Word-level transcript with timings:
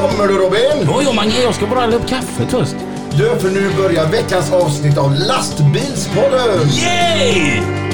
Kommer 0.00 0.28
du 0.28 0.38
Robin? 0.38 0.86
Jo, 0.86 1.00
jo, 1.04 1.12
Mange, 1.12 1.42
jag 1.42 1.54
ska 1.54 1.66
bara 1.66 1.80
hälla 1.80 1.96
upp 1.96 2.08
kaffe 2.08 2.46
först. 2.48 2.74
Du, 3.10 3.38
för 3.38 3.50
nu 3.50 3.70
börjar 3.76 4.06
veckans 4.06 4.52
avsnitt 4.52 4.98
av 4.98 5.14
Lastbilspodden! 5.14 6.68
Yay! 6.68 7.89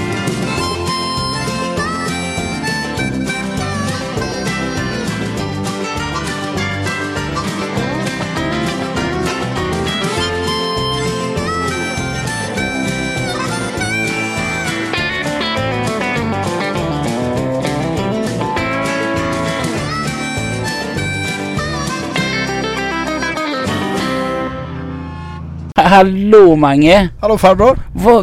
Hallå 25.88 26.56
Mange! 26.56 27.08
Hallå 27.20 27.38
farbror! 27.38 27.78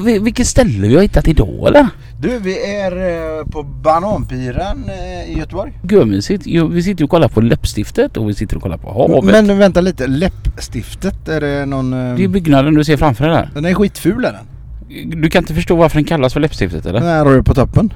Vi- 0.06 0.20
vilket 0.20 0.48
ställe 0.48 0.88
vi 0.88 0.96
har 0.96 1.02
hittat 1.02 1.28
idag 1.28 1.68
eller? 1.68 1.88
Du, 2.20 2.40
vi 2.40 2.76
är 2.76 2.92
eh, 2.92 3.46
på 3.46 3.64
Bananpiren 3.64 4.84
eh, 4.90 5.32
i 5.36 5.40
Göteborg. 5.40 5.74
Görmysigt. 5.90 6.46
Vi 6.72 6.84
sitter 6.84 7.04
och 7.04 7.10
kollar 7.10 7.28
på 7.28 7.42
läppstiftet 7.42 8.18
och 8.18 8.30
vi 8.30 8.34
sitter 8.34 8.56
och 8.56 8.62
kollar 8.64 8.78
på 8.78 8.94
havet. 8.94 9.24
Men 9.48 9.60
vänta 9.60 9.82
lite, 9.82 10.08
läppstiftet, 10.08 11.28
är 11.28 11.42
det 11.42 11.66
någon... 11.66 11.94
eh, 12.10 12.16
Det 12.16 12.24
är 12.24 12.28
byggnaden 12.28 12.74
du 12.74 12.84
ser 12.84 12.98
framför 12.98 13.24
dig 13.28 13.34
där. 13.34 13.50
Den 13.54 13.66
är 13.66 13.74
skitful 13.74 14.26
är 14.26 14.32
den. 14.34 15.22
Du 15.22 15.30
kan 15.30 15.42
inte 15.42 15.54
förstå 15.54 15.76
varför 15.76 15.96
den 15.98 16.06
kallas 16.06 16.34
för 16.34 16.40
läppstiftet 16.40 16.86
eller? 16.86 17.00
Den 17.00 17.10
här 17.10 17.26
du 17.26 17.44
på 17.44 17.54
toppen. 17.54 17.94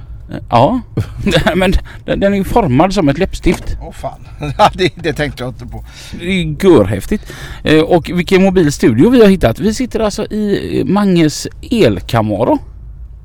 Ja. 0.49 0.81
Men 1.55 1.73
den 2.05 2.19
den 2.19 2.33
är 2.33 2.43
formad 2.43 2.93
som 2.93 3.09
ett 3.09 3.17
läppstift. 3.17 3.77
Åh 3.81 3.91
fan, 3.91 4.27
Ja, 4.57 4.69
det, 4.73 4.93
det 4.95 5.13
tänkte 5.13 5.43
jag 5.43 5.49
inte 5.49 5.65
på. 5.65 5.85
Det 6.19 6.25
är 6.25 6.55
görhäftigt. 6.65 7.33
Eh, 7.63 7.79
Och 7.79 8.09
vilken 8.09 8.43
mobil 8.43 8.71
studio 8.71 9.09
vi 9.09 9.21
har 9.21 9.27
hittat. 9.29 9.59
Vi 9.59 9.73
sitter 9.73 9.99
alltså 9.99 10.25
i 10.25 10.83
Manges 10.85 11.47
elkamaro. 11.71 12.59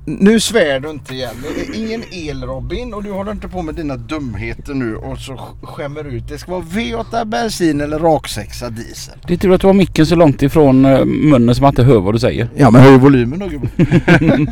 Nu 0.04 0.40
svär 0.40 0.80
du 0.80 0.90
inte 0.90 1.14
igen. 1.14 1.34
Det 1.56 1.60
är 1.62 1.86
ingen 1.86 2.02
el 2.10 2.42
Robin 2.42 2.94
och 2.94 3.02
du 3.04 3.10
håller 3.12 3.32
inte 3.32 3.48
på 3.48 3.62
med 3.62 3.74
dina 3.74 3.96
dumheter 3.96 4.74
nu 4.74 4.96
och 4.96 5.18
så 5.18 5.32
sk- 5.32 5.66
skämmer 5.66 6.04
ut. 6.04 6.28
Det 6.28 6.38
ska 6.38 6.50
vara 6.52 6.62
V8 6.62 7.24
bensin 7.24 7.80
eller 7.80 7.98
raksexa 7.98 8.70
diesel. 8.70 9.14
Det 9.26 9.32
är 9.34 9.38
tur 9.38 9.52
att 9.54 9.60
du 9.60 9.66
har 9.66 9.74
micken 9.74 10.06
så 10.06 10.14
långt 10.16 10.42
ifrån 10.42 10.84
eh, 10.84 11.04
munnen 11.04 11.54
som 11.54 11.62
man 11.62 11.68
inte 11.72 11.82
hör 11.82 12.00
vad 12.00 12.14
du 12.14 12.18
säger. 12.18 12.48
Ja 12.56 12.70
men 12.70 12.82
höj 12.82 12.98
volymen 12.98 13.38
då 13.38 13.46
gubben. 13.48 13.68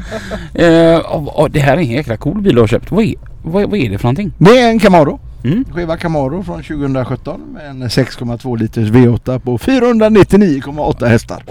Och 1.26 1.50
det 1.50 1.60
här 1.60 1.72
är 1.72 1.78
en 1.80 1.90
jäkla 1.90 2.16
cool 2.16 2.40
bil 2.42 2.54
du 2.54 2.60
har 2.60 2.68
köpt. 2.68 2.90
Vad 2.90 3.04
är, 3.04 3.14
vad, 3.44 3.70
vad 3.70 3.78
är 3.78 3.90
det 3.90 3.98
för 3.98 4.04
någonting? 4.04 4.32
Det 4.38 4.58
är 4.58 4.70
en 4.70 4.78
Camaro. 4.78 5.20
Mm. 5.44 5.64
Skiva 5.74 5.96
Camaro 5.96 6.42
från 6.42 6.62
2017 6.62 7.40
med 7.54 7.70
en 7.70 7.82
6,2 7.82 8.58
liters 8.58 8.88
V8 8.90 9.38
på 9.38 9.58
499,8 9.58 11.06
hästar. 11.06 11.42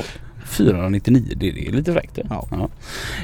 499, 0.50 1.24
det, 1.36 1.52
det 1.52 1.68
är 1.68 1.72
lite 1.72 1.94
fräckt 1.94 2.16
det. 2.16 2.28
Ja. 2.30 2.70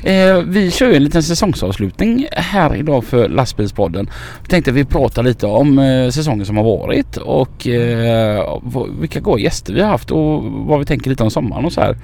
Eh, 0.09 0.41
vi 0.41 0.71
kör 0.71 0.89
ju 0.89 0.95
en 0.95 1.03
liten 1.03 1.23
säsongsavslutning 1.23 2.27
här 2.31 2.75
idag 2.75 3.03
för 3.03 3.29
lastbilspodden. 3.29 4.09
Vi 4.43 4.47
tänkte 4.47 4.71
vi 4.71 4.85
pratar 4.85 5.23
lite 5.23 5.45
om 5.45 5.79
eh, 5.79 6.09
säsongen 6.09 6.45
som 6.45 6.57
har 6.57 6.63
varit 6.63 7.17
och 7.17 7.67
eh, 7.67 8.61
vilka 8.99 9.19
goda 9.19 9.39
gäster 9.39 9.73
vi 9.73 9.81
har 9.81 9.89
haft 9.89 10.11
och 10.11 10.43
vad 10.43 10.79
vi 10.79 10.85
tänker 10.85 11.09
lite 11.09 11.23
om 11.23 11.31
sommaren 11.31 11.65
och 11.65 11.73
så 11.73 11.81
här. 11.81 11.97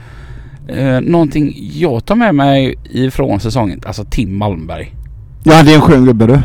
Eh, 0.68 1.02
någonting 1.02 1.54
jag 1.74 2.06
tar 2.06 2.16
med 2.16 2.36
mig 2.36 2.76
ifrån 2.90 3.40
säsongen, 3.40 3.82
alltså 3.86 4.06
Tim 4.06 4.38
Malmberg. 4.38 4.94
Ja 5.44 5.64
det 5.64 5.72
är 5.72 5.76
en 5.76 5.82
skön 5.82 6.06
gubbe 6.06 6.28
du. 6.28 6.42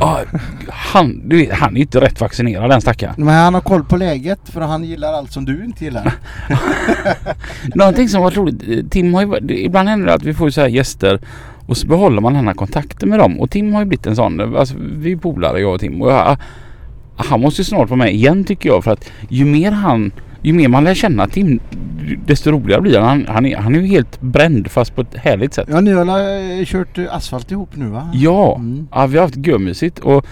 Han, 0.68 1.28
du 1.28 1.36
vet, 1.36 1.52
han 1.52 1.76
är 1.76 1.80
inte 1.80 2.00
rätt 2.00 2.20
vaccinerad 2.20 2.70
den 2.70 2.80
stackaren. 2.80 3.14
Men 3.16 3.34
han 3.34 3.54
har 3.54 3.60
koll 3.60 3.84
på 3.84 3.96
läget 3.96 4.40
för 4.44 4.60
han 4.60 4.84
gillar 4.84 5.12
allt 5.12 5.32
som 5.32 5.44
du 5.44 5.64
inte 5.64 5.84
gillar. 5.84 6.14
Någonting 7.74 8.08
som 8.08 8.22
var 8.22 8.30
roligt. 8.30 8.90
Tim 8.90 9.14
har 9.14 9.22
ju, 9.22 9.54
ibland 9.54 9.88
händer 9.88 10.06
det 10.06 10.14
att 10.14 10.22
vi 10.22 10.34
får 10.34 10.50
så 10.50 10.60
här 10.60 10.68
gäster 10.68 11.20
och 11.66 11.76
så 11.76 11.86
behåller 11.86 12.20
man 12.20 12.34
den 12.34 12.46
här 12.46 12.54
kontakten 12.54 13.08
med 13.08 13.18
dem. 13.18 13.40
Och 13.40 13.50
Tim 13.50 13.72
har 13.72 13.80
ju 13.80 13.86
blivit 13.86 14.06
en 14.06 14.16
sån. 14.16 14.56
Alltså, 14.56 14.74
vi 14.78 15.12
är 15.12 15.16
polare 15.16 15.60
jag 15.60 15.74
och 15.74 15.80
Tim. 15.80 16.02
Och 16.02 16.12
jag, 16.12 16.36
han 17.16 17.40
måste 17.40 17.60
ju 17.60 17.64
snart 17.64 17.90
vara 17.90 17.98
med 17.98 18.14
igen 18.14 18.44
tycker 18.44 18.68
jag. 18.68 18.84
För 18.84 18.90
att 18.90 19.10
ju 19.28 19.44
mer 19.44 19.72
han 19.72 20.12
ju 20.42 20.52
mer 20.52 20.68
man 20.68 20.84
lär 20.84 20.94
känna 20.94 21.26
Tim 21.26 21.60
desto 22.26 22.50
roligare 22.50 22.80
blir 22.80 22.98
han. 22.98 23.26
Han 23.28 23.46
är, 23.46 23.56
han 23.56 23.74
är 23.74 23.80
ju 23.80 23.86
helt 23.86 24.20
bränd 24.20 24.70
fast 24.70 24.94
på 24.94 25.00
ett 25.00 25.14
härligt 25.16 25.54
sätt. 25.54 25.68
Ja 25.70 25.80
ni 25.80 25.92
har 25.92 26.58
eh, 26.60 26.64
kört 26.64 26.98
eh, 26.98 27.14
asfalt 27.14 27.50
ihop 27.50 27.70
nu 27.76 27.86
va? 27.86 28.10
Ja, 28.14 28.54
Mm. 28.56 28.88
ja 28.92 29.06
vi 29.06 29.16
har 29.18 29.24
haft 29.24 29.36
görmysigt 29.46 29.98
och 29.98 30.26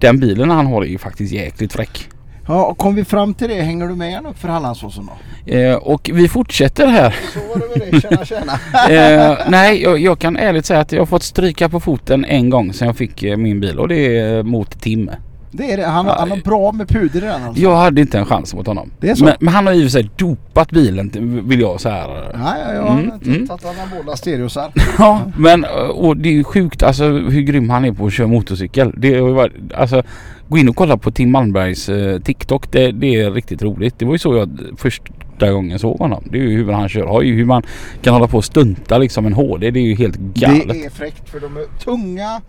den 0.00 0.20
bilen 0.20 0.50
han 0.50 0.66
har 0.66 0.82
är 0.82 0.86
ju 0.86 0.98
faktiskt 0.98 1.32
jäkligt 1.32 1.72
fräck. 1.72 2.08
Ja 2.48 2.64
och 2.64 2.78
kom 2.78 2.94
vi 2.94 3.04
fram 3.04 3.34
till 3.34 3.48
det 3.48 3.62
hänger 3.62 3.88
du 3.88 3.94
med 3.94 4.26
upp 4.26 4.38
för 4.38 4.48
Hallandsåsen 4.48 5.06
då? 5.46 5.52
Eh, 5.52 5.74
och 5.76 6.10
vi 6.14 6.28
fortsätter 6.28 6.86
här. 6.86 7.14
Så 7.32 7.38
var 7.38 7.68
det 7.68 7.80
med 7.92 7.92
det, 7.92 8.00
tjena 8.00 8.24
tjena. 8.24 8.52
eh, 9.32 9.38
nej, 9.48 9.82
jag, 9.82 9.98
jag 9.98 10.18
kan 10.18 10.36
ärligt 10.36 10.66
säga 10.66 10.80
att 10.80 10.92
jag 10.92 11.00
har 11.00 11.06
fått 11.06 11.22
stryka 11.22 11.68
på 11.68 11.80
foten 11.80 12.24
en 12.24 12.50
gång 12.50 12.72
sedan 12.72 12.86
jag 12.86 12.96
fick 12.96 13.22
eh, 13.22 13.36
min 13.36 13.60
bil 13.60 13.78
och 13.78 13.88
det 13.88 14.18
är 14.18 14.42
mot 14.42 14.80
Tim. 14.80 15.10
Det 15.56 15.72
är 15.72 15.76
det, 15.76 15.86
han, 15.86 16.06
han 16.06 16.30
har 16.30 16.36
bra 16.36 16.72
med 16.72 16.88
puder 16.88 17.22
i 17.22 17.26
den 17.26 17.42
alltså. 17.42 17.62
Jag 17.62 17.76
hade 17.76 18.00
inte 18.00 18.18
en 18.18 18.26
chans 18.26 18.54
mot 18.54 18.66
honom. 18.66 18.90
Det 19.00 19.10
är 19.10 19.14
så? 19.14 19.24
Men, 19.24 19.34
men 19.40 19.54
han 19.54 19.66
har 19.66 19.74
för 19.74 19.88
sig 19.88 20.10
dopat 20.16 20.70
bilen 20.70 21.10
vill 21.48 21.60
jag 21.60 21.80
så 21.80 21.88
här. 21.88 22.08
Ja, 22.34 22.56
ja, 22.58 22.74
ja. 22.74 22.88
Mm, 22.92 23.04
Mm, 23.04 23.34
mm. 23.34 23.46
Tagit 23.48 23.64
anabola 23.64 24.16
stereosar. 24.16 24.72
Ja, 24.98 25.20
men 25.38 25.64
och 25.94 26.16
det 26.16 26.28
är 26.28 26.32
ju 26.32 26.44
sjukt 26.44 26.82
alltså 26.82 27.04
hur 27.04 27.40
grym 27.40 27.70
han 27.70 27.84
är 27.84 27.92
på 27.92 28.06
att 28.06 28.12
köra 28.12 28.26
motorcykel. 28.26 28.92
Det 28.96 29.20
har 29.20 29.28
ju 29.28 29.34
varit, 29.34 29.52
alltså 29.74 30.02
gå 30.48 30.58
in 30.58 30.68
och 30.68 30.76
kolla 30.76 30.96
på 30.96 31.10
Tim 31.10 31.32
Malmbergs 31.32 31.88
eh, 31.88 32.20
TikTok. 32.20 32.72
Det, 32.72 32.92
det 32.92 33.14
är 33.20 33.30
riktigt 33.30 33.62
roligt. 33.62 33.98
Det 33.98 34.04
var 34.04 34.12
ju 34.12 34.18
så 34.18 34.36
jag 34.36 34.58
första 34.76 35.52
gången 35.52 35.78
såg 35.78 35.98
honom. 35.98 36.24
Det 36.30 36.38
är 36.38 36.42
ju 36.42 36.64
hur 36.64 36.72
han 36.72 36.88
kör. 36.88 37.06
Har 37.06 37.22
ju 37.22 37.34
hur 37.34 37.44
man 37.44 37.62
kan 38.02 38.12
hålla 38.14 38.28
på 38.28 38.36
och 38.36 38.44
stunta 38.44 38.98
liksom 38.98 39.26
en 39.26 39.32
HD. 39.32 39.70
Det 39.70 39.80
är 39.80 39.84
ju 39.84 39.94
helt 39.94 40.16
galet. 40.16 40.68
Det 40.68 40.84
är 40.84 40.90
fräckt 40.90 41.28
för 41.30 41.40
de 41.40 41.56
är 41.56 41.84
tunga 41.84 42.40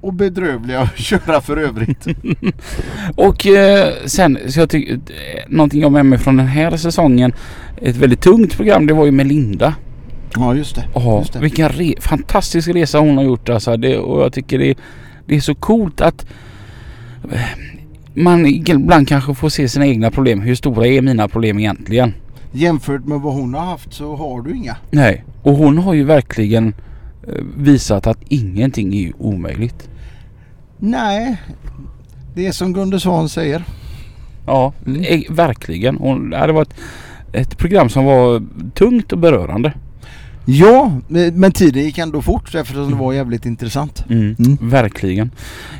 och 0.00 0.12
bedrövliga 0.14 0.80
att 0.80 0.98
köra 0.98 1.40
för 1.40 1.56
övrigt. 1.56 2.06
Och 3.16 3.46
eh, 3.46 3.92
sen 4.06 4.38
så 4.48 4.60
jag 4.60 4.70
tycker 4.70 4.92
eh, 4.94 4.98
någonting 5.48 5.80
jag 5.80 5.92
med 5.92 6.06
mig 6.06 6.18
från 6.18 6.36
den 6.36 6.46
här 6.46 6.76
säsongen. 6.76 7.32
Ett 7.82 7.96
väldigt 7.96 8.20
tungt 8.20 8.56
program. 8.56 8.86
Det 8.86 8.94
var 8.94 9.04
ju 9.04 9.10
med 9.12 9.26
Linda. 9.26 9.74
Ja 10.34 10.54
just 10.54 10.74
det. 10.74 10.84
Ja, 10.94 11.18
just 11.18 11.32
det. 11.32 11.38
vilken 11.38 11.68
re- 11.68 12.00
fantastisk 12.00 12.68
resa 12.68 12.98
hon 12.98 13.16
har 13.16 13.24
gjort 13.24 13.48
alltså. 13.48 13.76
Det, 13.76 13.98
och 13.98 14.22
jag 14.22 14.32
tycker 14.32 14.58
det, 14.58 14.74
det 15.26 15.36
är 15.36 15.40
så 15.40 15.54
coolt 15.54 16.00
att 16.00 16.26
eh, 17.32 17.40
man 18.14 18.46
ibland 18.46 19.08
kanske 19.08 19.34
får 19.34 19.48
se 19.48 19.68
sina 19.68 19.86
egna 19.86 20.10
problem. 20.10 20.40
Hur 20.40 20.54
stora 20.54 20.86
är 20.86 21.02
mina 21.02 21.28
problem 21.28 21.58
egentligen? 21.58 22.14
Jämfört 22.52 23.04
med 23.04 23.20
vad 23.20 23.34
hon 23.34 23.54
har 23.54 23.64
haft 23.66 23.92
så 23.94 24.16
har 24.16 24.42
du 24.42 24.56
inga. 24.56 24.76
Nej, 24.90 25.24
och 25.42 25.52
hon 25.56 25.78
har 25.78 25.94
ju 25.94 26.04
verkligen 26.04 26.74
visat 27.56 28.06
att 28.06 28.18
ingenting 28.28 28.94
är 28.96 29.12
omöjligt. 29.18 29.88
Nej, 30.78 31.36
det 32.34 32.46
är 32.46 32.52
som 32.52 32.72
Gunde 32.72 33.00
Svan 33.00 33.28
säger. 33.28 33.64
Ja, 34.46 34.72
Mm. 34.86 35.00
eh, 35.04 35.20
verkligen. 35.30 35.96
Hon, 35.96 36.30
det 36.30 36.52
var 36.52 36.62
ett, 36.62 36.74
ett 37.32 37.58
program 37.58 37.88
som 37.88 38.04
var 38.04 38.42
tungt 38.74 39.12
och 39.12 39.18
berörande. 39.18 39.72
Ja, 40.50 40.92
men 41.08 41.40
men 41.40 41.52
tiden 41.52 41.82
gick 41.84 41.98
ändå 41.98 42.22
fort 42.22 42.54
eftersom 42.54 42.90
det 42.90 42.96
var 42.96 43.12
jävligt 43.12 43.46
intressant. 43.46 44.04
Mm. 44.10 44.36
Mm. 44.38 44.58
Verkligen. 44.60 45.30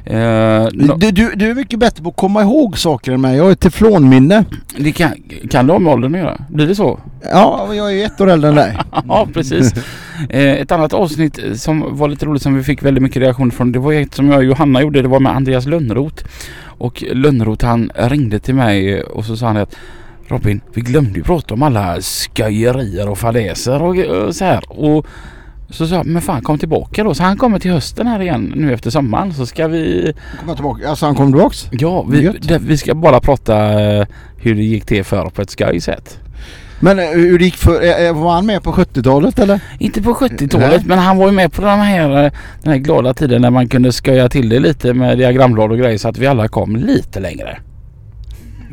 Eh, 0.04 0.66
Du, 0.98 1.10
du, 1.10 1.32
du 1.36 1.50
är 1.50 1.54
mycket 1.54 1.78
bättre 1.78 2.02
på 2.02 2.08
att 2.08 2.16
komma 2.16 2.42
ihåg 2.42 2.78
saker 2.78 3.12
än 3.12 3.20
mig. 3.20 3.36
Jag 3.36 3.44
har 3.44 3.50
ett 3.50 3.60
teflonminne. 3.60 4.44
det 4.76 4.92
kan, 4.92 5.10
kan 5.50 5.66
det 5.66 5.72
ha 5.72 5.80
med 5.80 5.92
åldern 5.92 6.14
att 6.14 6.20
göra? 6.20 6.40
Blir 6.48 6.66
det 6.66 6.74
så? 6.74 6.98
Ja, 7.32 7.74
jag 7.74 7.90
är 7.92 7.94
ju 7.96 8.02
ett 8.02 8.20
år 8.20 8.30
äldre 8.30 8.50
än 8.50 8.56
dig. 8.56 8.76
Ja, 9.08 9.28
precis. 9.34 9.72
Eh, 10.30 10.52
ett 10.52 10.72
annat 10.72 10.92
avsnitt 10.92 11.38
som 11.54 11.96
var 11.98 12.08
lite 12.08 12.26
roligt 12.26 12.42
som 12.42 12.54
vi 12.54 12.62
fick 12.62 12.82
väldigt 12.82 13.02
mycket 13.02 13.22
reaktioner 13.22 13.50
från. 13.50 13.72
Det 13.72 13.78
var 13.78 13.92
ett 13.92 14.14
som 14.14 14.28
jag 14.28 14.38
och 14.38 14.44
Johanna 14.44 14.82
gjorde. 14.82 15.02
Det 15.02 15.08
var 15.08 15.20
med 15.20 15.36
Andreas 15.36 15.66
Lönnroth. 15.66 16.24
Och 16.60 17.04
Lönnroth 17.12 17.64
han 17.66 17.90
ringde 17.96 18.38
till 18.38 18.54
mig 18.54 19.02
och 19.02 19.24
så 19.24 19.36
sa 19.36 19.46
han 19.46 19.56
att 19.56 19.76
Robin, 20.28 20.60
vi 20.74 20.80
glömde 20.80 21.18
ju 21.18 21.22
prata 21.22 21.54
om 21.54 21.62
alla 21.62 22.00
skojerier 22.00 23.08
och 23.08 23.18
fadäser 23.18 23.82
och, 23.82 23.96
och 23.96 24.34
så 24.36 24.44
här. 24.44 24.64
Och 24.68 25.06
så 25.70 25.86
sa 25.86 25.94
jag, 25.94 26.06
men 26.06 26.22
fan 26.22 26.42
kom 26.42 26.58
tillbaka 26.58 27.04
då. 27.04 27.14
Så 27.14 27.22
han 27.22 27.36
kommer 27.36 27.58
till 27.58 27.70
hösten 27.70 28.06
här 28.06 28.20
igen 28.20 28.52
nu 28.56 28.74
efter 28.74 28.90
sommaren. 28.90 29.34
Så 29.34 29.46
ska 29.46 29.68
vi, 29.68 30.14
Kommer 30.40 30.54
tillbaka. 30.54 30.88
Alltså 30.88 31.06
han 31.06 31.14
kom 31.14 31.32
tillbaks? 31.32 31.68
ja 31.70 32.02
vi, 32.02 32.32
det, 32.40 32.58
vi 32.58 32.76
ska 32.76 32.94
bara 32.94 33.20
prata 33.20 33.80
eh, 33.80 34.06
hur 34.36 34.54
det 34.54 34.62
gick 34.62 34.86
till 34.86 35.04
för 35.04 35.30
på 35.30 35.42
ett 35.42 35.50
skoj 35.50 35.80
sätt. 35.80 36.18
Men 36.80 36.98
eh, 36.98 37.04
hur 37.04 37.38
det 37.38 37.44
gick 37.44 37.56
för, 37.56 38.06
eh, 38.06 38.22
var 38.22 38.32
han 38.32 38.46
med 38.46 38.62
på 38.62 38.72
70-talet 38.72 39.38
eller? 39.38 39.60
Inte 39.78 40.02
på 40.02 40.14
70-talet 40.14 40.70
Nej. 40.70 40.82
men 40.84 40.98
han 40.98 41.16
var 41.16 41.26
ju 41.26 41.32
med 41.32 41.52
på 41.52 41.62
den 41.62 41.78
här, 41.80 42.08
den 42.62 42.72
här 42.72 42.76
glada 42.76 43.14
tiden 43.14 43.42
när 43.42 43.50
man 43.50 43.68
kunde 43.68 43.92
sköja 43.92 44.28
till 44.28 44.48
det 44.48 44.58
lite 44.58 44.94
med 44.94 45.18
diagramblad 45.18 45.72
och 45.72 45.78
grejer 45.78 45.98
så 45.98 46.08
att 46.08 46.18
vi 46.18 46.26
alla 46.26 46.48
kom 46.48 46.76
lite 46.76 47.20
längre. 47.20 47.58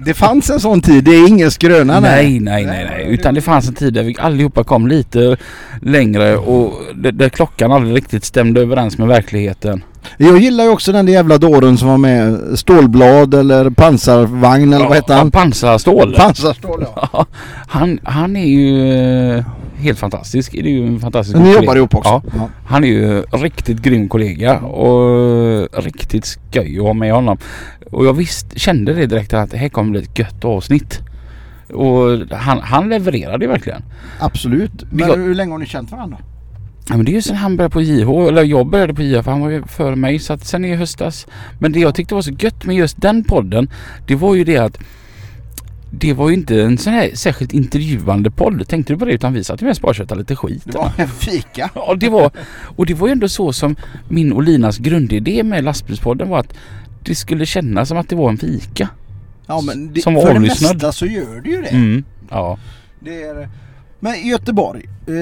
Det 0.05 0.13
fanns 0.13 0.49
en 0.49 0.59
sån 0.59 0.81
tid, 0.81 1.03
det 1.03 1.11
är 1.11 1.27
ingen 1.27 1.51
skröna 1.51 1.99
Nej, 1.99 2.39
nej, 2.39 2.65
nej, 2.65 2.87
nej. 2.89 3.05
Utan 3.09 3.33
det 3.33 3.41
fanns 3.41 3.67
en 3.67 3.73
tid 3.73 3.93
där 3.93 4.03
vi 4.03 4.15
allihopa 4.19 4.63
kom 4.63 4.87
lite 4.87 5.37
längre 5.81 6.37
och 6.37 6.73
där, 6.95 7.29
klockan 7.29 7.71
aldrig 7.71 7.95
riktigt 7.95 8.23
stämde 8.25 8.61
överens 8.61 8.97
med 8.97 9.07
verkligheten. 9.07 9.83
Jag 10.17 10.37
gillar 10.37 10.63
ju 10.63 10.69
också 10.69 10.91
den 10.91 11.05
där 11.05 11.13
jävla 11.13 11.37
dåren 11.37 11.77
som 11.77 11.87
var 11.87 11.97
med. 11.97 12.39
Stålblad 12.59 13.33
eller 13.33 13.69
pansarvagn 13.69 14.73
eller 14.73 14.85
vad 14.87 14.95
heter 14.95 15.15
han? 15.15 15.31
Pansarstål. 15.31 16.15
Pansarstål 16.17 16.85
ja. 16.95 17.09
Ja, 17.13 17.25
han, 17.67 17.99
han 18.03 18.35
är 18.35 18.45
ju 18.45 18.93
eh, 19.37 19.43
helt 19.77 19.99
fantastisk. 19.99 20.51
Det 20.51 20.59
är 20.59 20.71
ju 20.71 20.87
en 20.87 20.99
fantastisk 20.99 21.37
Ni 21.37 21.43
kollega. 21.43 21.61
jobbar 21.61 21.75
ihop 21.75 21.95
också? 21.95 22.09
Ja. 22.09 22.21
Ja. 22.37 22.49
Han 22.65 22.83
är 22.83 22.87
ju 22.87 23.21
riktigt 23.21 23.81
grym 23.81 24.09
kollega 24.09 24.59
och 24.59 25.83
riktigt 25.83 26.25
skoj 26.25 26.77
att 26.79 26.83
ha 26.85 26.93
med 26.93 27.13
honom. 27.13 27.37
Och 27.91 28.05
jag 28.05 28.13
visst 28.13 28.59
kände 28.59 28.93
det 28.93 29.05
direkt 29.05 29.33
att 29.33 29.51
det 29.51 29.57
här 29.57 29.69
kommer 29.69 29.91
bli 29.91 30.01
ett 30.01 30.19
gött 30.19 30.45
avsnitt. 30.45 30.99
Och 31.73 32.19
han, 32.37 32.59
han 32.59 32.89
levererade 32.89 33.45
ju 33.45 33.51
verkligen. 33.51 33.81
Absolut. 34.19 34.71
Men 34.91 35.07
Jag- 35.09 35.15
hur 35.17 35.35
länge 35.35 35.51
har 35.51 35.59
ni 35.59 35.65
känt 35.65 35.91
varandra? 35.91 36.17
Ja, 36.89 36.95
men 36.97 37.05
det 37.05 37.11
är 37.11 37.13
ju 37.13 37.21
sen 37.21 37.35
han 37.35 37.57
började 37.57 37.73
på 37.73 37.81
JH, 37.81 38.09
eller 38.27 38.43
jag 38.43 38.67
började 38.67 38.93
på 38.93 39.01
JH 39.01 39.21
för 39.21 39.31
han 39.31 39.41
var 39.41 39.49
ju 39.49 39.63
före 39.63 39.95
mig 39.95 40.19
så 40.19 40.33
att 40.33 40.45
sen 40.45 40.65
i 40.65 40.75
höstas. 40.75 41.27
Men 41.59 41.71
det 41.71 41.79
jag 41.79 41.95
tyckte 41.95 42.15
var 42.15 42.21
så 42.21 42.31
gött 42.39 42.65
med 42.65 42.75
just 42.75 43.01
den 43.01 43.23
podden 43.23 43.69
det 44.07 44.15
var 44.15 44.35
ju 44.35 44.43
det 44.43 44.57
att 44.57 44.77
det 45.91 46.13
var 46.13 46.29
ju 46.29 46.35
inte 46.35 46.61
en 46.61 46.77
sån 46.77 46.93
här 46.93 47.09
särskilt 47.13 47.53
intervjuande 47.53 48.31
podd. 48.31 48.67
Tänkte 48.67 48.93
du 48.93 48.99
på 48.99 49.05
det? 49.05 49.11
Utan 49.11 49.33
vi 49.33 49.43
satt 49.43 49.61
ju 49.61 49.65
mest 49.65 49.81
bara 49.81 49.89
och 49.89 49.95
köttade 49.95 50.19
lite 50.19 50.35
skit. 50.35 50.61
Det 50.65 50.77
var 50.77 50.91
en 50.97 51.07
fika. 51.07 51.69
Ja, 51.75 51.95
det 51.99 52.09
var, 52.09 52.31
och 52.75 52.85
det 52.85 52.93
var 52.93 53.07
ju 53.07 53.11
ändå 53.11 53.27
så 53.27 53.53
som 53.53 53.75
min 54.09 54.31
och 54.33 54.43
Linas 54.43 54.77
grundidé 54.77 55.43
med 55.43 55.63
lastbilspodden 55.63 56.29
var 56.29 56.39
att 56.39 56.53
det 57.05 57.15
skulle 57.15 57.45
kännas 57.45 57.87
som 57.89 57.97
att 57.97 58.09
det 58.09 58.15
var 58.15 58.29
en 58.29 58.37
fika. 58.37 58.89
Ja 59.47 59.61
men 59.61 59.93
det, 59.93 60.01
Som 60.01 60.15
för 60.15 60.33
det 60.33 60.39
mesta 60.39 60.91
så 60.91 61.05
gör 61.05 61.41
det 61.41 61.49
ju 61.49 61.61
det. 61.61 61.67
Mm. 61.69 62.03
Ja. 62.29 62.57
det 62.99 63.23
är, 63.23 63.49
men 63.99 64.27
Göteborg. 64.27 64.89
Eh, 65.07 65.13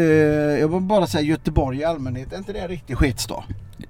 jag 0.60 0.68
vill 0.68 0.82
bara 0.82 1.08
säga 1.08 1.22
Göteborg 1.24 1.80
i 1.80 1.84
allmänhet. 1.84 2.34
Är 2.34 2.38
inte 2.38 2.54
det 2.54 2.60
en 2.60 2.68
riktig 2.68 2.98
skitstad? 2.98 3.44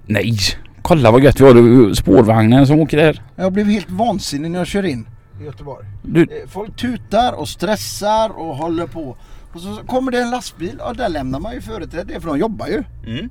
Nej, 0.06 0.36
kolla 0.82 1.10
vad 1.10 1.22
gött 1.22 1.40
vi 1.40 1.44
har. 1.44 1.94
Spårvagnen 1.94 2.66
som 2.66 2.80
åker 2.80 2.96
där. 2.96 3.22
Jag 3.36 3.52
blev 3.52 3.66
helt 3.66 3.90
vansinnig 3.90 4.50
när 4.50 4.58
jag 4.58 4.66
kör 4.66 4.84
in 4.84 5.06
i 5.40 5.44
Göteborg. 5.44 5.86
Du, 6.02 6.22
Eh, 6.22 6.26
Folk 6.48 6.76
tutar 6.76 7.32
och 7.32 7.48
stressar 7.48 8.38
och 8.38 8.56
håller 8.56 8.86
på. 8.86 9.16
Och 9.52 9.60
så 9.60 9.76
kommer 9.86 10.12
det 10.12 10.18
en 10.22 10.30
lastbil 10.30 10.80
och 10.80 10.96
där 10.96 11.08
lämnar 11.08 11.40
man 11.40 11.54
ju 11.54 11.60
företräde 11.60 12.20
för 12.20 12.28
de 12.28 12.38
jobbar 12.38 12.66
ju. 12.66 12.82
mm. 13.06 13.28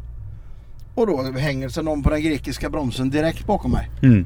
Och 0.96 1.08
då 1.08 1.32
hänger 1.38 1.70
sig 1.70 1.84
någon 1.84 2.04
på 2.04 2.10
den 2.10 2.22
grekiska 2.22 2.70
bromsen 2.70 3.10
direkt 3.10 3.46
bakom 3.46 3.72
mig. 3.72 3.90
Mm. 4.04 4.26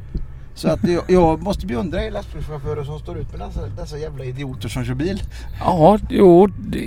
Så 0.57 0.69
att 0.69 0.83
jag, 0.83 1.03
jag 1.07 1.41
måste 1.41 1.65
beundra 1.67 2.03
er 2.03 2.11
lastbilschaufförer 2.11 2.83
som 2.83 2.99
står 2.99 3.17
ut 3.17 3.31
med 3.31 3.47
dessa, 3.47 3.67
dessa 3.67 3.97
jävla 3.97 4.25
idioter 4.25 4.69
som 4.69 4.85
kör 4.85 4.93
bil. 4.93 5.23
Ja, 5.59 5.99
jo, 6.09 6.47
det, 6.47 6.79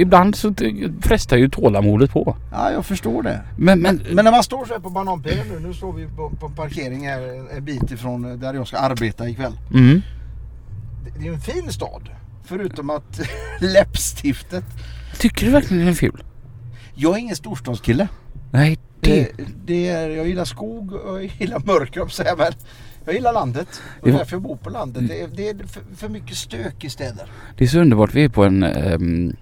ibland 0.00 0.34
så 0.36 0.54
frestar 1.00 1.36
ju 1.36 1.48
tålamodet 1.48 2.10
på. 2.10 2.36
Ja, 2.52 2.72
jag 2.72 2.86
förstår 2.86 3.22
det. 3.22 3.40
Men, 3.58 3.80
men, 3.80 4.02
Men 4.12 4.24
när 4.24 4.32
man 4.32 4.42
står 4.42 4.64
så 4.64 4.72
här 4.72 4.80
på 4.80 4.90
bananpilen 4.90 5.46
nu, 5.52 5.68
nu 5.68 5.74
står 5.74 5.92
vi 5.92 6.06
på, 6.06 6.30
på 6.30 6.48
parkering 6.48 7.08
här 7.08 7.46
en- 7.56 7.64
bit 7.64 7.90
ifrån 7.90 8.40
där 8.40 8.54
jag 8.54 8.66
ska 8.68 8.78
arbeta 8.78 9.28
ikväll. 9.28 9.52
mm. 9.74 10.02
Det, 11.04 11.18
det 11.20 11.28
är 11.28 11.32
en 11.32 11.40
fin 11.40 11.72
stad. 11.72 12.08
Förutom 12.44 12.90
att 12.90 13.20
läppstiftet. 13.60 14.64
tycker 15.18 15.46
du 15.46 15.52
verkligen 15.52 15.78
den 15.78 15.88
är 15.88 15.96
ful? 15.96 16.24
Jag 16.94 17.14
är 17.14 17.18
ingen 17.18 17.36
storstadskille. 17.36 18.08
Nej, 18.52 18.78
det... 19.00 19.10
Det, 19.36 19.44
det 19.66 19.88
är, 19.88 20.08
jag 20.08 20.28
gillar 20.28 20.44
skog 20.44 20.92
och 20.92 21.22
jag 21.22 21.30
gillar 21.38 21.58
mörker 21.66 22.02
om 22.02 22.10
säger 22.10 22.36
väl. 22.36 22.54
Jag 23.06 23.14
gillar 23.14 23.32
landet. 23.32 23.68
Och 24.00 24.06
Det 24.06 24.12
var- 24.12 24.18
därför 24.18 24.32
jag 24.34 24.42
bor 24.42 24.56
på 24.56 24.70
landet. 24.70 25.08
Det 25.08 25.20
är, 25.22 25.28
det 25.28 25.48
är 25.48 25.54
för, 25.66 25.82
för 25.96 26.08
mycket 26.08 26.36
stök 26.36 26.84
i 26.84 26.90
städer. 26.90 27.26
Det 27.56 27.64
är 27.64 27.68
så 27.68 27.78
underbart. 27.80 28.14
Vi 28.14 28.24
är 28.24 28.28
på 28.28 28.44
en 28.44 28.62
um, 28.62 29.36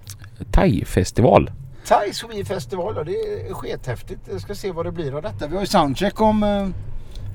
thai-festival. 0.50 1.50
Thai 1.88 2.44
festival, 2.44 2.94
ja, 2.96 3.04
det 3.04 3.12
är 3.12 3.54
skethäftigt. 3.54 4.20
Jag 4.32 4.40
ska 4.40 4.54
se 4.54 4.70
vad 4.72 4.86
det 4.86 4.92
blir 4.92 5.16
av 5.16 5.22
detta. 5.22 5.46
Vi 5.46 5.54
har 5.54 5.60
ju 5.60 5.66
soundcheck 5.66 6.20
om 6.20 6.42
eh, 6.42 6.66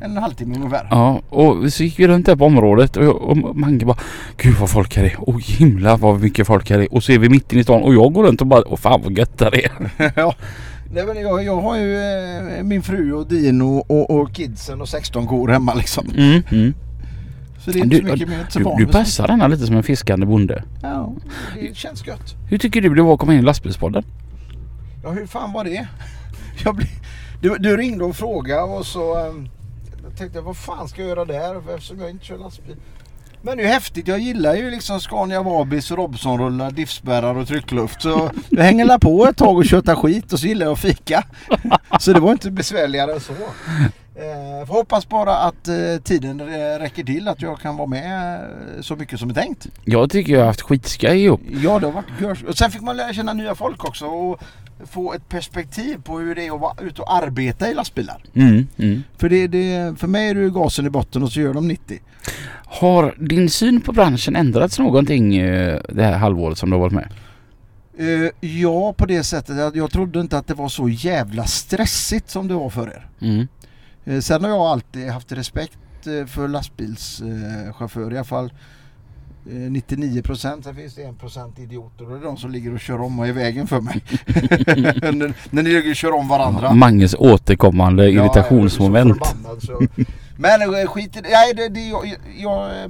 en 0.06 0.18
halvtimme 0.18 0.56
ungefär. 0.56 0.88
Ja, 0.92 1.22
och 1.30 1.74
så 1.74 1.84
gick 1.84 2.00
vi 2.00 2.08
runt 2.08 2.26
där 2.26 2.36
på 2.36 2.46
området 2.46 2.98
och, 2.98 3.06
jag, 3.06 3.16
och 3.22 3.38
Mange 3.58 3.86
bara 3.86 3.98
Gud 4.38 4.56
vad 4.56 4.70
folk 4.70 4.96
här 4.98 5.04
är. 5.04 5.16
Åh 5.20 5.38
himla 5.40 5.98
vad 5.98 6.22
mycket 6.22 6.48
folk 6.48 6.70
här 6.70 6.80
är. 6.80 6.94
Och 6.94 7.04
så 7.04 7.12
är 7.12 7.18
vi 7.20 7.30
mitt 7.30 7.52
inne 7.54 7.62
i 7.62 7.64
stan 7.64 7.84
och 7.84 7.94
jag 7.94 8.14
går 8.14 8.24
runt 8.24 8.42
och 8.42 8.48
bara 8.48 8.64
Åh 8.68 8.78
fan 8.78 9.02
vad 9.04 9.18
gött 9.18 9.38
där 9.38 9.56
är. 9.56 9.72
ja. 10.16 10.36
Nej, 10.92 11.06
men 11.06 11.22
jag, 11.22 11.44
jag 11.44 11.62
har 11.62 11.78
ju 11.78 11.98
eh, 11.98 12.64
min 12.64 12.84
fru 12.84 13.14
och 13.14 13.28
Dino 13.28 13.86
och, 13.88 14.10
och 14.10 14.34
kidsen 14.34 14.82
och 14.82 14.90
16 14.90 15.28
kor 15.28 15.48
hemma 15.48 15.74
liksom. 15.74 16.08
Mm, 16.18 16.42
mm. 16.52 16.74
Så 17.60 17.72
det 17.72 17.80
är 17.80 17.84
inte 17.84 17.96
Du, 17.96 18.08
så 18.08 18.14
mycket 18.14 18.30
mer 18.30 18.44
till 18.44 18.64
du, 18.64 18.86
du 18.86 18.92
passar 18.92 19.28
denna 19.28 19.48
lite 19.48 19.66
som 19.66 19.76
en 19.76 19.84
fiskande 19.84 20.26
bonde. 20.26 20.64
Ja, 20.82 21.14
det 21.60 21.78
känns 21.78 22.08
gött. 22.08 22.36
Hur 22.50 22.58
tycker 22.58 22.82
du 22.82 22.96
det 22.96 23.02
var 23.02 23.14
att 23.14 23.20
komma 23.20 23.34
in 23.34 23.40
i 23.40 23.42
lastbilspodden? 23.42 24.04
Ja, 25.04 25.10
hur 25.12 25.26
fan 25.26 25.54
var 25.54 25.64
det? 25.64 25.88
Jag 26.64 26.76
bli, 26.76 26.88
du, 27.42 27.56
du 27.60 27.78
ringde 27.78 28.04
och 28.04 28.16
frågade 28.16 28.62
och 28.62 28.86
så 28.86 29.28
um, 29.28 29.50
jag 30.04 30.18
tänkte 30.18 30.38
jag, 30.38 30.44
vad 30.44 30.58
fan 30.58 30.88
ska 30.88 31.02
jag 31.02 31.10
göra 31.10 31.26
där 31.26 31.74
eftersom 31.76 32.00
jag 32.00 32.10
inte 32.10 32.26
kör 32.26 32.38
lastbil. 32.38 32.76
Men 33.42 33.58
det 33.58 33.64
är 33.64 33.68
ju 33.68 33.74
häftigt. 33.74 34.08
Jag 34.08 34.20
gillar 34.20 34.56
ju 34.56 34.72
liksom 34.72 35.00
Scania 35.00 35.44
Vabis, 35.44 35.92
Robson-rullar, 35.92 36.72
diffspärrar 36.72 37.36
och 37.36 37.48
tryckluft. 37.48 38.02
Så 38.02 38.32
jag 38.50 38.64
hänger 38.64 38.86
la 38.86 39.00
på 39.00 39.28
ett 39.28 39.38
tag 39.38 39.58
och 39.58 39.66
köttar 39.66 39.96
skit 39.96 40.34
och 40.34 40.40
så 40.40 40.48
gillar 40.48 40.66
jag 40.66 40.74
att 40.74 40.80
fika. 40.80 41.24
Så 42.00 42.14
det 42.14 42.20
var 42.20 42.32
inte 42.32 42.52
besvärligare 42.52 43.14
än 43.14 43.20
så. 43.20 43.34
Eh, 44.20 44.68
får 44.68 44.74
hoppas 44.74 45.10
bara 45.10 45.38
att 45.38 45.68
eh, 45.68 45.76
tiden 46.04 46.40
eh, 46.40 46.80
räcker 46.80 47.04
till 47.04 47.28
att 47.28 47.42
jag 47.42 47.60
kan 47.60 47.78
vara 47.78 47.88
med 47.88 48.34
eh, 48.36 48.82
så 48.82 48.96
mycket 48.96 49.20
som 49.20 49.30
är 49.30 49.34
tänkt. 49.34 49.68
Jag 49.86 50.12
tycker 50.12 50.34
jag 50.34 50.40
har 50.40 50.48
haft 50.48 50.62
skitskoj 50.62 51.24
ihop. 51.24 51.42
Ja, 51.64 51.80
det 51.80 51.86
har 51.86 51.92
varit 51.94 52.22
görs. 52.22 52.44
Och 52.44 52.58
sen 52.58 52.72
fick 52.72 52.82
man 52.82 52.98
lära 52.98 53.14
känna 53.14 53.34
nya 53.34 53.56
folk 53.56 53.86
också 53.86 54.06
och 54.06 54.42
få 54.86 55.14
ett 55.14 55.30
perspektiv 55.30 56.02
på 56.04 56.20
hur 56.20 56.36
det 56.36 56.48
är 56.48 56.56
att 56.56 56.62
vara 56.62 56.74
ute 56.82 57.02
och 57.02 57.14
arbeta 57.14 57.70
i 57.70 57.74
lastbilar. 57.74 58.24
Mm, 58.34 58.68
mm. 58.78 59.04
För, 59.18 59.30
det, 59.30 59.48
det, 59.48 60.00
för 60.00 60.08
mig 60.08 60.30
är 60.30 60.36
det 60.36 60.50
gasen 60.50 60.86
i 60.86 60.90
botten 60.90 61.24
och 61.24 61.32
så 61.32 61.40
gör 61.40 61.54
de 61.54 61.68
90. 61.68 62.00
Har 62.66 63.16
din 63.18 63.50
syn 63.50 63.82
på 63.82 63.92
branschen 63.92 64.36
ändrats 64.36 64.80
någonting 64.80 65.38
eh, 65.38 65.80
det 65.90 66.04
här 66.04 66.18
halvåret 66.18 66.58
som 66.58 66.70
du 66.70 66.76
har 66.76 66.82
varit 66.82 66.94
med? 66.94 67.14
Eh, 67.98 68.50
ja, 68.50 68.94
på 68.94 69.06
det 69.06 69.24
sättet 69.24 69.60
att 69.60 69.76
jag 69.76 69.92
trodde 69.92 70.20
inte 70.20 70.38
att 70.38 70.48
det 70.48 70.54
var 70.54 70.70
så 70.70 70.90
jävla 70.90 71.46
stressigt 71.46 72.30
som 72.30 72.48
det 72.48 72.54
var 72.54 72.70
för 72.70 72.88
er. 72.88 73.08
Mm. 73.22 73.48
Eh, 74.06 74.20
sen 74.20 74.44
har 74.44 74.50
jag 74.50 74.62
alltid 74.62 75.10
haft 75.10 75.32
respekt 75.32 75.78
för 76.28 76.48
lastbilschaufförer, 76.48 78.14
i 78.14 78.18
alla 78.18 78.24
fall 78.24 78.52
eh, 79.50 79.54
99% 79.54 80.36
sen 80.36 80.76
finns 80.76 80.96
det 80.96 81.02
1% 81.02 81.60
idioter 81.60 82.06
och 82.06 82.12
det 82.12 82.18
är 82.18 82.24
de 82.24 82.38
som 82.38 82.52
ligger 82.52 82.74
och 82.74 82.80
kör 82.80 83.02
om 83.02 83.20
och 83.20 83.26
är 83.26 83.30
i 83.30 83.32
vägen 83.32 83.68
för 83.68 83.82
mig. 83.82 84.04
när, 85.12 85.34
när 85.56 85.64
ni 85.64 85.70
ligger 85.70 85.90
och 85.90 85.96
kör 85.96 86.12
om 86.12 86.28
varandra. 86.28 86.74
Manges 86.74 87.16
återkommande 87.16 88.10
Ja, 88.10 88.24
irritationsmoment. 88.24 89.18
förbannad. 89.28 89.90
Men 90.38 90.62
eh, 90.62 90.88
skit 90.88 91.18
i 91.18 91.22
det. 91.22 91.30
Nej, 91.30 91.54
det, 91.54 91.70
det, 91.70 91.88
jag, 91.88 92.16
jag, 92.38 92.84
eh, 92.84 92.90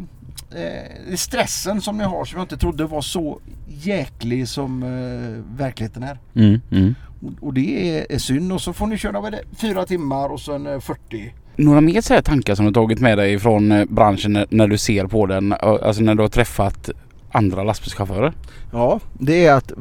det 0.50 1.14
är 1.14 1.16
stressen 1.16 1.82
som 1.82 2.00
jag 2.00 2.10
har 2.10 2.26
som 2.26 2.38
jag 2.38 2.44
inte 2.44 2.58
trodde 2.58 2.86
var 2.86 3.02
så 3.02 3.40
jäklig 3.68 4.48
som 4.48 4.84
eh, 4.84 5.58
verkligheten 5.58 6.04
är. 6.04 6.20
Mm, 6.36 6.62
mm. 6.72 6.96
Och, 7.22 7.48
och 7.48 7.54
det 7.54 8.06
är, 8.14 8.18
synd. 8.18 8.54
Och 8.54 8.62
så 8.62 8.74
får 8.74 8.88
ni 8.88 8.98
köra 8.98 9.28
är 9.28 9.32
det, 9.32 9.42
fyra 9.58 9.86
timmar 9.86 10.30
och 10.30 10.42
sen 10.42 10.68
eh, 10.68 10.80
40. 10.80 11.34
Några 11.60 11.82
mer 11.82 12.02
så 12.02 12.22
tankar 12.22 12.56
som 12.56 12.66
du 12.66 12.72
tagit 12.72 13.00
med 13.00 13.18
dig 13.18 13.40
från 13.40 13.72
eh, 13.72 13.86
branschen 13.86 14.46
när, 14.50 14.68
du 14.68 14.78
ser 14.78 15.06
på 15.06 15.26
den? 15.26 15.54
Alltså 15.54 16.02
när 16.02 16.16
du 16.16 16.22
har 16.22 16.30
träffat 16.30 16.90
andra 17.32 17.64
lastbilschaufförer? 17.64 18.34
Ja, 18.72 19.00
det 19.14 19.46
är 19.46 19.54
att 19.54 19.72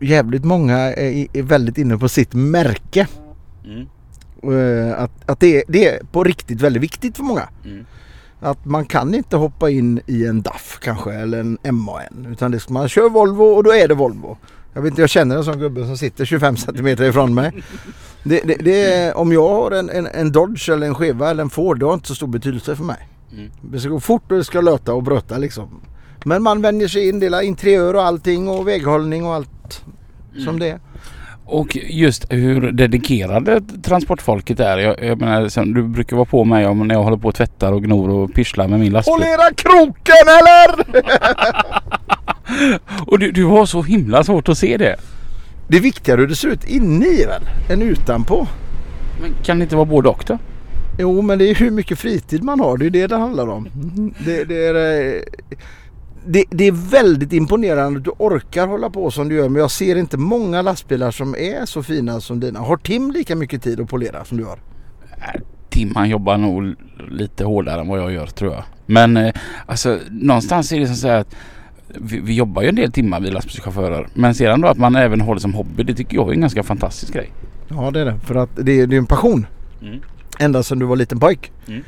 jävligt 0.00 0.44
många 0.44 0.78
är, 0.78 1.26
är 1.32 1.42
väldigt 1.42 1.78
inne 1.78 1.98
på 1.98 2.08
sitt 2.08 2.34
märke. 2.34 3.06
Mm. 3.64 3.86
Eh, 4.42 5.02
Att, 5.02 5.30
att 5.30 5.40
det, 5.40 5.56
är, 5.56 5.62
det 5.68 5.88
är 5.88 6.04
på 6.12 6.24
riktigt 6.24 6.60
väldigt 6.60 6.82
viktigt 6.82 7.16
för 7.16 7.24
många. 7.24 7.48
Mm. 7.64 7.86
Att 8.40 8.64
man 8.64 8.86
kan 8.86 9.14
inte 9.14 9.36
hoppa 9.36 9.70
in 9.70 10.00
i 10.06 10.26
en 10.26 10.42
DAF 10.42 10.78
kanske 10.82 11.14
eller 11.14 11.38
en 11.38 11.74
MAN. 11.74 12.26
Utan 12.30 12.50
det 12.50 12.60
ska 12.60 12.72
man 12.72 12.88
kör 12.88 13.10
Volvo 13.10 13.44
och 13.44 13.64
då 13.64 13.74
är 13.74 13.88
det 13.88 13.94
Volvo. 13.94 14.38
Jag 14.74 14.82
vet 14.82 14.90
inte, 14.90 15.02
jag 15.02 15.10
känner 15.10 15.36
en 15.36 15.44
sån 15.44 15.58
gubbe 15.58 15.86
som 15.86 15.96
sitter 15.96 16.24
25 16.24 16.56
cm 16.56 16.86
ifrån 16.86 17.34
mig. 17.34 17.52
Det, 18.22 18.40
det, 18.44 18.54
det 18.54 18.92
är, 18.92 19.16
om 19.16 19.32
jag 19.32 19.48
har 19.48 19.70
en, 19.70 19.90
en, 19.90 20.06
en 20.06 20.32
Dodge 20.32 20.68
eller 20.68 20.86
en 20.86 20.94
Cheva 20.94 21.30
eller 21.30 21.42
en 21.42 21.50
Ford, 21.50 21.78
det 21.78 21.86
har 21.86 21.94
inte 21.94 22.08
så 22.08 22.14
stor 22.14 22.26
betydelse 22.26 22.76
för 22.76 22.84
mig. 22.84 23.08
Mm. 23.32 23.50
Det 23.62 23.80
ska 23.80 23.88
gå 23.88 24.00
fort 24.00 24.32
och 24.32 24.38
det 24.38 24.44
ska 24.44 24.60
löta 24.60 24.94
och 24.94 25.02
bröta 25.02 25.38
liksom. 25.38 25.80
Men 26.24 26.42
man 26.42 26.62
vänjer 26.62 26.88
sig 26.88 27.08
in, 27.08 27.20
delar 27.20 27.42
interiör 27.42 27.94
och 27.94 28.02
allting 28.02 28.48
och 28.48 28.68
väghållning 28.68 29.26
och 29.26 29.34
allt 29.34 29.84
som 30.44 30.58
det 30.58 30.68
är. 30.68 30.80
Och 31.46 31.76
just 31.76 32.32
hur 32.32 32.72
dedikerade 32.72 33.62
transportfolket 33.82 34.60
är. 34.60 34.78
Jag, 34.78 35.04
jag 35.04 35.20
menar, 35.20 35.74
du 35.74 35.82
brukar 35.82 36.16
vara 36.16 36.26
på 36.26 36.44
mig 36.44 36.66
om 36.66 36.88
när 36.88 36.94
jag 36.94 37.02
håller 37.02 37.16
på 37.16 37.28
och 37.28 37.34
tvättar 37.34 37.72
och 37.72 37.82
gnor 37.82 38.10
och 38.10 38.34
pysslar 38.34 38.68
med 38.68 38.80
min 38.80 38.92
lastbil. 38.92 39.12
Håll 39.12 39.22
era 39.22 39.54
kroken 39.54 40.28
eller! 40.28 41.04
Och 43.06 43.18
du, 43.18 43.32
du 43.32 43.44
har 43.44 43.66
så 43.66 43.82
himla 43.82 44.24
svårt 44.24 44.48
att 44.48 44.58
se 44.58 44.76
det. 44.76 44.96
Det 45.68 45.76
är 45.76 45.80
viktigare 45.80 46.20
hur 46.20 46.28
det 46.28 46.36
ser 46.36 46.48
ut 46.48 46.64
inne 46.64 47.06
i 47.06 47.24
väl, 47.24 47.42
än 47.70 47.82
utanpå. 47.82 48.48
Men 49.20 49.34
kan 49.44 49.58
det 49.58 49.62
inte 49.62 49.76
vara 49.76 49.86
både 49.86 50.08
och 50.08 50.24
då? 50.26 50.38
Jo 50.98 51.22
men 51.22 51.38
det 51.38 51.50
är 51.50 51.54
hur 51.54 51.70
mycket 51.70 51.98
fritid 51.98 52.42
man 52.42 52.60
har, 52.60 52.76
det 52.78 52.86
är 52.86 52.90
det 52.90 53.06
det 53.06 53.16
handlar 53.16 53.48
om. 53.48 53.68
Det, 54.24 54.44
det, 54.44 54.66
är, 54.66 54.74
eh, 54.74 55.22
det, 56.26 56.44
det 56.50 56.64
är 56.64 56.90
väldigt 56.90 57.32
imponerande 57.32 57.98
att 57.98 58.04
du 58.04 58.10
orkar 58.10 58.66
hålla 58.66 58.90
på 58.90 59.10
som 59.10 59.28
du 59.28 59.34
gör 59.34 59.48
men 59.48 59.60
jag 59.60 59.70
ser 59.70 59.96
inte 59.96 60.16
många 60.16 60.62
lastbilar 60.62 61.10
som 61.10 61.34
är 61.34 61.66
så 61.66 61.82
fina 61.82 62.20
som 62.20 62.40
dina. 62.40 62.60
Har 62.60 62.76
Tim 62.76 63.10
lika 63.10 63.36
mycket 63.36 63.62
tid 63.62 63.80
att 63.80 63.88
polera 63.88 64.24
som 64.24 64.38
du 64.38 64.44
har? 64.44 64.58
Tim 65.70 65.92
han 65.94 66.08
jobbar 66.08 66.36
nog 66.36 66.74
lite 67.10 67.44
hårdare 67.44 67.80
än 67.80 67.88
vad 67.88 67.98
jag 67.98 68.12
gör 68.12 68.26
tror 68.26 68.52
jag. 68.52 68.64
Men 68.86 69.16
eh, 69.16 69.34
alltså 69.66 69.98
någonstans 70.10 70.72
är 70.72 70.80
det 70.80 70.86
som 70.86 70.96
så 70.96 71.08
att 71.08 71.34
vi, 72.00 72.20
vi 72.20 72.34
jobbar 72.34 72.62
ju 72.62 72.68
en 72.68 72.74
del 72.74 72.92
timmar 72.92 73.20
vi 73.20 73.30
lastbilschaufförer. 73.30 74.08
Men 74.14 74.34
sedan 74.34 74.60
då 74.60 74.68
att 74.68 74.78
man 74.78 74.96
även 74.96 75.18
det 75.34 75.40
som 75.40 75.54
hobby 75.54 75.82
det 75.82 75.94
tycker 75.94 76.16
jag 76.16 76.28
är 76.28 76.32
en 76.32 76.40
ganska 76.40 76.62
fantastisk 76.62 77.12
grej. 77.12 77.32
Ja 77.68 77.90
det 77.90 78.00
är 78.00 78.04
det. 78.04 78.18
För 78.24 78.34
att 78.34 78.50
det 78.56 78.80
är, 78.80 78.92
är 78.92 78.98
en 78.98 79.06
passion. 79.06 79.46
Mm. 79.82 80.00
Ända 80.38 80.62
sedan 80.62 80.78
du 80.78 80.86
var 80.86 80.96
liten 80.96 81.20
pojk. 81.20 81.52
Mm. 81.68 81.82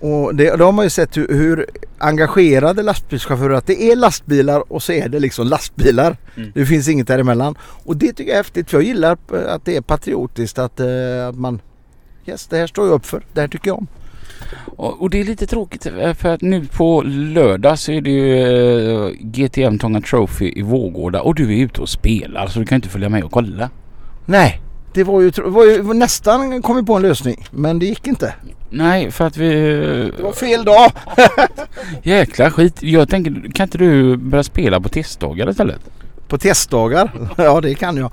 Och 0.00 0.34
det, 0.34 0.56
då 0.56 0.64
har 0.64 0.72
man 0.72 0.84
ju 0.84 0.90
sett 0.90 1.16
hur, 1.16 1.28
hur 1.28 1.66
engagerade 1.98 2.82
lastbilschaufförer 2.82 3.54
att 3.54 3.66
det 3.66 3.82
är 3.82 3.96
lastbilar 3.96 4.72
och 4.72 4.82
så 4.82 4.92
är 4.92 5.08
det 5.08 5.20
liksom 5.20 5.46
lastbilar. 5.46 6.16
Mm. 6.36 6.52
Det 6.54 6.66
finns 6.66 6.88
inget 6.88 7.06
däremellan. 7.06 7.54
Och 7.60 7.96
det 7.96 8.06
tycker 8.06 8.24
jag 8.24 8.32
är 8.32 8.36
häftigt 8.36 8.70
för 8.70 8.76
jag 8.76 8.84
gillar 8.84 9.18
eh, 9.32 9.54
att 9.54 9.64
det 9.64 9.76
är 9.76 9.80
patriotiskt 9.80 10.58
att, 10.58 10.80
eh, 10.80 11.28
att 11.28 11.36
man 11.36 11.60
Yes, 12.28 12.46
det 12.46 12.56
här 12.56 12.66
står 12.66 12.86
jag 12.86 12.94
upp 12.94 13.06
för. 13.06 13.22
Det 13.32 13.40
här 13.40 13.48
tycker 13.48 13.70
jag 13.70 13.78
om. 13.78 13.86
Och, 14.76 15.10
det 15.10 15.20
är 15.20 15.24
lite 15.24 15.46
tråkigt 15.46 15.86
eh, 15.86 16.14
för 16.14 16.28
att 16.28 16.42
nu 16.42 16.66
på 16.66 17.02
lördag 17.06 17.78
så 17.78 17.92
är 17.92 18.00
det 18.00 18.10
ju 18.10 19.06
eh, 19.06 19.12
GTM 19.20 19.78
Tånga 19.78 20.00
Trophy 20.00 20.52
i 20.56 20.62
Vårgårda 20.62 21.20
och 21.20 21.34
du 21.34 21.58
är 21.58 21.64
ute 21.64 21.80
och 21.80 21.88
spelar 21.88 22.46
så 22.46 22.58
du 22.58 22.66
kan 22.66 22.76
inte 22.76 22.88
följa 22.88 23.08
med 23.08 23.24
och 23.24 23.32
kolla. 23.32 23.70
Nej, 24.26 24.60
det 24.94 25.04
var 25.04 25.20
ju, 25.20 25.30
var 25.44 25.64
ju 25.64 25.82
nästan 25.94 26.62
kommit 26.62 26.86
på 26.86 26.94
en 26.94 27.02
lösning. 27.02 27.46
Men 27.50 27.78
det 27.78 27.86
gick 27.86 28.06
inte. 28.06 28.34
Nej 28.70 29.10
för 29.10 29.26
att 29.26 29.36
vi... 29.36 29.50
Det 30.16 30.22
var 30.22 30.32
fel 30.32 30.64
dag. 30.64 30.92
Jäkla 32.02 32.50
skit. 32.50 32.82
Jag 32.82 33.08
tänker 33.08 33.52
kan 33.52 33.64
inte 33.64 33.78
du 33.78 34.16
börja 34.16 34.42
spela 34.42 34.80
på 34.80 34.88
testdagar 34.88 35.50
istället? 35.50 35.80
På 36.28 36.38
testdagar? 36.38 37.10
ja 37.36 37.60
det 37.60 37.74
kan 37.74 37.96
jag. 37.96 38.12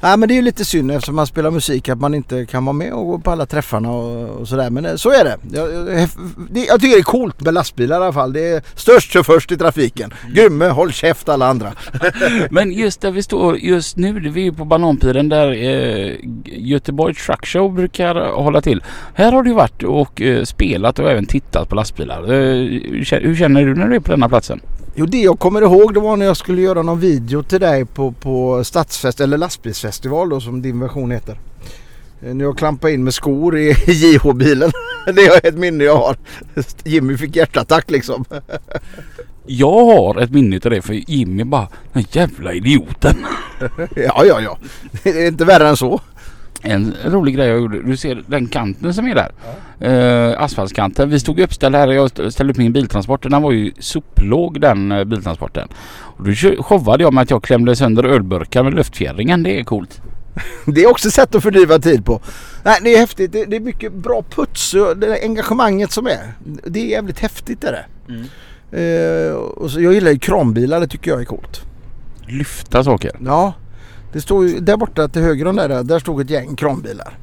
Nej 0.00 0.16
men 0.16 0.28
det 0.28 0.34
är 0.34 0.36
ju 0.36 0.42
lite 0.42 0.64
synd 0.64 0.90
eftersom 0.90 1.16
man 1.16 1.26
spelar 1.26 1.50
musik 1.50 1.88
att 1.88 2.00
man 2.00 2.14
inte 2.14 2.46
kan 2.46 2.64
vara 2.64 2.72
med 2.72 2.92
och 2.92 3.06
gå 3.06 3.18
på 3.18 3.30
alla 3.30 3.46
träffarna 3.46 3.90
och, 3.90 4.28
och 4.28 4.48
sådär. 4.48 4.70
Men 4.70 4.84
eh, 4.84 4.94
så 4.94 5.10
är 5.10 5.24
det. 5.24 5.38
Jag, 5.52 5.74
jag, 5.74 6.08
det. 6.50 6.64
jag 6.64 6.80
tycker 6.80 6.96
det 6.96 7.00
är 7.00 7.02
coolt 7.02 7.40
med 7.40 7.54
lastbilar 7.54 8.00
i 8.00 8.02
alla 8.02 8.12
fall. 8.12 8.32
Det 8.32 8.48
är 8.48 8.62
störst 8.74 9.16
och 9.16 9.26
först 9.26 9.52
i 9.52 9.56
trafiken. 9.56 10.14
Grymme, 10.34 10.68
håll 10.68 10.92
käft 10.92 11.28
alla 11.28 11.46
andra. 11.46 11.72
Men 12.50 12.72
just 12.72 13.00
där 13.00 13.10
vi 13.10 13.22
står 13.22 13.58
just 13.58 13.96
nu, 13.96 14.20
det 14.20 14.28
är 14.28 14.32
vi 14.32 14.40
ju 14.40 14.52
på 14.52 14.64
Bananpiren 14.64 15.28
där 15.28 15.52
eh, 15.52 16.14
Göteborg 16.44 17.14
Truck 17.14 17.46
Show 17.46 17.74
brukar 17.74 18.14
hålla 18.14 18.60
till. 18.60 18.82
Här 19.14 19.32
har 19.32 19.42
du 19.42 19.52
varit 19.52 19.82
och 19.82 20.22
eh, 20.22 20.44
spelat 20.44 20.98
och 20.98 21.10
även 21.10 21.26
tittat 21.26 21.68
på 21.68 21.74
lastbilar. 21.74 22.22
Eh, 22.22 22.28
hur 23.20 23.34
känner 23.34 23.66
du 23.66 23.74
när 23.74 23.88
du 23.88 23.96
är 23.96 24.00
på 24.00 24.10
denna 24.10 24.28
platsen? 24.28 24.60
Jo 25.00 25.06
det 25.06 25.18
jag 25.20 25.38
kommer 25.38 25.62
ihåg 25.62 25.94
det 25.94 26.00
var 26.00 26.16
när 26.16 26.26
jag 26.26 26.36
skulle 26.36 26.60
göra 26.62 26.82
någon 26.82 27.00
video 27.00 27.42
till 27.42 27.60
dig 27.60 27.84
på, 27.84 28.12
på 28.12 28.64
stadsfest 28.64 29.20
eller 29.20 29.38
lastbilsfestival 29.38 30.28
då 30.28 30.40
som 30.40 30.62
din 30.62 30.80
version 30.80 31.10
heter. 31.10 31.38
Eh, 32.22 32.34
När 32.34 32.44
jag 32.44 32.58
klampade 32.58 32.92
in 32.94 33.04
med 33.04 33.14
skor 33.14 33.58
i 33.58 33.70
JH-bilen. 33.86 34.70
Det 35.06 35.26
är 35.26 35.46
ett 35.48 35.58
minne 35.58 35.84
jag 35.84 35.96
har. 35.96 36.16
Jimmy 36.84 37.16
fick 37.16 37.36
hjärtattack 37.36 37.90
liksom. 37.90 38.24
Jag 39.46 39.84
har 39.84 40.20
ett 40.20 40.30
minne 40.30 40.60
av 40.64 40.70
det 40.70 40.82
för 40.82 41.10
Jimmy 41.10 41.44
bara 41.44 41.68
den 41.92 42.04
jävla 42.12 42.52
idioten. 42.52 43.16
Ja 43.96 44.24
ja 44.24 44.40
ja. 44.40 44.58
Det 45.02 45.10
är 45.10 45.28
inte 45.28 45.44
värre 45.44 45.68
än 45.68 45.76
så. 45.76 46.00
En 46.62 46.94
rolig 47.04 47.34
grej 47.34 47.48
jag 47.48 47.58
gjorde. 47.58 47.82
Du 47.82 47.96
ser 47.96 48.24
den 48.26 48.48
kanten 48.48 48.94
som 48.94 49.06
är 49.06 49.14
där. 49.14 49.32
Eh, 49.80 50.42
asfaltskanten. 50.42 51.10
Vi 51.10 51.20
stod 51.20 51.40
uppställda 51.40 51.78
här 51.78 51.88
och 51.88 51.94
jag 51.94 52.32
ställde 52.32 52.52
upp 52.52 52.56
min 52.56 52.72
biltransport. 52.72 53.30
Den 53.30 53.42
var 53.42 53.52
ju 53.52 53.72
soplåg 53.78 54.60
den 54.60 54.92
eh, 54.92 55.04
biltransporten. 55.04 55.68
Och 55.88 56.24
då 56.24 56.32
showade 56.62 57.02
jag 57.02 57.14
med 57.14 57.22
att 57.22 57.30
jag 57.30 57.42
klämde 57.42 57.76
sönder 57.76 58.04
ölburkar 58.04 58.62
med 58.62 58.74
luftfjädringen. 58.74 59.42
Det 59.42 59.60
är 59.60 59.64
coolt. 59.64 60.00
Det 60.66 60.82
är 60.82 60.90
också 60.90 61.10
sätt 61.10 61.34
att 61.34 61.42
fördriva 61.42 61.78
tid 61.78 62.04
på. 62.04 62.20
Nej, 62.62 62.78
det 62.82 62.94
är 62.94 62.98
häftigt. 62.98 63.32
Det, 63.32 63.44
det 63.44 63.56
är 63.56 63.60
mycket 63.60 63.92
bra 63.92 64.24
puts 64.30 64.74
och 64.74 64.96
det 64.96 65.22
engagemanget 65.22 65.92
som 65.92 66.06
är. 66.06 66.32
Det 66.64 66.80
är 66.80 66.86
jävligt 66.86 67.18
häftigt 67.18 67.64
är 67.64 67.72
det. 67.72 67.84
Eh, 68.72 69.32
och 69.32 69.70
så, 69.70 69.80
jag 69.80 69.94
gillar 69.94 70.10
ju 70.10 70.18
kranbilar. 70.18 70.80
Det 70.80 70.88
tycker 70.88 71.10
jag 71.10 71.20
är 71.20 71.24
coolt. 71.24 71.62
Lyfta 72.26 72.84
saker. 72.84 73.10
Ja, 73.24 73.52
det 74.12 74.20
står 74.20 74.46
ju 74.46 74.60
där 74.60 74.76
borta 74.76 75.08
till 75.08 75.22
höger 75.22 75.46
om 75.46 75.56
där. 75.56 75.82
Där 75.82 75.98
stod 75.98 76.20
ett 76.20 76.30
gäng 76.30 76.56
kranbilar. 76.56 77.18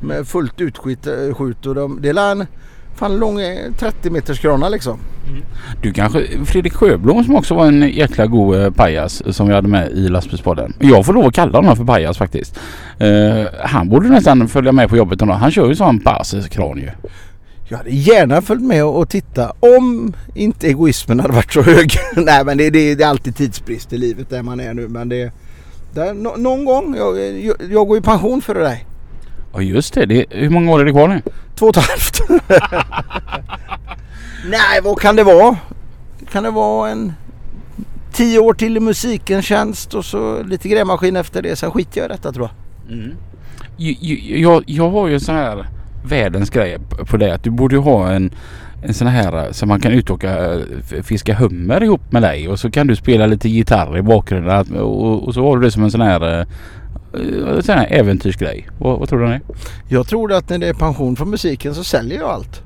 Med 0.00 0.26
fullt 0.26 0.60
utskjut 0.60 1.06
eh, 1.06 1.68
och 1.68 1.74
de, 1.74 1.98
det 2.02 2.08
är 2.08 2.32
en 2.32 2.46
fan 2.98 3.18
lång 3.18 3.40
eh, 3.40 3.72
30 3.78 4.10
meters 4.10 4.40
kranar 4.40 4.70
liksom. 4.70 4.98
Du 5.82 5.92
kanske 5.92 6.26
Fredrik 6.44 6.72
Sjöblom 6.72 7.24
som 7.24 7.36
också 7.36 7.54
var 7.54 7.66
en 7.66 7.90
jäkla 7.90 8.26
god 8.26 8.60
eh, 8.60 8.70
pajas 8.70 9.36
som 9.36 9.48
vi 9.48 9.54
hade 9.54 9.68
med 9.68 9.90
i 9.90 10.08
lastbilspodden. 10.08 10.72
Jag 10.78 11.06
får 11.06 11.12
lov 11.12 11.26
att 11.26 11.34
kalla 11.34 11.58
honom 11.58 11.76
för 11.76 11.84
pajas 11.84 12.18
faktiskt. 12.18 12.58
Eh, 12.98 13.46
han 13.64 13.88
borde 13.88 14.08
nästan 14.08 14.48
följa 14.48 14.72
med 14.72 14.88
på 14.88 14.96
jobbet. 14.96 15.20
Han 15.20 15.50
kör 15.50 15.68
ju 15.68 15.74
sån 15.74 16.00
passkran 16.00 16.78
ju. 16.78 16.90
Jag 17.68 17.78
hade 17.78 17.90
gärna 17.90 18.42
följt 18.42 18.62
med 18.62 18.84
och 18.84 18.98
och 18.98 19.08
titta 19.08 19.52
om 19.60 20.12
inte 20.34 20.66
egoismen 20.66 21.20
hade 21.20 21.34
varit 21.34 21.52
så 21.52 21.62
hög. 21.62 21.90
Nej 22.16 22.44
men 22.44 22.58
det, 22.58 22.70
det, 22.70 22.94
det 22.94 23.04
är 23.04 23.08
alltid 23.08 23.36
tidsbrist 23.36 23.92
i 23.92 23.98
livet 23.98 24.30
där 24.30 24.42
man 24.42 24.60
är 24.60 24.74
nu. 24.74 24.88
Men 24.88 25.08
det, 25.08 25.32
där, 25.92 26.14
nå- 26.14 26.36
någon 26.36 26.64
gång, 26.64 26.96
jag, 26.96 27.18
jag, 27.40 27.56
jag 27.70 27.86
går 27.88 27.98
i 27.98 28.00
pension 28.00 28.42
för 28.42 28.54
dig. 28.54 28.86
Ja 29.52 29.62
just 29.62 29.94
det. 29.94 30.06
det. 30.06 30.24
Hur 30.30 30.50
många 30.50 30.72
år 30.72 30.80
är 30.80 30.84
det 30.84 30.92
kvar 30.92 31.08
nu? 31.08 31.22
Två 31.54 31.66
och 31.66 31.76
ett 31.76 31.84
halvt. 31.84 32.20
Nej 34.50 34.80
vad 34.84 35.00
kan 35.00 35.16
det 35.16 35.24
vara? 35.24 35.56
Kan 36.32 36.42
det 36.42 36.50
vara 36.50 36.90
en 36.90 37.12
tio 38.12 38.38
år 38.38 38.54
till 38.54 38.76
i 38.76 38.80
musikens 38.80 39.44
tjänst 39.44 39.94
och 39.94 40.04
så 40.04 40.42
lite 40.42 40.68
grävmaskin 40.68 41.16
efter 41.16 41.42
det. 41.42 41.56
Sen 41.56 41.70
skiter 41.70 42.00
jag 42.00 42.04
i 42.10 42.12
detta 42.12 42.32
tror 42.32 42.50
jag. 42.86 42.96
Ju- 43.76 43.96
ju- 44.00 44.40
Jag, 44.40 44.62
jag 44.66 44.90
har 44.90 45.08
ju 45.08 45.14
en 45.14 45.20
sån 45.20 45.34
här 45.34 45.66
världens 46.04 46.50
grej 46.50 46.78
på 47.10 47.16
det 47.16 47.34
att 47.34 47.42
du 47.44 47.50
borde 47.50 47.74
ju 47.74 47.80
ha 47.80 48.10
en 48.10 48.30
en 48.82 48.94
sån 48.94 49.06
här 49.08 49.44
eh, 49.46 49.50
som 49.52 49.68
man 49.68 49.80
kan 49.80 49.92
utåka 49.92 50.54
eh, 50.54 50.60
f- 50.90 51.06
fiska 51.06 51.34
hummer 51.34 51.82
ihop 51.82 52.12
med 52.12 52.22
dig 52.22 52.48
och 52.48 52.58
så 52.58 52.70
kan 52.70 52.86
du 52.86 52.96
spela 52.96 53.26
lite 53.26 53.48
gitarr 53.48 53.98
i 53.98 54.02
bakgrunden 54.02 54.76
och, 54.80 55.24
och 55.28 55.34
så 55.34 55.42
har 55.48 55.56
du 55.56 55.62
det 55.64 55.70
som 55.70 55.82
en 55.84 55.90
sån 55.90 56.00
här, 56.00 56.22
eh, 56.32 56.46
eh, 57.14 57.60
sån 57.60 57.74
här 57.78 57.86
äventyrsgrej. 57.90 58.68
Vad, 58.78 58.98
vad 58.98 59.08
tror 59.08 59.18
du 59.18 59.24
om 59.24 59.30
det? 59.30 59.40
Jag 59.88 60.06
tror 60.08 60.32
att 60.32 60.48
när 60.48 60.58
det 60.58 60.68
är 60.68 60.74
pension 60.74 61.16
från 61.16 61.30
musiken 61.30 61.74
så 61.74 61.84
säljer 61.84 62.18
jag 62.18 62.28
allt. 62.30 62.62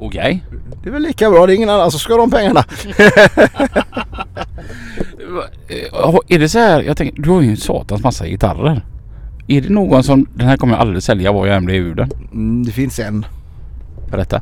Okej. 0.00 0.44
Det 0.82 0.88
är 0.88 0.92
väl 0.92 1.02
lika 1.02 1.30
bra. 1.30 1.46
Det 1.46 1.52
är 1.52 1.56
ingen 1.56 1.70
annan 1.70 1.90
som 1.90 2.00
ska 2.00 2.12
ha 2.12 2.20
de 2.20 2.30
pengarna. 2.30 2.64
Eh, 5.68 6.18
Är 6.28 6.38
det 6.38 6.48
så 6.48 6.58
här, 6.58 6.82
jag 6.82 6.96
tänker, 6.96 7.22
du 7.22 7.30
har 7.30 7.40
ju 7.42 7.50
en 7.50 7.56
satans 7.56 8.02
massa 8.02 8.26
gitarrer. 8.26 8.84
Är 9.48 9.60
det 9.60 9.68
någon 9.68 10.02
som, 10.04 10.26
den 10.34 10.46
här 10.48 10.56
kommer 10.56 10.74
jag 10.74 10.80
aldrig 10.80 11.02
sälja 11.02 11.32
vad 11.32 11.48
jag 11.48 11.56
än 11.56 11.64
blir 11.64 11.74
ur 11.76 11.94
den. 11.94 12.10
Mm, 12.32 12.64
det 12.66 12.72
finns 12.72 12.98
en. 12.98 13.26
Berätta. 14.10 14.40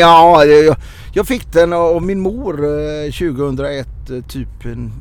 Ja, 0.00 0.44
jag, 0.44 0.76
jag 1.12 1.26
fick 1.26 1.52
den 1.52 1.72
av 1.72 2.02
min 2.02 2.20
mor 2.20 2.64
eh, 2.64 3.12
2001 3.12 3.88
eh, 4.10 4.20
typ 4.28 4.64
en, 4.64 4.92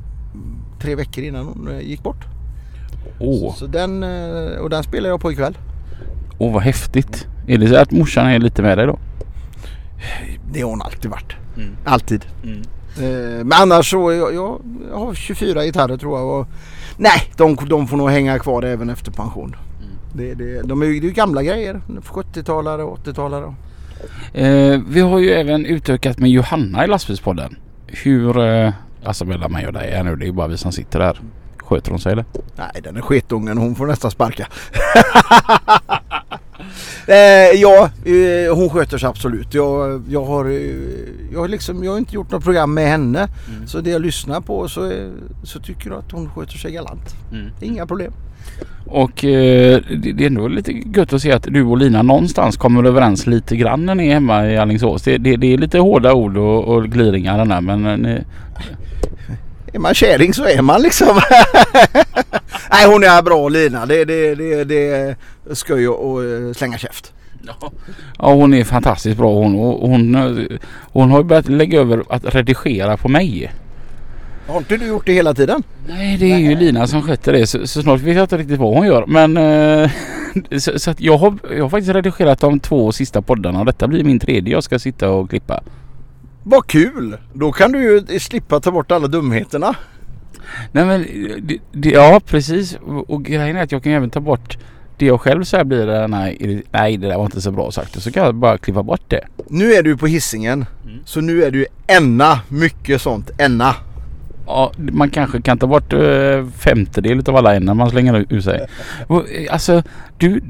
tre 0.82 0.96
veckor 0.96 1.24
innan 1.24 1.46
hon 1.46 1.68
eh, 1.72 1.80
gick 1.88 2.04
bort. 2.04 2.26
Åh, 3.20 3.56
Så 3.56 3.66
den, 3.68 4.04
eh, 4.04 4.58
och 4.60 4.70
den 4.70 4.84
spelar 4.84 5.10
jag 5.10 5.22
på 5.22 5.32
ikväll. 5.32 5.58
åh 6.38 6.54
vad 6.54 6.64
häftigt. 6.64 7.28
Är 7.48 7.58
det 7.58 7.68
så 7.68 7.76
att 7.76 7.92
morsan 7.92 8.26
är 8.28 8.40
lite 8.40 8.62
med 8.62 8.78
dig 8.78 8.88
då? 8.88 9.00
Det 10.54 10.62
har 10.62 10.70
hon 10.70 10.82
alltid 10.82 11.12
varit. 11.12 11.36
Mm. 11.58 11.76
Alltid. 11.86 12.26
Eh, 12.98 13.44
Men 13.44 13.54
annars 13.54 13.90
så, 13.92 14.12
jag, 14.14 14.34
jag, 14.34 14.62
jag 14.92 14.98
har 15.00 15.14
24 15.14 15.64
gitarrer 15.66 15.98
tror 15.98 16.20
jag. 16.20 16.40
Och, 16.40 16.48
nej, 16.98 17.32
de, 17.38 17.56
de 17.70 17.88
får 17.88 17.98
nog 17.98 18.10
hänga 18.10 18.40
kvar 18.40 18.64
även 18.64 18.90
efter 18.90 19.12
pension. 19.12 19.56
Det, 20.14 20.34
det, 20.34 20.62
de 20.62 20.82
är 20.82 20.86
ju 20.86 21.12
gamla 21.12 21.44
grejer. 21.44 21.82
70-talare 22.04 22.82
och 22.82 22.98
80-talare. 23.00 23.54
Eh, 24.34 24.80
vi 24.88 25.02
har 25.02 25.20
ju 25.20 25.32
även 25.32 25.66
utökat 25.66 26.20
med 26.20 26.30
Johanna 26.30 26.84
i 26.84 26.88
lastbilspodden. 26.88 27.56
Hur, 27.88 28.40
eh, 28.46 28.74
alltså 29.04 29.26
mellan 29.26 29.52
mig 29.52 29.68
och 29.68 29.74
dig 29.74 29.92
är 29.92 30.04
nu, 30.04 30.16
det 30.16 30.24
är 30.26 30.28
ju 30.28 30.34
bara 30.34 30.48
vi 30.48 30.58
som 30.58 30.72
sitter 30.72 31.00
där. 31.00 31.20
Sköter 31.58 31.92
hon 31.92 32.00
sig 32.00 32.12
eller? 32.12 32.26
Nej, 32.56 32.82
den 32.84 32.98
är 32.98 33.02
sketungen. 33.02 33.58
Hon 33.58 33.76
får 33.76 33.88
nästan 33.88 34.12
sparka. 34.12 34.48
eh, 37.08 37.62
ja, 37.62 37.90
eh, 38.06 38.56
hon 38.56 38.70
sköter 38.70 38.98
sig 38.98 39.10
absolut. 39.10 39.54
Jag, 39.54 40.04
jag, 40.10 40.26
har, 40.26 40.46
eh, 40.46 40.62
jag, 41.34 41.40
har 41.40 41.48
liksom, 41.48 41.84
jag 41.84 41.92
har 41.92 41.98
inte 41.98 42.16
gjort 42.16 42.32
något 42.32 42.44
program 42.44 42.74
med 42.74 42.88
henne. 42.88 43.28
Så 43.68 43.82
det 43.82 43.90
jag 43.90 44.02
lyssnar 44.02 44.42
på 44.42 44.68
så, 44.68 44.92
så 45.44 45.60
tycker 45.60 45.90
jag 45.90 46.00
att 46.00 46.12
hon 46.12 46.30
sköter 46.30 46.58
sig 46.58 46.72
galant. 46.72 47.16
Inga 47.62 47.86
problem. 47.86 48.14
Och 48.86 49.26
eh, 49.26 49.82
det, 49.98 50.24
är 50.24 50.28
ändå 50.28 50.48
lite 50.48 50.72
gött 50.72 51.14
att 51.14 51.22
se 51.22 51.32
att 51.32 51.44
du 51.44 51.64
och 51.64 51.78
Lina 51.78 52.02
någonstans 52.02 52.58
kommer 52.58 52.84
överens 52.84 53.28
lite 53.28 53.56
grann 53.56 53.86
när 53.86 53.96
ni 53.96 54.08
är 54.08 54.14
hemma 54.14 54.48
i 54.48 54.58
Alingsås. 54.58 55.02
Det, 55.02 55.18
det, 55.18 55.36
det 55.36 55.54
är 55.54 55.58
lite 55.58 55.80
hårda 55.80 56.14
ord 56.14 56.38
och, 56.38 56.64
och 56.64 56.90
gliringar 56.90 57.38
den 57.38 57.50
där 57.50 57.62
men 57.62 58.02
ni, 58.02 58.24
Är 59.74 59.80
man 59.80 59.94
kärring 59.94 60.34
så 60.34 60.44
är 60.44 60.62
man 60.62 60.82
liksom. 60.82 61.08
Nej 62.72 62.86
hon 62.88 63.04
är 63.04 63.22
bra 63.22 63.50
Lina. 63.50 63.86
Det, 63.86 64.06
det, 64.06 64.36
det, 64.36 64.64
det 64.64 64.88
är 64.88 65.16
skoj 65.52 65.86
eh, 65.86 66.54
slänga 66.54 66.78
käft. 66.78 67.14
Ja 68.18 68.34
hon 68.34 68.54
är 68.54 68.64
fantastiskt 68.64 69.18
bra 69.18 69.34
hon. 69.34 69.60
Och 69.60 69.90
hon, 69.90 70.16
eh, 70.16 70.58
hon 70.80 71.12
har 71.12 71.18
ju 71.18 71.24
börjat 71.24 71.50
lägga 71.50 71.80
över 71.80 72.04
att 72.10 72.36
redigera 72.36 72.98
på 72.98 73.10
mig. 73.10 73.52
Har 74.48 74.58
inte 74.58 74.78
du 74.78 74.88
gjort 74.88 75.06
det 75.06 75.14
hela 75.14 75.34
tiden? 75.34 75.64
Nej 75.88 76.18
det 76.18 76.32
är 76.32 76.38
ju 76.38 76.56
Lina 76.56 76.88
som 76.88 77.02
sköter 77.02 77.34
det 77.34 77.48
så, 77.48 77.68
så 77.68 77.82
snart 77.82 78.02
vet 78.02 78.16
jag 78.16 78.24
inte 78.24 78.38
riktigt 78.38 78.60
vad 78.60 78.74
hon 78.74 78.88
gör 78.88 79.06
men 79.08 79.38
eh, 79.38 79.92
så, 80.60 80.80
så 80.80 80.92
att 80.92 81.02
jag, 81.02 81.18
har, 81.18 81.38
jag 81.56 81.64
har 81.64 81.70
faktiskt 81.70 81.96
redigerat 81.96 82.40
de 82.40 82.60
två 82.60 82.92
sista 82.92 83.22
poddarna 83.22 83.60
och 83.60 83.66
detta 83.66 83.88
blir 83.88 84.04
min 84.04 84.20
tredje 84.20 84.54
jag 84.54 84.64
ska 84.64 84.80
sitta 84.80 85.10
och 85.10 85.30
klippa. 85.30 85.64
Vad 86.44 86.68
kul! 86.68 87.18
Då 87.34 87.52
kan 87.52 87.72
du 87.72 87.82
ju 87.82 88.20
slippa 88.20 88.60
ta 88.60 88.72
bort 88.72 88.92
alla 88.92 89.08
dumheterna. 89.08 89.76
Nej 90.72 90.86
men 90.86 91.06
det, 91.48 91.58
det, 91.72 91.90
ja 91.90 92.22
precis 92.26 92.78
och, 93.08 93.26
grejen 93.26 93.58
är 93.58 93.64
att 93.64 93.72
jag 93.72 93.84
kan 93.84 93.92
även 93.92 94.10
ta 94.10 94.20
bort 94.20 94.58
det 94.98 95.06
jag 95.06 95.22
själv 95.22 95.44
säger 95.44 95.64
blir 95.64 95.86
det 95.86 96.08
nej, 96.08 96.64
nej 96.72 96.98
det 96.98 97.08
där 97.08 97.18
var 97.18 97.26
inte 97.26 97.42
så 97.42 97.52
bra 97.52 97.72
sagt 97.72 98.02
så 98.02 98.12
kan 98.12 98.24
jag 98.24 98.36
bara 98.36 98.58
klippa 98.58 98.84
bort 98.84 99.02
det. 99.08 99.22
Nu 99.50 99.74
är 99.74 99.84
du 99.84 99.98
på 99.98 100.08
hissingen 100.08 100.66
Så 101.06 101.22
nu 101.22 101.44
är 101.44 101.52
du 101.52 101.66
enna 101.88 102.40
mycket 102.48 103.02
sånt. 103.02 103.32
Enna. 103.38 103.76
Ja, 104.46 104.72
man 104.78 105.10
kanske 105.10 105.42
kan 105.42 105.58
ta 105.58 105.68
bort 105.68 105.94
uh, 105.94 106.48
femtedel 106.50 107.24
av 107.30 107.36
alla 107.36 107.56
ämnen 107.56 107.78
man 107.78 107.90
slänger 107.90 108.26
ur 108.30 108.42
sig. 108.42 108.68
Och, 109.08 109.30
eh, 109.30 109.54
alltså 109.54 109.84
du, 110.18 110.42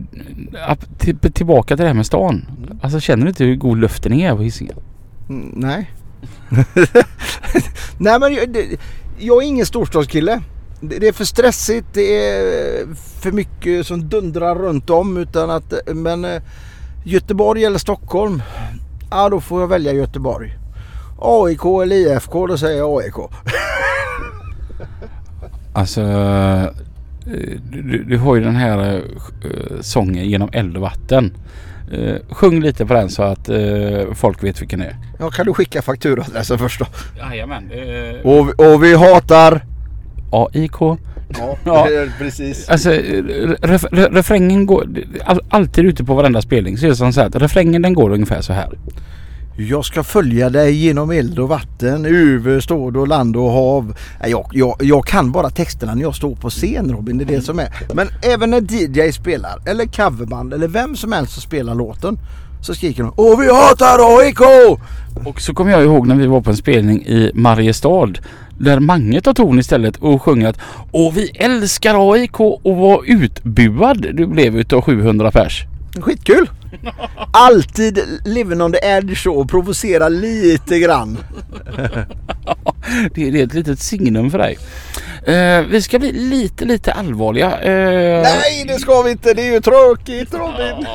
till, 0.97 1.17
tillbaka 1.17 1.75
till 1.75 1.83
det 1.83 1.87
här 1.87 1.93
med 1.93 2.05
stan. 2.05 2.45
Alltså 2.81 2.99
känner 2.99 3.23
du 3.23 3.29
inte 3.29 3.43
hur 3.43 3.55
god 3.55 3.77
luften 3.77 4.13
är 4.13 4.35
på 4.35 4.41
Hisingen? 4.41 4.75
Mm, 5.29 5.51
nej. 5.55 5.91
nej 7.97 8.19
men 8.19 8.53
det, 8.53 8.77
jag 9.21 9.43
är 9.43 9.47
ingen 9.47 9.65
storstadskille. 9.65 10.41
Det, 10.81 11.07
är 11.07 11.11
för 11.11 11.25
stressigt. 11.25 11.87
Det 11.93 12.27
är 12.27 12.81
eh, 12.81 12.95
för 12.95 13.31
mycket 13.31 13.87
som 13.87 14.09
dundrar 14.09 14.55
runt 14.55 14.89
om. 14.89 15.17
Utan 15.17 15.49
att, 15.49 15.73
eh, 15.73 15.93
men 15.93 16.25
eh, 16.25 16.41
Göteborg 17.05 17.65
eller 17.65 17.79
Stockholm. 17.79 18.41
Ja 19.11 19.29
då 19.29 19.41
får 19.41 19.61
jag 19.61 19.67
välja 19.67 19.93
Göteborg. 19.93 20.57
AIK 21.19 21.65
eller 21.83 21.95
IFK 21.95 22.47
då 22.47 22.57
säger 22.57 22.77
jag 22.77 23.03
AIK. 23.03 23.15
Alltså 25.73 26.01
du, 27.71 28.03
du 28.07 28.17
har 28.17 28.35
ju 28.35 28.43
den 28.43 28.55
här 28.55 28.95
uh, 28.95 29.01
sången 29.81 30.29
genom 30.29 30.49
eld 30.53 30.75
och 30.75 30.81
vatten. 30.81 31.33
Uh, 31.93 32.15
sjung 32.29 32.61
lite 32.61 32.85
på 32.85 32.93
den 32.93 33.09
så 33.09 33.23
att 33.23 33.49
uh, 33.49 34.13
folk 34.13 34.43
vet 34.43 34.61
vilken 34.61 34.79
det 34.79 34.85
är. 34.85 34.95
Ja 35.19 35.29
kan 35.29 35.45
du 35.45 35.53
skicka 35.53 35.81
fakturadressen 35.81 36.57
först 36.57 36.79
då? 36.79 36.85
Jajamän. 37.19 37.71
Uh, 37.71 38.21
Och, 38.25 38.47
vi- 38.49 38.53
och 38.73 38.83
vi 38.83 38.95
hatar... 38.95 39.65
AIK. 40.31 40.81
Ja, 40.81 40.97
Ja. 41.63 41.87
precis. 42.17 42.69
Alltså 42.69 42.89
ref, 42.89 43.85
re, 43.91 44.07
refrängen 44.11 44.65
går 44.65 44.87
all, 45.25 45.39
alltid 45.49 45.85
ute 45.85 46.03
på 46.03 46.13
varenda 46.13 46.41
spelning 46.41 46.77
så 46.77 46.85
är 46.85 46.89
det 46.89 46.95
som 46.95 47.13
så 47.13 47.19
här 47.21 47.27
att 47.27 47.35
refrängen 47.35 47.81
den 47.81 47.93
går 47.93 48.09
ungefär 48.09 48.41
så 48.41 48.53
här. 48.53 48.69
Jag 49.69 49.85
ska 49.85 50.03
följa 50.03 50.49
dig 50.49 50.73
genom 50.73 51.11
eld 51.11 51.39
och 51.39 51.49
vatten, 51.49 52.05
över 52.05 52.59
stad 52.59 52.97
och 52.97 53.07
land 53.07 53.35
och 53.35 53.51
hav. 53.51 53.97
Jag, 54.27 54.49
jag, 54.53 54.75
jag 54.79 55.05
kan 55.05 55.31
bara 55.31 55.49
texterna 55.49 55.95
när 55.95 56.01
jag 56.01 56.15
står 56.15 56.35
på 56.35 56.49
scen 56.49 56.91
Robin, 56.91 57.17
det 57.17 57.23
är 57.23 57.25
det 57.25 57.41
som 57.41 57.59
är. 57.59 57.69
Men 57.93 58.07
även 58.21 58.49
när 58.49 58.61
DJ 58.61 59.11
spelar, 59.11 59.59
eller 59.65 59.85
coverband, 59.85 60.53
eller 60.53 60.67
vem 60.67 60.95
som 60.95 61.11
helst 61.11 61.33
som 61.33 61.41
spelar 61.41 61.75
låten. 61.75 62.19
Så 62.61 62.75
skriker 62.75 63.03
de 63.03 63.13
Åh 63.15 63.39
vi 63.39 63.47
hatar 63.47 64.19
AIK! 64.19 64.41
Och 65.25 65.41
så 65.41 65.53
kommer 65.53 65.71
jag 65.71 65.83
ihåg 65.83 66.07
när 66.07 66.15
vi 66.15 66.27
var 66.27 66.41
på 66.41 66.49
en 66.49 66.57
spelning 66.57 67.05
i 67.05 67.31
Mariestad. 67.33 68.13
Där 68.57 68.79
Mange 68.79 69.21
tar 69.21 69.33
ton 69.33 69.59
istället 69.59 69.97
och 69.97 70.21
sjunger 70.21 70.49
att 70.49 70.59
Åh 70.91 71.13
vi 71.13 71.29
älskar 71.29 72.13
AIK 72.13 72.39
och 72.39 72.75
var 72.77 73.01
utbuad 73.05 74.07
du 74.13 74.27
blev 74.27 74.57
utav 74.57 74.81
700 74.81 75.31
pers. 75.31 75.65
Skitkul! 75.99 76.49
Alltid 77.31 77.99
living 78.25 78.61
on 78.61 78.71
the 78.71 78.79
edge 78.81 79.27
och 79.27 79.49
provocera 79.49 80.09
lite 80.09 80.79
grann. 80.79 81.17
Det, 83.13 83.27
är 83.27 83.43
ett 83.43 83.53
litet 83.53 83.79
signum 83.79 84.31
för 84.31 84.37
dig. 84.37 84.57
Eh, 85.25 85.61
vi 85.61 85.81
ska 85.81 85.99
bli 85.99 86.11
lite 86.11 86.65
lite 86.65 86.91
allvarliga. 86.93 87.59
Eh, 87.59 88.21
Nej 88.21 88.65
det 88.67 88.79
ska 88.79 89.01
vi 89.01 89.11
inte, 89.11 89.33
det 89.33 89.41
är 89.41 89.53
ju 89.53 89.61
tråkigt 89.61 90.33
Robin. 90.33 90.87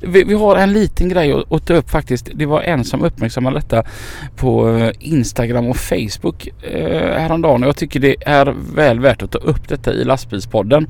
Vi, 0.00 0.24
vi 0.24 0.34
har 0.34 0.56
en 0.56 0.72
liten 0.72 1.08
grej 1.08 1.32
att, 1.32 1.52
att 1.52 1.66
ta 1.66 1.74
upp 1.74 1.90
faktiskt. 1.90 2.28
Det 2.34 2.46
var 2.46 2.62
en 2.62 2.84
som 2.84 3.04
uppmärksammade 3.04 3.56
detta 3.56 3.84
på 4.36 4.68
eh, 4.68 4.92
Instagram 4.98 5.66
och 5.66 5.76
Facebook 5.76 6.48
eh, 6.62 7.20
häromdagen 7.20 7.62
och 7.62 7.68
jag 7.68 7.76
tycker 7.76 8.00
det 8.00 8.16
är 8.26 8.54
väl 8.74 9.00
värt 9.00 9.22
att 9.22 9.30
ta 9.30 9.38
upp 9.38 9.68
detta 9.68 9.92
i 9.92 10.04
lastbilspodden. 10.04 10.86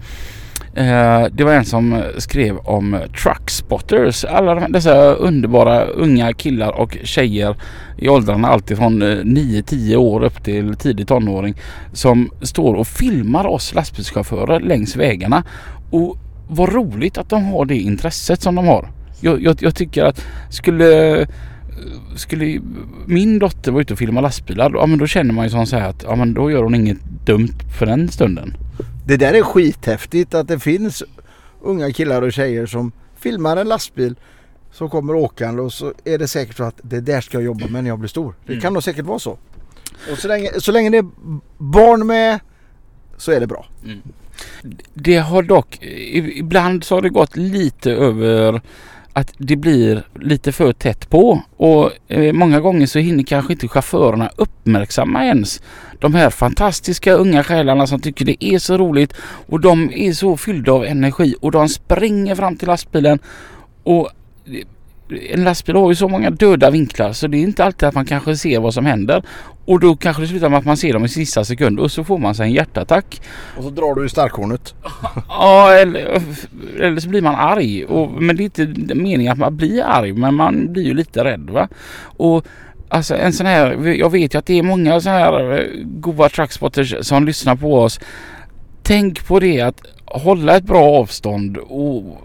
Eh, 0.76 1.26
det 1.32 1.44
var 1.44 1.52
en 1.52 1.64
som 1.64 2.02
skrev 2.18 2.56
om 2.58 2.98
truckspotters. 3.22 4.24
Alla 4.24 4.68
dessa 4.68 5.14
underbara 5.14 5.84
unga 5.84 6.32
killar 6.32 6.72
och 6.72 6.96
tjejer 7.02 7.56
i 7.98 8.08
åldrarna 8.08 8.48
alltifrån 8.48 9.02
9-10 9.02 9.92
eh, 9.92 10.00
år 10.00 10.24
upp 10.24 10.44
till 10.44 10.74
tidig 10.74 11.08
tonåring 11.08 11.54
som 11.92 12.30
står 12.42 12.74
och 12.74 12.86
filmar 12.86 13.46
oss 13.46 13.74
lastbilschaufförer 13.74 14.60
längs 14.60 14.96
vägarna. 14.96 15.44
Och 15.90 16.16
vad 16.48 16.72
roligt 16.72 17.18
att 17.18 17.28
de 17.28 17.44
har 17.44 17.64
det 17.64 17.76
intresset 17.76 18.42
som 18.42 18.54
de 18.54 18.66
har. 18.66 18.88
Jag, 19.20 19.42
jag, 19.42 19.56
jag 19.60 19.74
tycker 19.74 20.04
att 20.04 20.24
skulle 20.50 21.26
skulle 22.16 22.60
min 23.06 23.38
dotter 23.38 23.72
vara 23.72 23.80
ute 23.82 23.92
och 23.92 23.98
filma 23.98 24.20
lastbilar, 24.20 24.70
ja 24.74 24.86
men 24.86 24.98
då 24.98 25.06
känner 25.06 25.34
man 25.34 25.44
ju 25.44 25.50
som 25.50 25.66
så 25.66 25.76
här 25.76 25.88
att 25.88 26.02
ja 26.02 26.16
men 26.16 26.34
då 26.34 26.50
gör 26.50 26.62
hon 26.62 26.74
inget 26.74 26.98
dumt 27.24 27.58
för 27.78 27.86
den 27.86 28.08
stunden. 28.08 28.54
Det 29.06 29.16
där 29.16 29.34
är 29.34 29.42
skithäftigt 29.42 30.34
att 30.34 30.48
det 30.48 30.58
finns 30.58 31.02
unga 31.62 31.92
killar 31.92 32.22
och 32.22 32.32
tjejer 32.32 32.66
som 32.66 32.92
filmar 33.16 33.56
en 33.56 33.68
lastbil 33.68 34.14
som 34.72 34.90
kommer 34.90 35.14
åkande 35.14 35.62
och 35.62 35.72
så 35.72 35.92
är 36.04 36.18
det 36.18 36.28
säkert 36.28 36.56
så 36.56 36.64
att 36.64 36.80
det 36.82 37.00
där 37.00 37.20
ska 37.20 37.36
jag 37.36 37.44
jobba 37.44 37.66
med 37.66 37.84
när 37.84 37.90
jag 37.90 37.98
blir 37.98 38.08
stor. 38.08 38.34
Det 38.46 38.52
Mm. 38.52 38.62
kan 38.62 38.72
nog 38.72 38.82
säkert 38.82 39.04
vara 39.04 39.18
så. 39.18 39.38
Och 40.12 40.18
så 40.18 40.28
länge, 40.28 40.50
så 40.58 40.72
länge 40.72 40.90
det 40.90 40.98
är 40.98 41.06
barn 41.58 42.06
med 42.06 42.40
så 43.16 43.32
är 43.32 43.40
det 43.40 43.46
bra. 43.46 43.66
Det 44.94 45.16
har 45.16 45.42
dock, 45.42 45.78
ibland 45.82 46.84
så 46.84 46.94
har 46.94 47.02
det 47.02 47.08
gått 47.08 47.36
lite 47.36 47.92
över 47.92 48.60
att 49.16 49.34
det 49.38 49.56
blir 49.56 50.02
lite 50.20 50.52
för 50.52 50.72
tätt 50.72 51.10
på. 51.10 51.42
Och 51.56 51.90
eh, 52.08 52.32
många 52.32 52.60
gånger 52.60 52.86
så 52.86 52.98
hinner 52.98 53.24
kanske 53.24 53.52
inte 53.52 53.68
chaufförerna 53.68 54.30
uppmärksamma 54.36 55.24
ens 55.24 55.62
de 55.98 56.14
här 56.14 56.30
fantastiska 56.30 57.12
unga 57.12 57.44
själarna 57.44 57.86
som 57.86 58.00
tycker 58.00 58.24
det 58.24 58.44
är 58.44 58.58
så 58.58 58.76
roligt. 58.78 59.14
Och 59.46 59.60
de 59.60 59.90
är 59.94 60.12
så 60.12 60.36
fyllda 60.36 60.72
av 60.72 60.84
energi 60.84 61.34
och 61.40 61.52
de 61.52 61.68
springer 61.68 62.34
fram 62.34 62.56
till 62.56 62.68
lastbilen. 62.68 63.18
Och 63.82 64.10
eh, 64.46 64.66
en 65.08 65.44
lastbil 65.44 65.76
har 65.76 65.90
ju 65.90 65.94
så 65.94 66.08
många 66.08 66.30
döda 66.30 66.70
vinklar 66.70 67.12
så 67.12 67.26
det 67.26 67.36
är 67.36 67.42
inte 67.42 67.64
alltid 67.64 67.88
att 67.88 67.94
man 67.94 68.04
kanske 68.04 68.36
ser 68.36 68.60
vad 68.60 68.74
som 68.74 68.86
händer 68.86 69.22
och 69.64 69.80
då 69.80 69.96
kanske 69.96 70.22
det 70.22 70.28
slutar 70.28 70.48
med 70.48 70.58
att 70.58 70.64
man 70.64 70.76
ser 70.76 70.92
dem 70.92 71.04
i 71.04 71.08
sista 71.08 71.44
sekund 71.44 71.80
och 71.80 71.90
så 71.90 72.04
får 72.04 72.18
man 72.18 72.34
sig 72.34 72.46
en 72.46 72.52
hjärtattack 72.52 73.22
Och 73.56 73.62
så 73.62 73.70
drar 73.70 73.94
du 73.94 74.06
i 74.06 74.08
starkhornet. 74.08 74.74
Ja, 75.28 75.72
eller, 75.72 76.22
eller 76.80 77.00
så 77.00 77.08
blir 77.08 77.22
man 77.22 77.34
arg. 77.34 77.84
Och, 77.84 78.22
men 78.22 78.36
det 78.36 78.58
är 78.58 78.62
inte 78.62 78.94
meningen 78.94 79.32
att 79.32 79.38
man 79.38 79.56
blir 79.56 79.82
arg, 79.84 80.12
men 80.12 80.34
man 80.34 80.72
blir 80.72 80.82
ju 80.82 80.94
lite 80.94 81.24
rädd 81.24 81.50
va. 81.50 81.68
Och 82.02 82.46
alltså 82.88 83.14
en 83.14 83.32
sån 83.32 83.46
här, 83.46 83.86
jag 83.86 84.10
vet 84.10 84.34
ju 84.34 84.38
att 84.38 84.46
det 84.46 84.58
är 84.58 84.62
många 84.62 85.00
så 85.00 85.10
här 85.10 85.58
eh, 85.58 85.66
goa 85.84 86.28
truckspotters 86.28 86.94
som 87.00 87.26
lyssnar 87.26 87.56
på 87.56 87.80
oss. 87.80 88.00
Tänk 88.86 89.26
på 89.26 89.40
det 89.40 89.60
att 89.60 89.80
hålla 90.04 90.56
ett 90.56 90.64
bra 90.64 90.84
avstånd 90.84 91.56
och 91.56 92.18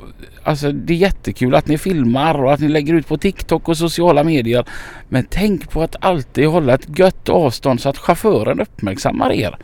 alltså 0.43 0.71
det 0.71 0.93
är 0.93 0.97
jättekul 0.97 1.55
att 1.55 1.67
ni 1.67 1.77
filmar 1.77 2.43
och 2.43 2.53
att 2.53 2.59
ni 2.59 2.67
lägger 2.67 2.93
ut 2.93 3.07
på 3.07 3.17
TikTok 3.17 3.69
och 3.69 3.77
sociala 3.77 4.23
medier. 4.23 4.65
Men 5.09 5.25
tänk 5.29 5.69
på 5.69 5.81
att 5.81 5.95
alltid 5.99 6.47
hålla 6.47 6.73
ett 6.73 6.99
gött 6.99 7.29
avstånd 7.29 7.81
så 7.81 7.89
att 7.89 7.97
chauffören 7.97 8.59
uppmärksammar 8.59 9.31
er. 9.31 9.57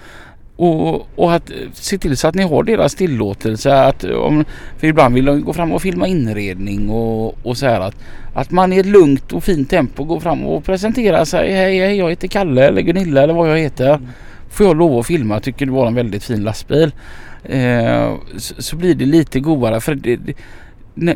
Och, 0.55 1.07
och 1.19 1.33
att 1.33 1.49
eh, 1.49 1.55
se 1.73 1.97
till 1.97 2.17
så 2.17 2.27
att 2.27 2.35
ni 2.35 2.43
har 2.43 2.63
deras 2.63 2.95
tillåtelse 2.95 3.81
att 3.81 4.03
eh, 4.03 4.11
om, 4.11 4.45
för 4.77 4.87
ibland 4.87 5.15
vill 5.15 5.25
de 5.25 5.41
gå 5.41 5.53
fram 5.53 5.71
och 5.71 5.81
filma 5.81 6.07
inredning 6.07 6.89
och, 6.89 7.45
och 7.45 7.57
så 7.57 7.65
här 7.65 7.81
att, 7.81 7.95
att 8.33 8.51
man 8.51 8.73
i 8.73 8.77
ett 8.77 8.85
lugnt 8.85 9.33
och 9.33 9.43
fint 9.43 9.69
tempo 9.69 10.03
går 10.03 10.19
fram 10.19 10.43
och 10.45 10.63
presenterar 10.63 11.25
sig. 11.25 11.53
Hej, 11.53 11.79
hej 11.79 11.97
jag 11.97 12.09
heter 12.09 12.27
Kalle 12.27 12.67
eller 12.67 12.81
Gunilla 12.81 13.23
eller 13.23 13.33
vad 13.33 13.51
jag 13.51 13.57
heter. 13.57 13.93
Mm. 13.93 14.07
Får 14.49 14.65
jag 14.65 14.77
lov 14.77 14.99
att 14.99 15.07
filma? 15.07 15.39
Tycker 15.39 15.65
du 15.65 15.71
var 15.71 15.87
en 15.87 15.95
väldigt 15.95 16.23
fin 16.23 16.43
lastbil. 16.43 16.91
Eh, 17.43 18.13
så, 18.37 18.53
så 18.61 18.75
blir 18.75 18.95
det 18.95 19.05
lite 19.05 19.39
godare 19.39 19.81
för 19.81 19.95
det, 19.95 20.15
det, 20.15 20.33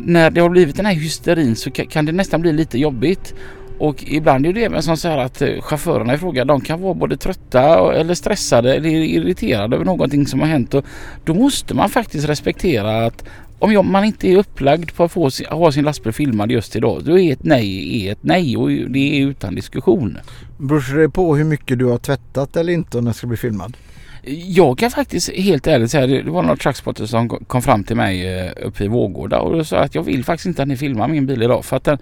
när- 0.00 0.30
det 0.30 0.40
har 0.40 0.48
blivit 0.48 0.76
den 0.76 0.86
här 0.86 0.94
hysterin 0.94 1.56
så 1.56 1.70
kan 1.70 2.06
det 2.06 2.12
nästan 2.12 2.40
bli 2.40 2.52
lite 2.52 2.78
jobbigt. 2.78 3.34
Och 3.78 4.04
ibland 4.06 4.46
är 4.46 4.52
det 4.52 4.64
även 4.64 4.82
som 4.82 4.96
så 4.96 5.08
här 5.08 5.18
att 5.18 5.42
eh, 5.42 5.60
chaufförerna 5.60 6.14
i 6.14 6.18
fråga 6.18 6.44
de 6.44 6.60
kan 6.60 6.80
vara 6.80 6.94
både 6.94 7.16
trötta 7.16 7.94
eller 7.94 8.14
stressade 8.14 8.74
eller 8.74 8.88
irriterade 8.88 9.76
över 9.76 9.84
någonting 9.84 10.26
som 10.26 10.40
har 10.40 10.46
hänt. 10.46 10.74
Och 10.74 10.84
då 11.24 11.34
måste 11.34 11.74
man 11.74 11.88
faktiskt 11.88 12.28
respektera 12.28 13.06
att 13.06 13.24
om 13.62 13.72
jag, 13.72 13.84
man 13.84 14.04
inte 14.04 14.28
är 14.28 14.36
upplagd 14.36 14.94
på 14.94 15.04
att 15.04 15.12
få 15.12 15.30
sin, 15.30 15.46
ha 15.46 15.72
sin 15.72 15.84
lastbil 15.84 16.12
filmad 16.12 16.50
just 16.50 16.76
idag 16.76 17.02
då 17.04 17.18
är 17.18 17.32
ett 17.32 17.44
nej 17.44 18.06
är 18.08 18.12
ett 18.12 18.18
nej 18.22 18.56
och 18.56 18.68
det 18.70 19.20
är 19.22 19.26
utan 19.26 19.54
diskussion. 19.54 20.18
Beror 20.58 20.98
det 20.98 21.08
på 21.08 21.36
hur 21.36 21.44
mycket 21.44 21.78
du 21.78 21.84
har 21.84 21.98
tvättat 21.98 22.56
eller 22.56 22.72
inte 22.72 23.00
när 23.00 23.10
det 23.10 23.14
ska 23.16 23.26
bli 23.26 23.36
filmad? 23.36 23.76
Jag 24.46 24.78
kan 24.78 24.90
faktiskt 24.90 25.30
helt 25.32 25.66
ärligt 25.66 25.90
säga 25.90 26.06
det 26.06 26.30
var 26.30 26.42
några 26.42 26.56
truckspotter 26.56 27.06
som 27.06 27.28
kom 27.28 27.62
fram 27.62 27.84
till 27.84 27.96
mig 27.96 28.38
eh, 28.38 28.52
uppe 28.62 28.84
i 28.84 28.88
Vårgårda 28.88 29.40
och 29.40 29.66
sa 29.66 29.76
att 29.78 29.94
jag 29.94 30.02
vill 30.02 30.24
faktiskt 30.24 30.46
inte 30.46 30.62
att 30.62 30.68
ni 30.68 30.76
filmar 30.76 31.08
min 31.08 31.26
bil 31.26 31.42
idag 31.42 31.64
för 31.64 31.76
att 31.76 31.84
den, 31.84 31.98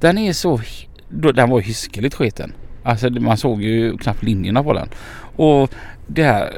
den 0.00 0.18
är 0.18 0.32
så, 0.32 0.60
då- 1.08 1.32
den 1.32 1.50
var 1.50 1.60
hiskeligt 1.60 2.14
sketen. 2.14 2.52
Alltså 2.90 3.10
man 3.10 3.36
såg 3.36 3.62
ju 3.62 3.96
knappt 3.96 4.22
linjerna 4.22 4.62
på 4.62 4.72
den. 4.72 4.88
Och 5.36 5.70
det 6.06 6.22
här, 6.22 6.50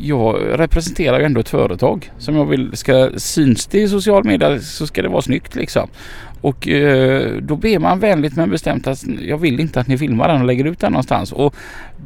jag 0.00 0.36
representerar 0.54 1.18
ju 1.18 1.24
ändå 1.24 1.40
ett 1.40 1.48
företag 1.48 2.12
som 2.18 2.36
jag 2.36 2.44
vill 2.44 2.76
ska 2.76 3.10
syns 3.16 3.66
det 3.66 3.80
i 3.80 3.88
social 3.88 4.24
media 4.24 4.60
så 4.60 4.86
ska 4.86 5.02
det 5.02 5.08
vara 5.08 5.22
snyggt 5.22 5.54
liksom. 5.54 5.88
Och 6.40 6.68
eh, 6.68 7.36
då 7.42 7.56
ber 7.56 7.78
man 7.78 8.00
vänligt 8.00 8.36
men 8.36 8.50
bestämt 8.50 8.86
att 8.86 9.04
jag 9.20 9.38
vill 9.38 9.60
inte 9.60 9.80
att 9.80 9.86
ni 9.86 9.98
filmar 9.98 10.28
den 10.28 10.40
och 10.40 10.46
lägger 10.46 10.64
ut 10.64 10.78
den 10.78 10.92
någonstans. 10.92 11.32
Och 11.32 11.54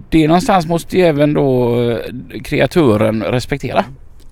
det 0.08 0.28
någonstans 0.28 0.66
måste 0.66 0.96
ju 0.96 1.04
även 1.04 1.34
då 1.34 1.80
eh, 1.90 1.98
kreatören 2.42 3.22
respektera. 3.22 3.84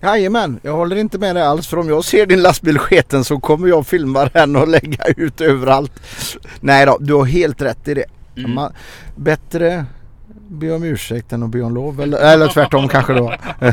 Jajamän, 0.03 0.61
jag 0.63 0.73
håller 0.73 0.97
inte 0.97 1.19
med 1.19 1.37
dig 1.37 1.43
alls 1.43 1.67
för 1.67 1.79
om 1.79 1.89
jag 1.89 2.05
ser 2.05 2.27
din 2.27 2.43
lastbil 2.43 2.79
sketen 2.79 3.25
så 3.25 3.41
kommer 3.41 3.69
jag 3.69 3.87
filma 3.87 4.25
den 4.25 4.57
och 4.57 4.69
lägga 4.69 5.05
ut 5.17 5.41
överallt. 5.41 5.93
Nej 6.61 6.87
då, 6.87 6.99
du 7.01 7.15
har 7.15 7.25
helt 7.25 7.63
rätt 7.63 7.89
i 7.89 7.95
det. 7.95 8.05
Mm. 8.37 8.55
Man, 8.55 8.73
bättre 9.17 9.87
be 10.49 10.73
om 10.73 10.83
ursäkt 10.83 11.33
än 11.33 11.43
att 11.43 11.51
be 11.51 11.63
om 11.63 11.75
lov 11.75 12.01
eller, 12.01 12.19
eller 12.19 12.49
tvärtom 12.49 12.89
kanske 12.89 13.13
då. 13.13 13.35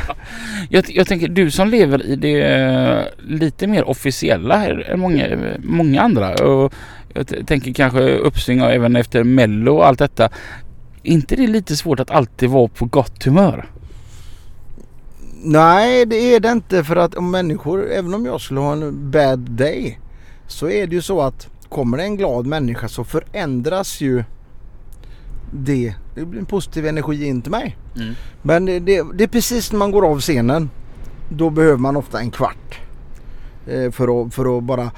Jag, 0.69 0.85
jag 0.89 1.07
tänker 1.07 1.27
du 1.27 1.51
som 1.51 1.67
lever 1.67 2.05
i 2.05 2.15
det 2.15 2.41
eh, 2.41 3.03
lite 3.17 3.67
mer 3.67 3.83
officiella 3.83 4.65
än 4.65 4.99
många, 4.99 5.27
många 5.59 6.01
andra. 6.01 6.33
Och 6.33 6.73
jag 7.13 7.47
tänker 7.47 7.73
kanske 7.73 8.17
uppsving 8.17 8.59
även 8.59 8.95
efter 8.95 9.23
mello 9.23 9.75
och 9.75 9.87
allt 9.87 9.99
detta. 9.99 10.29
inte 11.03 11.35
det 11.35 11.47
lite 11.47 11.75
svårt 11.75 11.99
att 11.99 12.11
alltid 12.11 12.49
vara 12.49 12.67
på 12.67 12.85
gott 12.85 13.23
humör? 13.23 13.69
Nej 15.43 16.05
det 16.05 16.35
är 16.35 16.39
det 16.39 16.51
inte 16.51 16.83
för 16.83 16.95
att 16.95 17.15
om 17.15 17.31
människor, 17.31 17.91
även 17.91 18.13
om 18.13 18.25
jag 18.25 18.41
skulle 18.41 18.59
ha 18.59 18.73
en 18.73 19.11
bad 19.11 19.39
day 19.39 19.99
så 20.47 20.69
är 20.69 20.87
det 20.87 20.95
ju 20.95 21.01
så 21.01 21.21
att 21.21 21.47
kommer 21.69 21.97
det 21.97 22.03
en 22.03 22.17
glad 22.17 22.45
människa 22.45 22.87
så 22.87 23.03
förändras 23.03 24.01
ju 24.01 24.23
det. 25.51 25.93
Det 26.15 26.25
blir 26.25 26.39
en 26.39 26.45
positiv 26.45 26.85
energi 26.85 27.25
in 27.25 27.41
till 27.41 27.51
mig. 27.51 27.77
Mm. 27.95 28.13
Men 28.41 28.65
det, 28.65 28.79
det, 28.79 29.05
det 29.13 29.23
är 29.23 29.27
precis 29.27 29.71
när 29.71 29.79
man 29.79 29.91
går 29.91 30.05
av 30.05 30.19
scenen. 30.19 30.69
Då 31.29 31.49
behöver 31.49 31.77
man 31.77 31.97
ofta 31.97 32.19
en 32.19 32.31
kvart. 32.31 32.79
Eh, 33.67 33.91
för, 33.91 34.21
att, 34.21 34.33
för 34.33 34.57
att 34.57 34.63
bara 34.63 34.91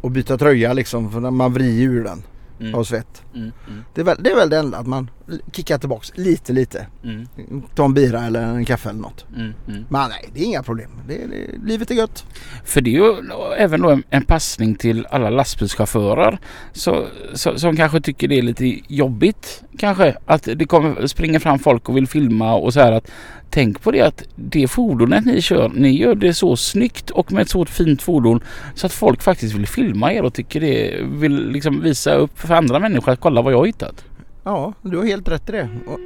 och 0.00 0.10
byta 0.10 0.38
tröja 0.38 0.72
liksom. 0.72 1.10
För 1.10 1.20
när 1.20 1.30
man 1.30 1.52
vrider 1.52 1.82
ur 1.82 2.04
den 2.04 2.22
Mm. 2.60 2.74
av 2.74 2.84
svett. 2.84 3.22
Mm, 3.34 3.52
mm, 3.68 3.84
Det 3.94 4.00
är, 4.00 4.04
väl, 4.04 4.16
det 4.20 4.30
är 4.30 4.36
väl 4.36 4.50
det 4.50 4.58
enda 4.58 4.78
att 4.78 4.86
man 4.86 5.10
kickar 5.52 5.78
tillbaks 5.78 6.12
lite 6.14 6.52
lite. 6.52 6.86
mm, 7.04 7.26
Ta 7.74 7.84
en 7.84 7.94
bira 7.94 8.20
eller 8.24 8.42
en 8.42 8.64
kaffe 8.64 8.88
eller 8.88 9.00
något. 9.00 9.26
mm, 9.36 9.52
mm. 9.68 9.84
Men 9.88 10.08
nej, 10.10 10.30
det 10.34 10.40
är 10.40 10.44
inga 10.44 10.62
problem. 10.62 10.90
Det, 11.08 11.14
det, 11.14 11.66
livet 11.66 11.90
är 11.90 11.94
gött. 11.94 12.24
För 12.64 12.80
det 12.80 12.90
är 12.90 12.92
ju 12.92 13.30
även 13.58 13.80
då 13.80 13.90
en, 13.90 14.02
en 14.10 14.24
passning 14.24 14.74
till 14.74 15.06
alla 15.10 15.30
lastbilschaufförer 15.30 16.38
så, 16.72 17.06
så, 17.34 17.58
som 17.58 17.76
kanske 17.76 18.00
tycker 18.00 18.28
det 18.28 18.38
är 18.38 18.42
lite 18.42 18.80
jobbigt 18.88 19.62
kanske 19.78 20.16
att 20.26 20.42
det 20.56 20.64
kommer 20.66 21.06
springer 21.06 21.38
fram 21.38 21.58
folk 21.58 21.88
och 21.88 21.96
vill 21.96 22.06
filma 22.06 22.54
och 22.54 22.72
så 22.72 22.80
här 22.80 22.92
att 22.92 23.10
tänk 23.50 23.82
på 23.82 23.90
det 23.90 24.00
att 24.00 24.22
det 24.34 24.68
fordonet 24.68 25.24
ni 25.24 25.40
kör, 25.40 25.68
ni 25.74 25.90
gör 25.98 26.14
det 26.14 26.34
så 26.34 26.56
snyggt 26.56 27.10
och 27.10 27.32
med 27.32 27.42
ett 27.42 27.48
så 27.50 27.64
fint 27.64 28.02
fordon 28.02 28.40
så 28.74 28.86
att 28.86 28.92
folk 28.92 29.22
faktiskt 29.22 29.54
vill 29.54 29.66
filma 29.66 30.12
er 30.12 30.22
och 30.22 30.34
tycker 30.34 30.60
det 30.60 31.00
vill 31.02 31.48
liksom 31.50 31.80
visa 31.80 32.14
upp 32.14 32.38
för 32.38 32.54
andra 32.54 32.78
människor 32.78 33.12
att 33.12 33.20
kolla 33.20 33.42
vad 33.42 33.52
jag 33.52 33.58
har 33.58 33.66
hittat. 33.66 34.04
Ja, 34.44 34.72
du 34.82 34.96
har 34.96 35.04
helt 35.04 35.28
rätt 35.28 35.48
i 35.48 35.52
det. 35.52 35.68
Och, 35.86 35.98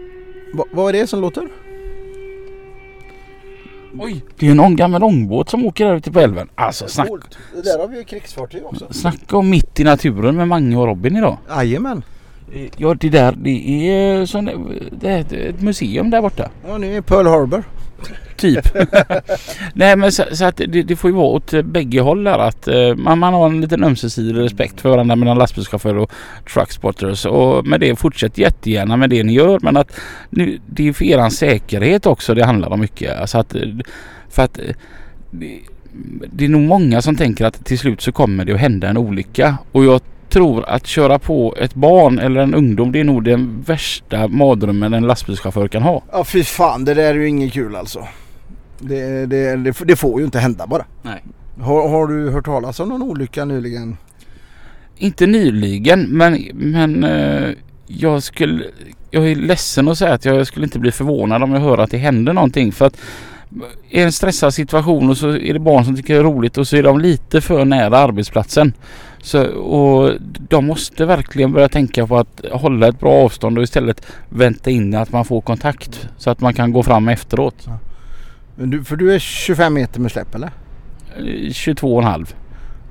vad, 0.72 0.88
är 0.88 0.92
det 1.00 1.06
som 1.06 1.20
låter? 1.20 1.48
Oj! 3.98 4.24
Det 4.38 4.46
är 4.46 4.50
en 4.50 4.60
ång- 4.60 4.76
gammal 4.76 5.02
ångbåt 5.02 5.50
som 5.50 5.66
åker 5.66 5.84
där 5.84 5.96
ute 5.96 6.12
på 6.12 6.20
älven. 6.20 6.48
Alltså 6.54 6.88
snack, 6.88 7.08
där 7.64 7.78
har 7.78 7.88
vi 7.88 7.96
ju 7.98 8.04
krigsfartyg 8.04 8.64
också. 8.66 8.86
snacka 8.90 9.36
om 9.36 9.50
mitt 9.50 9.80
i 9.80 9.84
naturen 9.84 10.36
med 10.36 10.48
Mange 10.48 10.76
och 10.76 10.86
Robin 10.86 11.16
idag. 11.16 11.38
Jajamän. 11.48 12.02
Ja 12.76 12.94
det 12.94 13.08
där 13.08 13.34
det 13.36 13.90
är, 13.90 14.26
sån, 14.26 14.44
det 15.00 15.08
är 15.08 15.18
ett- 15.20 15.60
museum 15.62 16.10
där 16.10 16.20
borta. 16.22 16.50
Ja, 16.68 16.78
nu 16.78 16.96
är 16.96 17.00
Pearl 17.00 17.26
Harbor. 17.26 17.64
Typ. 18.36 18.64
Nej 19.74 19.96
men 19.96 20.12
så, 20.12 20.22
så 20.32 20.44
att 20.44 20.56
det, 20.56 20.66
det 20.82 20.96
får 20.96 21.10
ju 21.10 21.16
vara 21.16 21.26
åt 21.26 21.52
eh, 21.52 21.62
bägge 21.62 22.00
håll 22.00 22.24
där 22.24 22.38
att 22.38 22.68
eh, 22.68 22.94
man, 22.96 23.18
man 23.18 23.34
har 23.34 23.46
en 23.46 23.60
liten 23.60 23.84
ömsesidig 23.84 24.40
respekt 24.40 24.80
för 24.80 24.88
varandra 24.88 25.16
mellan 25.16 25.38
lastbilschaufförer 25.38 25.98
och 25.98 26.12
truckspotters. 26.52 27.26
Och 27.26 27.66
med 27.66 27.80
det 27.80 27.96
fortsätt 27.96 28.38
jättegärna 28.38 28.96
med 28.96 29.10
det 29.10 29.22
ni 29.22 29.32
gör 29.32 29.58
men 29.62 29.76
att 29.76 30.00
nu, 30.30 30.58
det 30.66 30.88
är 30.88 30.92
för 30.92 31.04
eran 31.04 31.30
säkerhet 31.30 32.06
också 32.06 32.34
det 32.34 32.44
handlar 32.44 32.72
om 32.72 32.80
mycket. 32.80 33.18
Alltså 33.20 33.38
att, 33.38 33.54
eh, 33.54 33.62
för 34.28 34.42
att 34.42 34.58
eh, 34.58 34.64
det, 35.30 35.58
det 36.32 36.44
är 36.44 36.48
nog 36.48 36.62
många 36.62 37.02
som 37.02 37.16
tänker 37.16 37.44
att 37.44 37.64
till 37.64 37.78
slut 37.78 38.00
så 38.00 38.12
kommer 38.12 38.44
det 38.44 38.52
att 38.52 38.60
hända 38.60 38.88
en 38.88 38.96
olycka. 38.96 39.56
Och 39.72 39.84
jag 39.84 40.00
tror 40.34 40.64
att 40.68 40.86
köra 40.86 41.18
på 41.18 41.54
ett 41.58 41.74
barn 41.74 42.18
eller 42.18 42.40
en 42.40 42.54
ungdom 42.54 42.92
det 42.92 43.00
är 43.00 43.04
nog 43.04 43.24
den 43.24 43.62
värsta 43.66 44.28
mardrömmen 44.28 44.94
en 44.94 45.06
lastbilschaufför 45.06 45.68
kan 45.68 45.82
ha. 45.82 46.02
Ja 46.12 46.24
fy 46.24 46.44
fan, 46.44 46.84
det 46.84 46.94
där 46.94 47.02
är 47.02 47.14
ju 47.14 47.28
inget 47.28 47.52
kul 47.52 47.76
alltså. 47.76 48.06
Det, 48.78 49.26
det, 49.26 49.56
det, 49.56 49.74
det 49.84 49.96
får 49.96 50.20
ju 50.20 50.24
inte 50.24 50.38
hända 50.38 50.66
bara. 50.66 50.84
Nej. 51.02 51.24
Har, 51.60 51.88
har 51.88 52.06
du 52.06 52.30
hört 52.30 52.44
talas 52.44 52.80
om 52.80 52.88
någon 52.88 53.02
olycka 53.02 53.44
nyligen? 53.44 53.96
Inte 54.96 55.26
nyligen 55.26 56.00
men, 56.00 56.48
men 56.52 57.04
eh, 57.04 57.50
jag 57.86 58.22
skulle 58.22 58.64
Jag 59.10 59.30
är 59.30 59.36
ledsen 59.36 59.88
att 59.88 59.98
säga 59.98 60.12
att 60.12 60.24
jag 60.24 60.46
skulle 60.46 60.64
inte 60.64 60.78
bli 60.78 60.92
förvånad 60.92 61.42
om 61.42 61.52
jag 61.52 61.60
hör 61.60 61.78
att 61.78 61.90
det 61.90 61.98
händer 61.98 62.32
någonting 62.32 62.72
för 62.72 62.86
att 62.86 62.96
i 63.90 64.00
en 64.00 64.12
stressad 64.12 64.54
situation 64.54 65.10
och 65.10 65.16
så 65.16 65.36
är 65.36 65.52
det 65.52 65.60
barn 65.60 65.84
som 65.84 65.96
tycker 65.96 66.14
det 66.14 66.20
är 66.20 66.24
roligt 66.24 66.58
och 66.58 66.68
så 66.68 66.76
är 66.76 66.82
de 66.82 67.00
lite 67.00 67.40
för 67.40 67.64
nära 67.64 67.98
arbetsplatsen. 67.98 68.72
Så, 69.24 69.46
och 69.56 70.12
de 70.48 70.66
måste 70.66 71.06
verkligen 71.06 71.52
börja 71.52 71.68
tänka 71.68 72.06
på 72.06 72.18
att 72.18 72.40
hålla 72.52 72.88
ett 72.88 73.00
bra 73.00 73.12
avstånd 73.12 73.58
och 73.58 73.64
istället 73.64 74.06
vänta 74.28 74.70
in 74.70 74.94
att 74.94 75.12
man 75.12 75.24
får 75.24 75.40
kontakt 75.40 76.08
så 76.16 76.30
att 76.30 76.40
man 76.40 76.54
kan 76.54 76.72
gå 76.72 76.82
fram 76.82 77.08
efteråt. 77.08 77.66
Men 78.56 78.70
du, 78.70 78.84
för 78.84 78.96
du 78.96 79.14
är 79.14 79.18
25 79.18 79.74
meter 79.74 80.00
med 80.00 80.10
släpp 80.10 80.34
eller? 80.34 80.50
Eh, 81.16 81.22
22,5. 81.22 82.34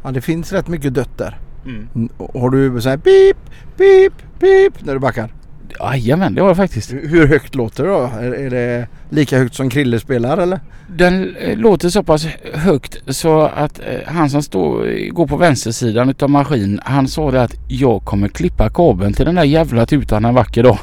Ja 0.04 0.12
det 0.12 0.22
finns 0.22 0.52
rätt 0.54 0.68
mycket 0.68 0.94
dött 0.94 1.18
där. 1.18 1.38
Mm, 1.66 2.10
Har 2.34 2.50
du 2.50 2.82
så 2.82 2.90
här 2.90 2.98
pip, 2.98 3.38
pip, 3.78 4.14
pip 4.40 4.86
när 4.86 4.94
du 4.94 5.00
backar? 5.00 5.34
Jajamän 5.80 6.36
det 6.36 6.42
har 6.42 6.48
jag 6.48 6.58
faktiskt. 6.58 6.94
Hur 6.94 7.08
hur 7.08 7.28
högt 7.28 7.56
låter 7.56 7.84
det 7.84 7.90
då? 7.90 8.10
Är, 8.20 8.32
är 8.34 8.50
det 8.50 8.88
lika 9.14 9.38
högt 9.38 9.56
som 9.56 9.70
Krille 9.70 10.00
spelar 10.00 10.38
eller? 10.38 10.60
Den 10.88 11.36
eh, 11.36 11.58
låter 11.58 11.90
så 11.90 12.04
pass 12.04 12.26
högt 12.54 12.98
så 13.08 13.42
att 13.42 13.80
eh, 13.80 13.86
han 14.14 14.30
som 14.30 14.44
står, 14.44 15.10
går 15.10 15.28
på 15.28 15.38
vänstersidan 15.38 16.10
utav 16.10 16.30
maskin 16.30 16.80
han 16.84 17.08
sa 17.08 17.32
det 17.32 17.42
att 17.42 17.56
jag 17.68 18.06
kommer 18.06 18.28
klippa 18.28 18.70
kabeln 18.70 19.14
till 19.14 19.26
den 19.26 19.36
där 19.36 19.44
jävla 19.44 19.86
tutan 19.86 20.26
en 20.26 20.34
vacker 20.34 20.64
dag. 20.64 20.78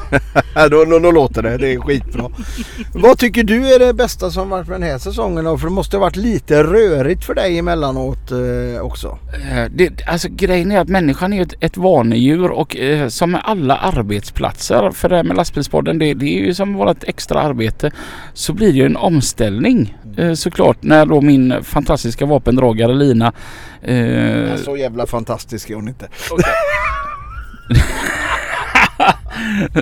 Då, 0.71 0.85
då, 0.85 0.99
då 0.99 1.11
låter 1.11 1.43
det. 1.43 1.59
Det 1.59 1.73
är 1.73 1.81
skitbra. 1.81 2.31
Vad 2.95 3.19
tycker 3.19 3.45
du 3.45 3.75
är 3.75 3.79
det 3.79 3.95
bästa 3.95 4.31
som 4.31 4.51
varit 4.51 4.69
med 4.69 4.81
den 4.81 4.90
här 4.90 4.99
säsongen 4.99 5.45
då? 5.45 5.59
För 5.59 5.66
det 5.66 5.73
måste 5.73 5.97
ha 5.97 6.01
varit 6.01 6.16
lite 6.16 6.62
rörigt 6.62 7.25
för 7.25 7.35
dig 7.35 7.59
emellanåt 7.59 8.31
eh, 8.31 8.83
också. 8.83 9.19
Eh, 9.51 9.64
Det, 9.71 10.07
alltså 10.07 10.29
grejen 10.31 10.73
är 10.73 10.81
att 10.81 10.88
människan 10.88 11.33
är 11.33 11.43
ett, 11.43 11.55
ett 11.61 11.77
vanedjur 11.77 12.51
och 12.51 12.77
eh, 12.77 13.09
som 13.09 13.31
med 13.31 13.40
alla 13.45 13.77
arbetsplatser 13.77 14.90
för 14.90 15.09
det 15.09 15.16
här 15.16 15.23
med 15.23 15.37
lastbilspodden 15.37 15.99
det, 15.99 16.14
det 16.14 16.27
är 16.27 16.45
ju 16.45 16.55
som 16.55 16.75
vårt 16.75 17.05
extra 17.05 17.40
arbete 17.40 17.90
så 18.33 18.52
blir 18.52 18.72
det 18.72 18.78
ju 18.78 18.87
en 18.87 18.96
omställning 18.96 19.98
eh, 20.16 20.33
såklart 20.33 20.83
när 20.83 21.06
då 21.06 21.20
min 21.20 21.64
fantastiska 21.64 22.26
vapendragare 22.26 22.94
Lina 22.94 23.33
eh, 23.83 24.56
Så 24.56 24.76
jävla 24.76 25.06
fantastisk 25.06 25.70
är 25.70 25.74
hon 25.74 25.88
inte. 25.88 26.09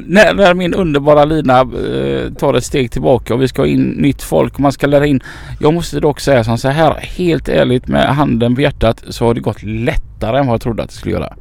när, 0.06 0.34
när 0.34 0.54
min 0.54 0.74
underbara 0.74 1.24
Lina 1.24 1.60
eh, 1.60 2.32
tar 2.32 2.54
ett 2.54 2.64
steg 2.64 2.90
tillbaka 2.90 3.34
och 3.34 3.42
vi 3.42 3.48
ska 3.48 3.62
ha 3.62 3.66
in 3.66 3.88
nytt 3.88 4.22
folk 4.22 4.54
och 4.54 4.60
man 4.60 4.72
ska 4.72 4.86
lära 4.86 5.06
in. 5.06 5.20
Jag 5.60 5.74
måste 5.74 6.00
dock 6.00 6.20
säga 6.20 6.44
som 6.44 6.58
så 6.58 6.68
här 6.68 6.94
helt 6.94 7.48
ärligt 7.48 7.88
med 7.88 8.14
handen 8.14 8.54
på 8.54 8.60
hjärtat 8.60 9.04
så 9.08 9.24
har 9.24 9.34
det 9.34 9.40
gått 9.40 9.62
lättare 9.62 10.38
än 10.38 10.46
vad 10.46 10.54
jag 10.54 10.60
trodde 10.60 10.82
att 10.82 10.88
det 10.88 10.94
skulle 10.94 11.14
göra. 11.14 11.34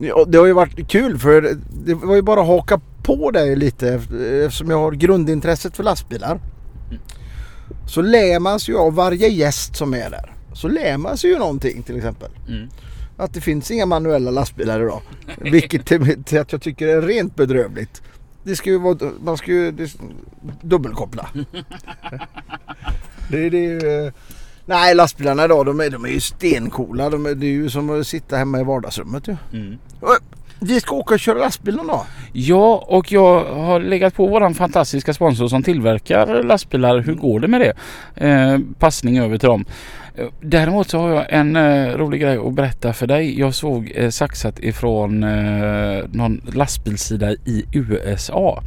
Ja, 0.00 0.24
det 0.28 0.38
har 0.38 0.46
ju 0.46 0.52
varit 0.52 0.88
kul 0.88 1.18
för 1.18 1.56
det 1.84 1.94
var 1.94 2.14
ju 2.14 2.22
bara 2.22 2.40
att 2.40 2.46
haka 2.46 2.80
på 3.16 3.30
dig 3.30 3.56
lite 3.56 3.98
eft- 3.98 4.44
eftersom 4.44 4.70
jag 4.70 4.78
har 4.78 4.92
grundintresset 4.92 5.76
för 5.76 5.82
lastbilar. 5.84 6.40
Så 7.88 8.02
lär 8.02 8.38
man 8.40 8.60
sig 8.60 8.74
ju 8.74 8.80
av 8.80 8.94
varje 8.94 9.28
gäst 9.28 9.76
som 9.76 9.94
är 9.94 10.10
där. 10.10 10.32
Så 10.54 10.68
lär 10.68 10.96
man 10.96 11.16
sig 11.18 11.30
ju 11.30 11.38
någonting 11.38 11.82
till 11.82 11.96
exempel. 11.96 12.30
Mm. 12.48 12.68
Att 13.16 13.34
det 13.34 13.40
finns 13.40 13.70
inga 13.70 13.86
manuella 13.86 14.30
lastbilar 14.30 14.80
idag. 14.80 15.00
Vilket 15.38 15.86
till, 15.86 16.24
till 16.24 16.38
att 16.40 16.52
jag 16.52 16.62
tycker 16.62 16.88
är 16.88 17.02
rent 17.02 17.36
bedrövligt. 17.36 18.02
Det 18.42 18.56
ska 18.56 18.70
ju 18.70 18.78
vara, 18.78 18.98
man 19.24 19.36
ska 19.36 19.50
ju 19.50 19.70
det, 19.72 19.90
dubbelkoppla. 20.62 21.28
det, 23.30 23.50
det 23.50 23.58
är 23.58 23.70
ju, 23.82 24.12
nej 24.66 24.94
lastbilarna 24.94 25.44
idag 25.44 25.66
de 25.66 25.80
är, 25.80 25.90
de 25.90 26.04
är 26.04 26.08
ju 26.08 26.20
stencoola. 26.20 27.10
De 27.10 27.26
är, 27.26 27.34
det 27.34 27.46
är 27.46 27.50
ju 27.50 27.70
som 27.70 28.00
att 28.00 28.06
sitta 28.06 28.36
hemma 28.36 28.60
i 28.60 28.64
vardagsrummet 28.64 29.28
ju. 29.28 29.36
Och 30.00 30.16
vi 30.60 30.80
ska 30.80 30.96
åka 30.96 31.14
och 31.14 31.20
köra 31.20 31.38
lastbil 31.38 31.76
någon 31.76 31.86
dag. 31.86 32.04
Ja, 32.32 32.84
och 32.86 33.12
jag 33.12 33.44
har 33.44 33.80
legat 33.80 34.14
på 34.14 34.26
våran 34.26 34.54
fantastiska 34.54 35.14
sponsor 35.14 35.48
som 35.48 35.62
tillverkar 35.62 36.42
lastbilar. 36.42 36.98
Hur 36.98 37.14
går 37.14 37.40
det 37.40 37.48
med 37.48 37.60
det? 37.60 37.72
Eh, 38.26 38.58
passning 38.78 39.18
över 39.18 39.38
till 39.38 39.48
dem. 39.48 39.64
Däremot 40.40 40.90
så 40.90 40.98
har 40.98 41.10
jag 41.10 41.26
en 41.28 41.56
eh, 41.56 41.96
rolig 41.96 42.20
grej 42.20 42.36
att 42.36 42.54
berätta 42.54 42.92
för 42.92 43.06
dig. 43.06 43.40
Jag 43.40 43.54
såg 43.54 43.92
eh, 43.94 44.10
saxat 44.10 44.58
ifrån 44.58 45.24
eh, 45.24 46.04
någon 46.12 46.40
lastbilssida 46.52 47.32
i 47.32 47.64
USA. 47.72 48.62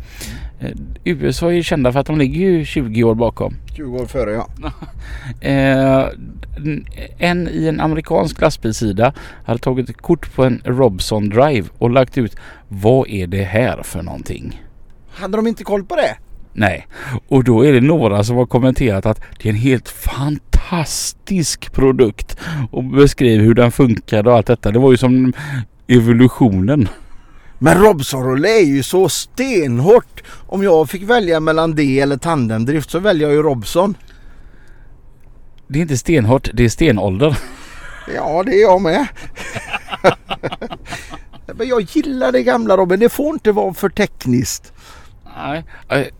Eh, 0.59 0.71
USA 1.03 1.51
är 1.51 1.61
kända 1.61 1.91
för 1.91 1.99
att 1.99 2.07
de 2.07 2.17
ligger 2.17 2.39
ju 2.39 2.65
20 2.65 3.03
år 3.03 3.15
bakom. 3.15 3.55
20 3.75 3.97
år 3.97 4.05
före 4.05 4.31
ja. 4.31 4.47
Eh, 5.41 6.05
en 7.17 7.47
i 7.47 7.67
en 7.67 7.79
amerikansk 7.79 8.41
lastbilssida 8.41 9.13
hade 9.45 9.59
tagit 9.59 9.89
ett 9.89 10.01
kort 10.01 10.35
på 10.35 10.43
en 10.43 10.61
Robson 10.65 11.29
Drive 11.29 11.67
och 11.77 11.89
lagt 11.89 12.17
ut 12.17 12.35
vad 12.67 13.07
är 13.09 13.27
det 13.27 13.43
här 13.43 13.83
för 13.83 14.01
någonting? 14.01 14.61
Hade 15.11 15.37
de 15.37 15.47
inte 15.47 15.63
koll 15.63 15.83
på 15.83 15.95
det? 15.95 16.17
Nej, 16.53 16.87
och 17.27 17.43
då 17.43 17.65
är 17.65 17.73
det 17.73 17.81
några 17.81 18.23
som 18.23 18.35
har 18.35 18.45
kommenterat 18.45 19.05
att 19.05 19.21
det 19.39 19.49
är 19.49 19.53
en 19.53 19.59
helt 19.59 19.89
fantastisk 19.89 20.50
produkt 21.71 22.37
och 22.71 22.83
beskriver 22.83 23.43
hur 23.43 23.53
den 23.53 23.71
funkar 23.71 24.27
och 24.27 24.35
allt 24.35 24.47
detta. 24.47 24.71
Det 24.71 24.79
var 24.79 24.91
ju 24.91 24.97
som 24.97 25.33
evolutionen. 25.87 26.87
Men 27.59 27.81
Robson 27.81 28.45
är 28.45 28.65
ju 28.65 28.83
så 28.83 29.09
stenhårt. 29.09 30.23
Om 30.47 30.63
jag 30.63 30.89
fick 30.89 31.03
välja 31.03 31.39
mellan 31.39 31.75
det 31.75 31.99
eller 31.99 32.17
tandemdrift 32.17 32.91
så 32.91 32.99
väljer 32.99 33.27
jag 33.27 33.35
ju 33.35 33.43
Robson. 33.43 33.97
Det 35.67 35.79
är 35.79 35.81
inte 35.81 35.97
stenhårt, 35.97 36.49
det 36.53 36.63
är 36.63 36.69
stenålder. 36.69 37.37
Ja, 38.15 38.43
det 38.43 38.51
är 38.51 38.61
jag 38.61 38.81
med. 38.81 39.07
Men 41.55 41.67
jag 41.67 41.81
gillar 41.81 42.31
det 42.31 42.43
gamla 42.43 42.77
Robin. 42.77 42.99
Det 42.99 43.09
får 43.09 43.33
inte 43.33 43.51
vara 43.51 43.73
för 43.73 43.89
tekniskt. 43.89 44.73
Nej, 45.89 46.11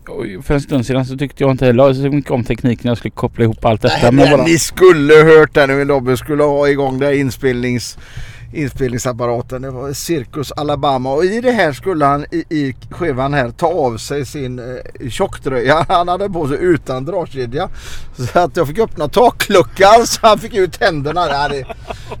för 0.42 0.54
en 0.54 0.60
stund 0.60 0.86
sedan 0.86 1.06
så 1.06 1.16
tyckte 1.16 1.42
jag 1.42 1.50
inte 1.50 1.66
heller 1.66 1.94
så 1.94 2.00
mycket 2.00 2.30
om 2.30 2.44
tekniken. 2.44 2.88
Jag 2.88 2.98
skulle 2.98 3.10
koppla 3.10 3.44
ihop 3.44 3.64
allt 3.64 3.82
detta. 3.82 4.10
Nej, 4.10 4.12
men 4.12 4.30
bara... 4.30 4.46
Ni 4.46 4.58
skulle 4.58 5.14
hört 5.14 5.54
det 5.54 5.66
när 5.66 5.84
Robin 5.84 6.16
skulle 6.16 6.42
ha 6.42 6.68
igång 6.68 6.98
det 6.98 7.16
inspelnings 7.16 7.98
inspelningsapparaten. 8.52 9.62
Det 9.62 9.70
var 9.70 9.92
Cirkus 9.92 10.52
Alabama 10.52 11.12
och 11.12 11.24
i 11.24 11.40
det 11.40 11.50
här 11.50 11.72
skulle 11.72 12.04
han 12.04 12.24
i, 12.30 12.44
i 12.48 12.76
skivan 12.90 13.34
här 13.34 13.50
ta 13.50 13.66
av 13.66 13.96
sig 13.96 14.26
sin 14.26 14.58
eh, 14.58 15.08
tjocktröja 15.10 15.86
han 15.88 16.08
hade 16.08 16.28
på 16.30 16.48
sig 16.48 16.58
utan 16.60 17.04
dragkedja. 17.04 17.68
Så 18.16 18.38
att 18.38 18.56
jag 18.56 18.68
fick 18.68 18.78
öppna 18.78 19.08
takluckan 19.08 20.06
så 20.06 20.18
han 20.22 20.38
fick 20.38 20.54
ut 20.54 20.80
händerna. 20.80 21.48
Det, 21.48 21.64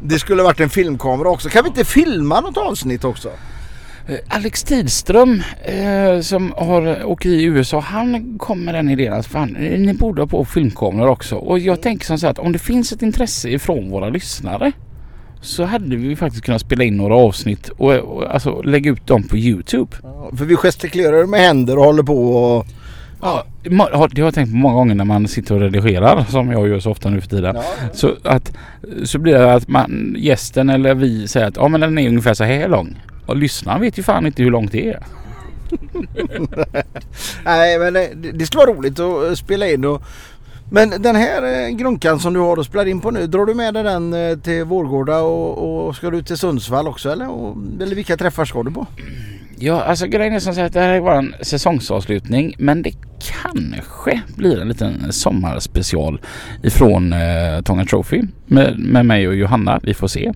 det 0.02 0.18
skulle 0.18 0.42
varit 0.42 0.60
en 0.60 0.70
filmkamera 0.70 1.28
också. 1.28 1.48
Kan 1.48 1.64
vi 1.64 1.68
inte 1.68 1.84
filma 1.84 2.40
något 2.40 2.56
avsnitt 2.56 3.04
också? 3.04 3.30
Eh, 4.06 4.18
Alex 4.28 4.62
Tidström 4.62 5.42
eh, 5.62 6.20
som 6.20 6.52
har 6.56 7.04
åkt 7.04 7.26
i 7.26 7.44
USA 7.44 7.80
han 7.80 8.38
kom 8.38 8.64
med 8.64 8.74
den 8.74 8.88
idén 8.88 9.12
att 9.12 9.26
fan, 9.26 9.56
eh, 9.56 9.78
ni 9.80 9.94
borde 9.94 10.22
ha 10.22 10.26
på 10.26 10.44
filmkameror 10.44 11.08
också. 11.08 11.36
Och 11.36 11.58
jag 11.58 11.82
tänker 11.82 12.06
som 12.06 12.18
så 12.18 12.26
att 12.26 12.38
om 12.38 12.52
det 12.52 12.58
finns 12.58 12.92
ett 12.92 13.02
intresse 13.02 13.48
ifrån 13.50 13.90
våra 13.90 14.08
lyssnare 14.08 14.72
så 15.40 15.64
hade 15.64 15.96
vi 15.96 16.16
faktiskt 16.16 16.44
kunnat 16.44 16.60
spela 16.60 16.84
in 16.84 16.96
några 16.96 17.14
avsnitt 17.14 17.68
och, 17.68 17.94
och 17.94 18.34
alltså 18.34 18.62
lägga 18.62 18.90
ut 18.90 19.06
dem 19.06 19.22
på 19.22 19.36
Youtube. 19.36 19.96
Ja, 20.02 20.30
för 20.36 20.44
vi 20.44 20.56
gestikulerar 20.56 21.26
med 21.26 21.40
händer 21.40 21.78
och 21.78 21.84
håller 21.84 22.02
på 22.02 22.34
och... 22.34 22.66
Ja, 23.22 23.44
det 23.62 23.76
har 23.76 24.10
jag 24.14 24.34
tänkt 24.34 24.50
på 24.50 24.56
många 24.56 24.74
gånger 24.74 24.94
när 24.94 25.04
man 25.04 25.28
sitter 25.28 25.54
och 25.54 25.60
redigerar 25.60 26.24
som 26.24 26.50
jag 26.50 26.68
gör 26.68 26.80
så 26.80 26.90
ofta 26.90 27.10
nu 27.10 27.20
för 27.20 27.28
tiden. 27.28 27.56
Ja, 27.56 27.62
Så, 27.92 28.14
att, 28.24 28.52
så 29.04 29.18
blir 29.18 29.32
det 29.32 29.54
att 29.54 29.68
man, 29.68 30.14
gästen 30.18 30.70
eller 30.70 30.94
vi 30.94 31.28
säger 31.28 31.46
att 31.46 31.56
ja, 31.56 31.68
men 31.68 31.80
den 31.80 31.98
är 31.98 32.08
ungefär 32.08 32.34
så 32.34 32.44
här 32.44 32.68
lång. 32.68 32.96
Och 33.26 33.36
lyssnaren 33.36 33.80
vet 33.80 33.98
ju 33.98 34.02
fan 34.02 34.26
inte 34.26 34.42
hur 34.42 34.50
långt 34.50 34.72
det 34.72 34.88
är. 34.88 35.02
Nej 37.44 37.78
men 37.78 37.96
eh, 37.96 38.08
det, 38.14 38.32
det 38.32 38.46
skulle 38.46 38.66
vara 38.66 38.76
roligt 38.76 39.00
att 39.00 39.24
eh, 39.24 39.34
spela 39.34 39.68
in 39.68 39.84
och 39.84 40.02
men 40.70 41.02
den 41.02 41.16
här 41.16 41.42
eh, 41.42 41.68
grunkan 41.68 42.20
som 42.20 42.32
du 42.32 42.40
har 42.40 42.56
och 42.56 42.64
spelar 42.64 42.86
in 42.86 43.00
på 43.00 43.10
nu, 43.10 43.26
drar 43.26 43.46
du 43.46 43.54
med 43.54 43.74
dig 43.74 43.82
den 43.82 44.40
till 44.40 44.64
Vårgårda 44.64 45.20
och, 45.20 45.86
och 45.86 45.96
ska 45.96 46.10
du 46.10 46.22
till 46.22 46.36
Sundsvall 46.36 46.88
också 46.88 47.10
eller? 47.10 47.30
Och, 47.30 47.56
eller 47.80 47.96
vilka 47.96 48.16
träffar 48.16 48.44
ska 48.44 48.62
du 48.62 48.70
på? 48.70 48.86
Ja, 49.64 49.82
alltså 49.82 50.06
grejen 50.06 50.34
är 50.34 50.38
som 50.40 50.54
sagt 50.54 50.74
det 50.74 50.80
här 50.80 50.88
är 50.94 51.00
bara 51.00 51.18
en 51.18 51.34
säsongsavslutning. 51.40 52.54
Men 52.58 52.82
det 52.82 52.92
kanske 53.42 54.20
blir 54.36 54.60
en 54.60 54.68
liten 54.68 55.12
sommarspecial 55.12 56.20
ifrån 56.62 57.12
eh, 57.12 57.60
Tånga 57.64 57.84
Trophy 57.84 58.22
med, 58.46 58.78
med 58.78 59.06
mig 59.06 59.28
och 59.28 59.34
Johanna. 59.34 59.80
Vi 59.82 59.94
får 59.94 60.08
se. 60.08 60.32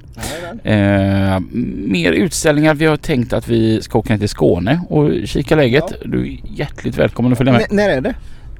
Eh, 0.64 1.40
mer 1.86 2.12
utställningar. 2.12 2.74
Vi 2.74 2.86
har 2.86 2.96
tänkt 2.96 3.32
att 3.32 3.48
vi 3.48 3.82
ska 3.82 3.98
åka 3.98 4.12
ner 4.12 4.18
till 4.18 4.28
Skåne 4.28 4.80
och 4.88 5.10
kika 5.24 5.56
läget. 5.56 5.84
Du 6.04 6.20
är 6.32 6.38
hjärtligt 6.58 6.98
välkommen 6.98 7.32
att 7.32 7.38
följa 7.38 7.52
med 7.52 7.62
N- 7.62 7.66
när 7.70 7.88
är 7.90 8.00
det? 8.00 8.14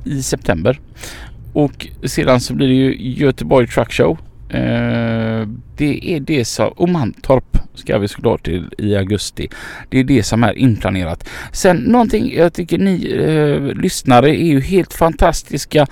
i 0.05 0.23
september. 0.23 0.81
Och 1.53 1.87
sedan 2.05 2.41
så 2.41 2.55
blir 2.55 2.69
det 2.69 2.75
ju 2.75 3.11
Göteborg 3.11 3.67
Truck 3.69 3.93
Show. 3.93 4.19
Eh, 4.51 5.49
det 5.77 6.11
är 6.15 6.21
det 6.21 6.45
som, 6.45 6.69
och 6.69 6.89
Mantorp 6.89 7.59
ska 7.77 7.99
vi 7.99 8.09
såklart 8.09 8.45
till 8.45 8.75
i 8.79 8.97
augusti. 8.97 9.49
Det 9.89 9.99
är 10.01 10.05
det 10.05 10.23
som 10.23 10.45
är 10.45 10.59
inplanerat. 10.59 11.29
Sen 11.53 11.77
någonting 11.77 12.35
jag 12.37 12.53
tycker 12.53 12.79
ni 12.79 13.13
eh, 13.13 13.81
lyssnare 13.83 14.31
är 14.31 14.47
ju 14.47 14.61
helt 14.61 14.95
fantastiska. 14.95 15.87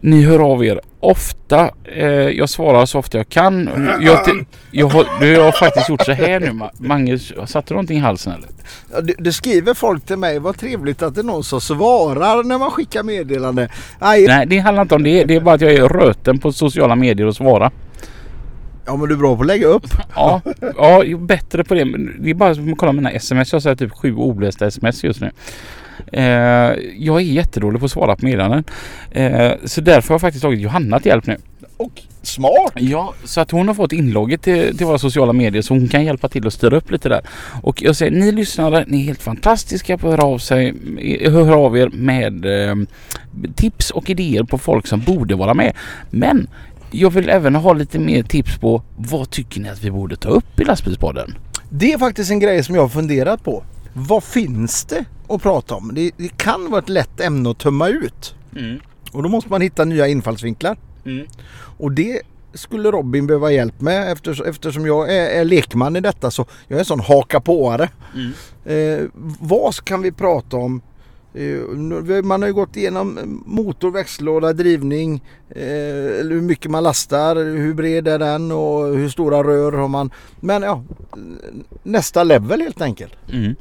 Ni 0.00 0.22
hör 0.22 0.52
av 0.52 0.64
er 0.64 0.80
ofta. 1.00 1.70
Eh, 1.96 2.06
jag 2.08 2.48
svarar 2.48 2.86
så 2.86 2.98
ofta 2.98 3.18
jag 3.18 3.28
kan. 3.28 3.70
Jag, 4.00 4.46
jag, 4.70 4.86
har, 4.88 5.06
nu 5.20 5.36
har 5.36 5.44
jag 5.44 5.56
faktiskt 5.58 5.88
gjort 5.88 6.04
så 6.04 6.12
här 6.12 6.40
nu. 6.40 6.46
Ma- 6.46 6.70
Magnus, 6.78 7.32
satte 7.46 7.68
du 7.68 7.74
någonting 7.74 7.98
i 7.98 8.00
halsen 8.00 8.32
eller? 8.32 8.48
Ja, 8.94 9.00
det, 9.00 9.14
det 9.18 9.32
skriver 9.32 9.74
folk 9.74 10.06
till 10.06 10.16
mig, 10.16 10.38
vad 10.38 10.58
trevligt 10.58 11.02
att 11.02 11.14
det 11.14 11.20
är 11.20 11.24
någon 11.24 11.44
som 11.44 11.60
svarar 11.60 12.42
när 12.44 12.58
man 12.58 12.70
skickar 12.70 13.02
meddelande. 13.02 13.68
Aj, 13.98 14.26
Nej, 14.26 14.46
det 14.46 14.58
handlar 14.58 14.82
inte 14.82 14.94
om 14.94 15.02
det. 15.02 15.24
Det 15.24 15.34
är 15.34 15.40
bara 15.40 15.54
att 15.54 15.60
jag 15.60 15.72
är 15.74 15.88
röten 15.88 16.38
på 16.38 16.52
sociala 16.52 16.96
medier 16.96 17.26
och 17.26 17.36
svara. 17.36 17.70
Ja 18.88 18.96
men 18.96 19.08
du 19.08 19.14
är 19.14 19.18
bra 19.18 19.36
på 19.36 19.42
att 19.42 19.46
lägga 19.46 19.66
upp. 19.66 19.86
Ja, 20.14 20.42
ja 20.76 21.16
bättre 21.18 21.64
på 21.64 21.74
det. 21.74 21.84
Men 21.84 22.16
Det 22.18 22.30
är 22.30 22.34
bara 22.34 22.54
som 22.54 22.72
att 22.72 22.78
kolla 22.78 22.92
mina 22.92 23.10
sms. 23.10 23.52
Jag 23.52 23.60
har 23.60 23.74
typ 23.74 23.92
sju 23.92 24.14
olästa 24.14 24.66
sms 24.66 25.04
just 25.04 25.20
nu. 25.20 25.30
Eh, 26.12 26.24
jag 26.96 27.16
är 27.16 27.20
jättedålig 27.20 27.80
på 27.80 27.84
att 27.84 27.90
svara 27.90 28.16
på 28.16 28.24
meddelanden. 28.24 28.64
Eh, 29.10 29.52
så 29.64 29.80
därför 29.80 30.08
har 30.08 30.14
jag 30.14 30.20
faktiskt 30.20 30.42
tagit 30.42 30.60
Johanna 30.60 31.00
till 31.00 31.08
hjälp 31.08 31.26
nu. 31.26 31.36
Och 31.76 32.02
smart! 32.22 32.72
Ja, 32.74 33.14
så 33.24 33.40
att 33.40 33.50
hon 33.50 33.68
har 33.68 33.74
fått 33.74 33.92
inlogget 33.92 34.42
till, 34.42 34.76
till 34.76 34.86
våra 34.86 34.98
sociala 34.98 35.32
medier 35.32 35.62
så 35.62 35.74
hon 35.74 35.88
kan 35.88 36.04
hjälpa 36.04 36.28
till 36.28 36.46
att 36.46 36.52
styra 36.52 36.76
upp 36.76 36.90
lite 36.90 37.08
där. 37.08 37.20
Och 37.62 37.82
jag 37.82 37.96
säger, 37.96 38.12
ni 38.12 38.32
lyssnare, 38.32 38.84
ni 38.86 39.00
är 39.00 39.04
helt 39.04 39.22
fantastiska 39.22 39.98
på 39.98 40.08
att 40.08 40.12
höra 40.12 40.28
av 40.28 40.38
sig, 40.38 40.74
höra 41.24 41.56
av 41.56 41.78
er 41.78 41.88
med 41.88 42.44
eh, 42.68 42.76
tips 43.54 43.90
och 43.90 44.10
idéer 44.10 44.42
på 44.42 44.58
folk 44.58 44.86
som 44.86 45.00
borde 45.00 45.34
vara 45.34 45.54
med. 45.54 45.72
Men 46.10 46.48
jag 46.90 47.10
vill 47.10 47.28
även 47.28 47.54
ha 47.54 47.72
lite 47.72 47.98
mer 47.98 48.22
tips 48.22 48.58
på 48.58 48.82
vad 48.96 49.30
tycker 49.30 49.60
ni 49.60 49.68
att 49.68 49.84
vi 49.84 49.90
borde 49.90 50.16
ta 50.16 50.28
upp 50.28 50.60
i 50.60 50.64
lastbilspodden? 50.64 51.34
Det 51.70 51.92
är 51.92 51.98
faktiskt 51.98 52.30
en 52.30 52.40
grej 52.40 52.64
som 52.64 52.74
jag 52.74 52.82
har 52.82 52.88
funderat 52.88 53.44
på. 53.44 53.62
Vad 53.92 54.24
finns 54.24 54.84
det 54.84 55.04
att 55.28 55.42
prata 55.42 55.74
om? 55.74 55.94
Det, 55.94 56.10
det 56.16 56.28
kan 56.36 56.70
vara 56.70 56.82
ett 56.82 56.88
lätt 56.88 57.20
ämne 57.20 57.50
att 57.50 57.58
tömma 57.58 57.88
ut. 57.88 58.34
Och 59.12 59.22
då 59.22 59.28
måste 59.28 59.50
man 59.50 59.60
hitta 59.60 59.84
nya 59.84 60.06
infallsvinklar. 60.06 60.76
Och 61.78 61.92
det 61.92 62.22
skulle 62.54 62.90
Robin 62.90 63.26
behöva 63.26 63.52
hjälp 63.52 63.80
med 63.80 64.12
eftersom, 64.12 64.46
eftersom 64.46 64.86
jag 64.86 65.14
är, 65.14 65.40
är 65.40 65.44
lekman 65.44 65.96
i 65.96 66.00
detta 66.00 66.30
så 66.30 66.46
jag 66.68 66.76
är 66.76 66.80
en 66.80 66.84
sån 66.84 67.00
haka 67.00 67.40
påare. 67.40 67.88
Eh, 68.64 69.06
vad 69.40 69.74
kan 69.84 70.02
vi 70.02 70.12
prata 70.12 70.56
om? 70.56 70.80
Eh, 71.38 72.22
man 72.22 72.42
har 72.42 72.46
ju 72.46 72.54
gått 72.54 72.76
igenom 72.76 73.42
motor, 73.46 73.90
växellåda, 73.90 74.52
drivning, 74.52 75.22
eh, 75.48 75.62
hur 76.28 76.40
mycket 76.40 76.70
man 76.70 76.82
lastar, 76.82 77.36
hur 77.36 77.74
bred 77.74 78.08
är 78.08 78.18
den 78.18 78.52
och 78.52 78.96
hur 78.96 79.08
stora 79.08 79.42
rör 79.42 79.72
har 79.72 79.88
man. 79.88 80.10
Men 80.40 80.62
ja, 80.62 80.84
nästa 81.82 82.24
level 82.24 82.60
helt 82.60 82.80
enkelt. 82.80 83.12
Mm. 83.32 83.54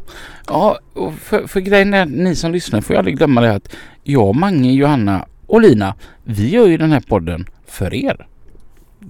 Ja, 0.48 0.80
och 0.94 1.14
för, 1.14 1.48
för 1.48 1.60
grejen 1.60 1.94
är, 1.94 2.06
ni 2.06 2.36
som 2.36 2.52
lyssnar 2.52 2.82
får 2.82 2.94
ju 2.94 2.98
aldrig 2.98 3.18
glömma 3.18 3.42
det 3.42 3.54
att 3.54 3.76
jag, 4.04 4.36
Mange, 4.36 4.72
Johanna 4.72 5.28
och 5.48 5.62
Lina, 5.62 5.96
vi 6.24 6.50
gör 6.50 6.68
ju 6.68 6.78
den 6.78 6.92
här 6.92 7.04
podden 7.08 7.50
för 7.68 7.94
er. 7.94 8.28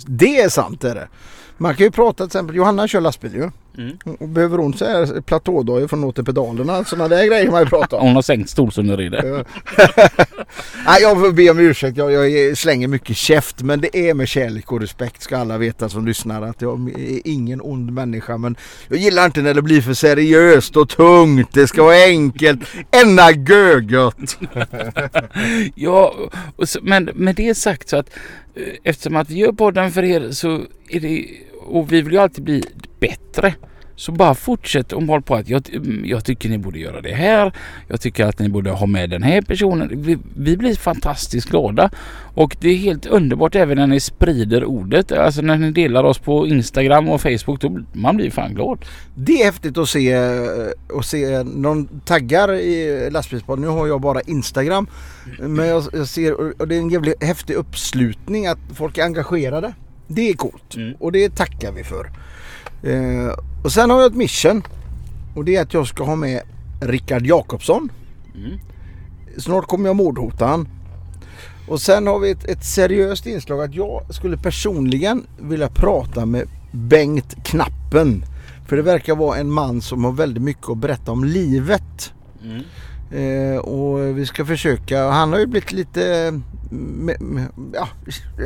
Det 0.05 0.41
är 0.41 0.49
sant 0.49 0.83
är 0.83 0.95
det. 0.95 1.07
Man 1.57 1.75
kan 1.75 1.85
ju 1.85 1.91
prata 1.91 2.17
till 2.17 2.25
exempel, 2.25 2.55
Johanna 2.55 2.87
kör 2.87 3.01
lastbil 3.01 3.33
ju. 3.33 3.49
Mm. 3.77 3.97
Och 4.19 4.29
behöver 4.29 4.57
hon 4.57 4.73
så 4.73 4.85
här 4.85 5.21
platådojor 5.21 5.87
från 5.87 6.03
åt 6.03 6.25
pedalerna, 6.25 6.83
sådana 6.83 7.07
där 7.07 7.27
grejer 7.27 7.51
man 7.51 7.61
ju 7.63 7.69
prata 7.69 7.95
om. 7.95 8.07
Hon 8.07 8.15
har 8.15 8.21
sänkt 8.21 8.49
stolsunderredet. 8.49 9.25
Nej 10.85 11.01
jag 11.01 11.19
får 11.19 11.31
be 11.31 11.49
om 11.49 11.59
ursäkt, 11.59 11.97
jag, 11.97 12.29
jag 12.29 12.57
slänger 12.57 12.87
mycket 12.87 13.17
käft 13.17 13.61
men 13.61 13.81
det 13.81 14.09
är 14.09 14.13
med 14.13 14.27
kärlek 14.27 14.71
och 14.71 14.81
respekt 14.81 15.21
ska 15.21 15.37
alla 15.37 15.57
veta 15.57 15.89
som 15.89 16.05
lyssnar 16.05 16.41
att 16.41 16.61
jag 16.61 16.89
är 16.99 17.21
ingen 17.27 17.61
ond 17.61 17.91
människa 17.91 18.37
men 18.37 18.55
jag 18.87 18.99
gillar 18.99 19.25
inte 19.25 19.41
när 19.41 19.53
det 19.53 19.61
blir 19.61 19.81
för 19.81 19.93
seriöst 19.93 20.77
och 20.77 20.89
tungt. 20.89 21.53
Det 21.53 21.67
ska 21.67 21.83
vara 21.83 22.03
enkelt, 22.03 22.59
ända 22.91 23.31
gögött. 23.31 24.37
Ja, 25.75 26.15
så, 26.63 26.79
men 26.81 27.09
med 27.15 27.35
det 27.35 27.55
sagt 27.55 27.89
så 27.89 27.97
att 27.97 28.09
eh, 28.55 28.63
eftersom 28.83 29.15
att 29.15 29.29
vi 29.29 29.35
gör 29.35 29.51
podden 29.51 29.91
för 29.91 30.03
er 30.03 30.31
så 30.31 30.61
är 30.89 30.99
det 30.99 31.25
och 31.67 31.91
vi 31.91 32.01
vill 32.01 32.13
ju 32.13 32.19
alltid 32.19 32.43
bli 32.43 32.63
bättre. 32.99 33.53
Så 33.95 34.11
bara 34.11 34.35
fortsätt 34.35 34.93
och 34.93 35.03
håll 35.03 35.21
på 35.21 35.35
att 35.35 35.49
jag, 35.49 35.61
jag 36.05 36.25
tycker 36.25 36.49
ni 36.49 36.57
borde 36.57 36.79
göra 36.79 37.01
det 37.01 37.13
här. 37.13 37.53
Jag 37.87 38.01
tycker 38.01 38.25
att 38.25 38.39
ni 38.39 38.49
borde 38.49 38.71
ha 38.71 38.85
med 38.85 39.09
den 39.09 39.23
här 39.23 39.41
personen. 39.41 39.89
Vi, 39.93 40.17
vi 40.37 40.57
blir 40.57 40.75
fantastiskt 40.75 41.49
glada. 41.49 41.89
Och 42.35 42.57
det 42.59 42.69
är 42.69 42.75
helt 42.75 43.05
underbart 43.05 43.55
även 43.55 43.77
när 43.77 43.87
ni 43.87 43.99
sprider 43.99 44.65
ordet. 44.65 45.11
Alltså 45.11 45.41
när 45.41 45.57
ni 45.57 45.71
delar 45.71 46.03
oss 46.03 46.19
på 46.19 46.47
Instagram 46.47 47.09
och 47.09 47.21
Facebook. 47.21 47.61
Då, 47.61 47.79
man 47.93 48.15
blir 48.17 48.29
fan 48.31 48.53
glad. 48.55 48.85
Det 49.15 49.41
är 49.41 49.45
häftigt 49.45 49.77
att 49.77 49.89
se, 49.89 50.13
att 50.99 51.05
se 51.05 51.43
någon 51.43 51.87
taggar 52.05 52.53
i 52.53 53.09
lastbilspodden. 53.11 53.61
Nu 53.65 53.67
har 53.71 53.87
jag 53.87 54.01
bara 54.01 54.21
Instagram. 54.21 54.87
Men 55.39 55.67
jag, 55.67 55.83
jag 55.93 56.07
ser, 56.07 56.61
och 56.61 56.67
det 56.67 56.75
är 56.75 56.79
en 56.79 56.89
jävligt 56.89 57.23
häftig 57.23 57.53
uppslutning 57.53 58.47
att 58.47 58.59
folk 58.73 58.97
är 58.97 59.03
engagerade. 59.03 59.73
Det 60.07 60.29
är 60.29 60.33
coolt 60.33 60.75
Mm. 60.75 60.93
och 60.99 61.11
det 61.11 61.35
tackar 61.35 61.71
vi 61.71 61.83
för. 61.83 62.07
Eh, 62.83 63.39
och 63.63 63.71
sen 63.71 63.89
har 63.89 64.01
jag 64.01 64.11
ett 64.11 64.17
mission. 64.17 64.63
Och 65.35 65.45
det 65.45 65.55
är 65.55 65.61
att 65.61 65.73
jag 65.73 65.87
ska 65.87 66.03
ha 66.03 66.15
med 66.15 66.41
Rickard 66.81 67.25
Jakobsson. 67.25 67.91
Mm. 68.35 68.59
Snart 69.37 69.65
kommer 69.65 69.89
jag 69.89 69.95
mordhota 69.95 70.45
han. 70.45 70.67
Och 71.67 71.81
sen 71.81 72.07
har 72.07 72.19
vi 72.19 72.31
ett, 72.31 72.45
ett 72.45 72.65
seriöst 72.65 73.25
inslag 73.25 73.61
att 73.61 73.75
jag 73.75 74.13
skulle 74.13 74.37
personligen 74.37 75.27
vilja 75.39 75.69
prata 75.69 76.25
med 76.25 76.47
Bengt 76.71 77.35
Knappen. 77.43 78.23
För 78.67 78.75
det 78.75 78.81
verkar 78.81 79.15
vara 79.15 79.37
en 79.37 79.51
man 79.51 79.81
som 79.81 80.03
har 80.03 80.11
väldigt 80.11 80.43
mycket 80.43 80.69
att 80.69 80.77
berätta 80.77 81.11
om 81.11 81.23
livet. 81.23 82.13
Mm. 82.43 82.63
Eh, 83.11 83.57
och 83.57 84.17
vi 84.17 84.25
ska 84.25 84.45
försöka, 84.45 85.09
han 85.09 85.31
har 85.31 85.39
ju 85.39 85.45
blivit 85.45 85.71
lite 85.71 86.33
med, 86.71 87.21
med, 87.21 87.47
ja, 87.73 87.89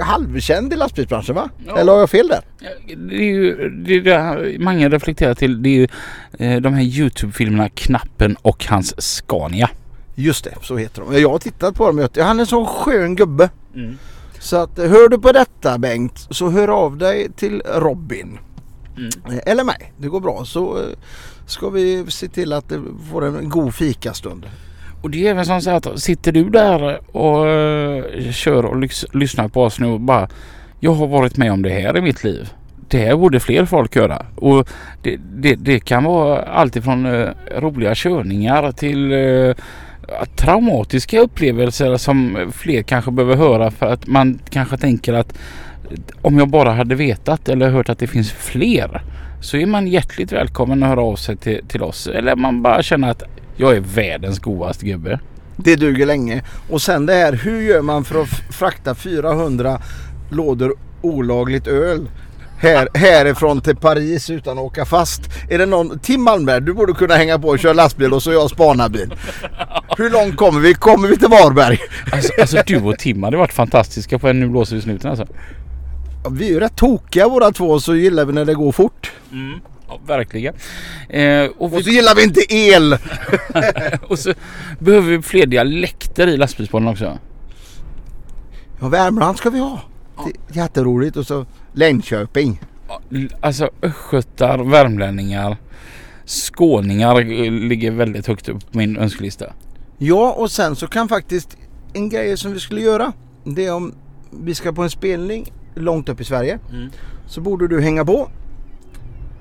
halvkänd 0.04 0.74
i 0.74 0.76
lastbilsbranschen 0.76 1.36
va? 1.36 1.50
Ja. 1.66 1.78
Eller 1.78 1.92
har 1.92 2.00
jag 2.00 2.10
fel 2.10 2.28
där? 2.28 2.42
Det 2.96 3.16
är 3.16 3.24
ju 3.24 3.70
det, 3.70 3.94
är 3.94 4.02
det 4.02 4.18
här 4.18 4.56
många 4.60 4.90
reflekterar 4.90 5.34
till. 5.34 5.64
Det 5.64 5.70
är 5.70 5.74
ju 5.74 5.88
eh, 6.40 6.62
de 6.62 6.74
här 6.74 6.84
Youtube-filmerna 6.84 7.70
Knappen 7.70 8.36
och 8.42 8.66
hans 8.66 9.02
Scania. 9.02 9.70
Just 10.16 10.44
det, 10.44 10.54
så 10.62 10.78
heter 10.78 11.02
de. 11.02 11.22
Jag 11.22 11.30
har 11.30 11.40
tittat 11.40 11.76
på 11.76 11.88
dem. 11.88 12.08
Han 12.18 12.38
är 12.38 12.42
en 12.42 12.48
sån 12.48 12.66
skön 12.66 13.16
gubbe. 13.16 13.50
Mm. 13.76 13.98
Så 14.40 14.56
att 14.56 14.80
eh, 14.80 14.90
hör 14.90 15.10
du 15.10 15.20
på 15.20 15.32
detta 15.32 15.78
Bengt 15.78 16.28
så 16.30 16.50
hör 16.50 16.68
av 16.68 16.98
dig 16.98 17.32
till 17.32 17.62
Robin. 17.66 18.40
Mm. 18.98 19.10
Eh, 19.38 19.52
Eller 19.52 19.64
mig. 19.64 19.94
Det 19.98 20.08
går 20.08 20.20
bra. 20.20 20.46
Så 20.46 20.86
ska 21.46 21.70
vi 21.70 22.06
se 22.12 22.28
till 22.28 22.54
att 22.54 22.70
det 22.70 22.82
får 23.12 23.26
en 23.26 23.50
god 23.50 23.76
fikastund. 23.76 24.46
Och 25.02 25.10
det 25.10 25.28
är 25.28 25.32
även 25.32 25.46
som 25.46 25.62
så 25.62 25.70
att 25.70 26.00
sitter 26.00 26.32
du 26.32 26.50
där 26.50 27.00
och 27.18 27.50
eh, 27.50 28.32
kör 28.32 28.66
och 28.66 28.76
lys- 28.76 29.18
lyssnar 29.18 29.48
på 29.48 29.64
oss 29.64 29.80
nu 29.80 29.88
och 29.88 30.00
bara 30.00 30.30
Jag 30.80 30.94
har 30.94 31.08
varit 31.08 31.38
med 31.38 31.52
om 31.52 31.62
det 31.62 31.70
här 31.70 31.98
i 31.98 32.02
mitt 32.02 32.24
liv. 32.24 32.50
Det 32.90 32.98
här 32.98 33.16
borde 33.16 33.40
fler 33.40 33.66
folk 33.66 33.96
göra. 33.96 34.26
Och 34.36 34.70
det, 35.02 35.18
det, 35.36 35.56
det 35.56 35.80
kan 35.80 36.04
vara 36.04 36.42
allt 36.42 36.76
ifrån 36.76 37.06
eh, 37.06 37.30
roliga 37.58 37.96
körningar 37.96 38.72
till 38.72 39.12
eh, 39.12 39.56
traumatiska 40.36 41.20
upplevelser 41.20 41.98
som 41.98 42.38
fler 42.54 42.82
kanske 42.82 43.12
behöver 43.12 43.36
höra 43.36 43.72
för 43.72 43.86
att 43.94 44.08
man 44.08 44.40
kanske 44.50 44.78
tänker 44.78 45.14
att 45.14 45.38
om 46.22 46.38
jag 46.38 46.48
bara 46.48 46.72
hade 46.72 46.96
vetat 46.96 47.50
eller 47.50 47.70
hört 47.70 47.90
att 47.90 48.00
det 48.00 48.08
finns 48.08 48.32
fler 48.32 49.02
så 49.42 49.58
är 49.58 49.66
man 49.66 49.88
hjärtligt 49.88 50.32
välkommen 50.32 50.84
att 50.84 50.90
höra 50.90 51.02
av 51.02 51.16
sig 51.16 51.38
till, 51.38 51.62
till 51.68 51.84
oss. 51.84 52.08
Eller 52.08 52.36
man 52.36 52.62
bara 52.62 52.84
känner 52.84 53.10
att 53.10 53.24
jag 53.62 53.76
är 53.76 53.80
världens 53.80 54.40
godaste 54.40 54.86
gubbe. 54.86 55.20
Det 55.58 55.76
duger 55.76 56.06
länge. 56.06 56.44
Och 56.70 56.82
sen 56.82 57.06
det 57.06 57.14
här, 57.14 57.34
hur 57.34 57.62
gör 57.62 57.82
man 57.82 58.04
för 58.04 58.22
att 58.22 58.30
frakta 58.30 58.96
400 58.96 59.82
lådor 60.30 60.76
olagligt 61.02 61.68
öl? 61.68 62.10
Här, 62.58 62.88
härifrån 62.94 63.62
till 63.62 63.76
Paris 63.76 64.30
utan 64.30 64.58
att 64.58 64.64
åka 64.64 64.86
fast. 64.86 65.22
Är 65.50 65.58
det 65.58 65.66
någon, 65.66 66.00
Tim 66.00 66.22
Malmberg, 66.22 66.62
du 66.62 66.74
borde 66.74 66.94
kunna 66.94 67.16
hänga 67.16 67.40
på 67.40 67.48
och 67.48 67.60
köra 67.60 67.74
lastbil 67.74 68.14
och 68.14 68.24
så 68.24 68.32
jag 68.32 68.50
spanarbil. 68.50 69.14
Hur 69.98 70.10
långt 70.10 70.38
kommer 70.38 70.60
vi? 70.60 70.74
Kommer 70.74 71.08
vi 71.08 71.18
till 71.18 71.28
Varberg? 71.28 71.80
Alltså, 72.12 72.34
alltså 72.42 72.58
du 72.66 72.82
och 72.82 72.98
Tim 73.00 73.24
hade 73.24 73.38
varit 73.38 73.54
fantastiska 73.54 74.20
på 74.20 74.28
en 74.28 74.40
Nu 74.40 74.48
blåser 74.48 74.76
vi 74.76 74.82
snuten 74.82 75.10
alltså. 75.10 75.28
Vi 76.32 76.46
är 76.46 76.50
ju 76.50 76.60
rätt 76.60 76.76
tokiga 76.76 77.30
båda 77.30 77.52
två 77.52 77.80
så 77.80 77.96
gillar 77.96 78.26
vi 78.26 78.34
när 78.34 78.46
det 78.46 78.54
går 78.54 78.72
fort. 78.72 79.12
Ja, 79.92 80.00
verkligen. 80.08 80.54
Eh, 81.10 81.46
och, 81.46 81.62
Och 81.62 81.72
så 81.72 81.90
vi, 81.90 81.96
gillar 81.96 82.16
vi 82.16 82.24
inte 82.24 82.54
el. 82.54 82.98
och 84.08 84.20
så 84.20 84.34
behöver 84.80 85.10
vi 85.12 85.22
fler 85.22 85.46
dialekter 85.46 86.28
i 86.28 86.38
lastbilspodden 86.38 86.88
också. 86.88 87.18
Ja, 88.82 88.88
Värmland 88.88 89.38
ska 89.38 89.50
vi 89.50 89.60
ha. 89.60 89.82
Är 90.50 90.58
jätteroligt. 90.58 91.18
Och 91.18 91.28
så 91.28 91.46
Linköping. 91.74 92.62
Ja, 92.88 93.02
l- 93.12 93.30
Alltså 93.42 93.70
östgötar, 93.82 94.58
värmlänningar, 94.58 95.58
skåningar 96.26 97.20
eh, 97.20 97.52
ligger 97.52 97.92
väldigt 97.92 98.28
högt 98.28 98.50
upp 98.50 98.72
på 98.72 98.78
min 98.78 98.98
önskelista. 98.98 99.46
Ja, 99.98 100.32
och 100.38 100.52
sen 100.52 100.76
så 100.76 100.88
kan 100.88 101.10
faktiskt 101.10 101.58
en 101.94 102.10
grej 102.10 102.38
som 102.38 102.54
vi 102.54 102.60
skulle 102.60 102.82
göra. 102.82 103.14
Det 103.44 103.66
är 103.66 103.74
om 103.74 103.94
vi 104.44 104.56
ska 104.56 104.72
på 104.74 104.84
en 104.84 104.90
spelning 104.90 105.54
långt 105.76 106.10
upp 106.10 106.22
i 106.22 106.24
Sverige. 106.24 106.60
Mm. 106.72 106.90
Så 107.28 107.42
borde 107.42 107.68
du 107.68 107.82
hänga 107.82 108.06
på 108.06 108.30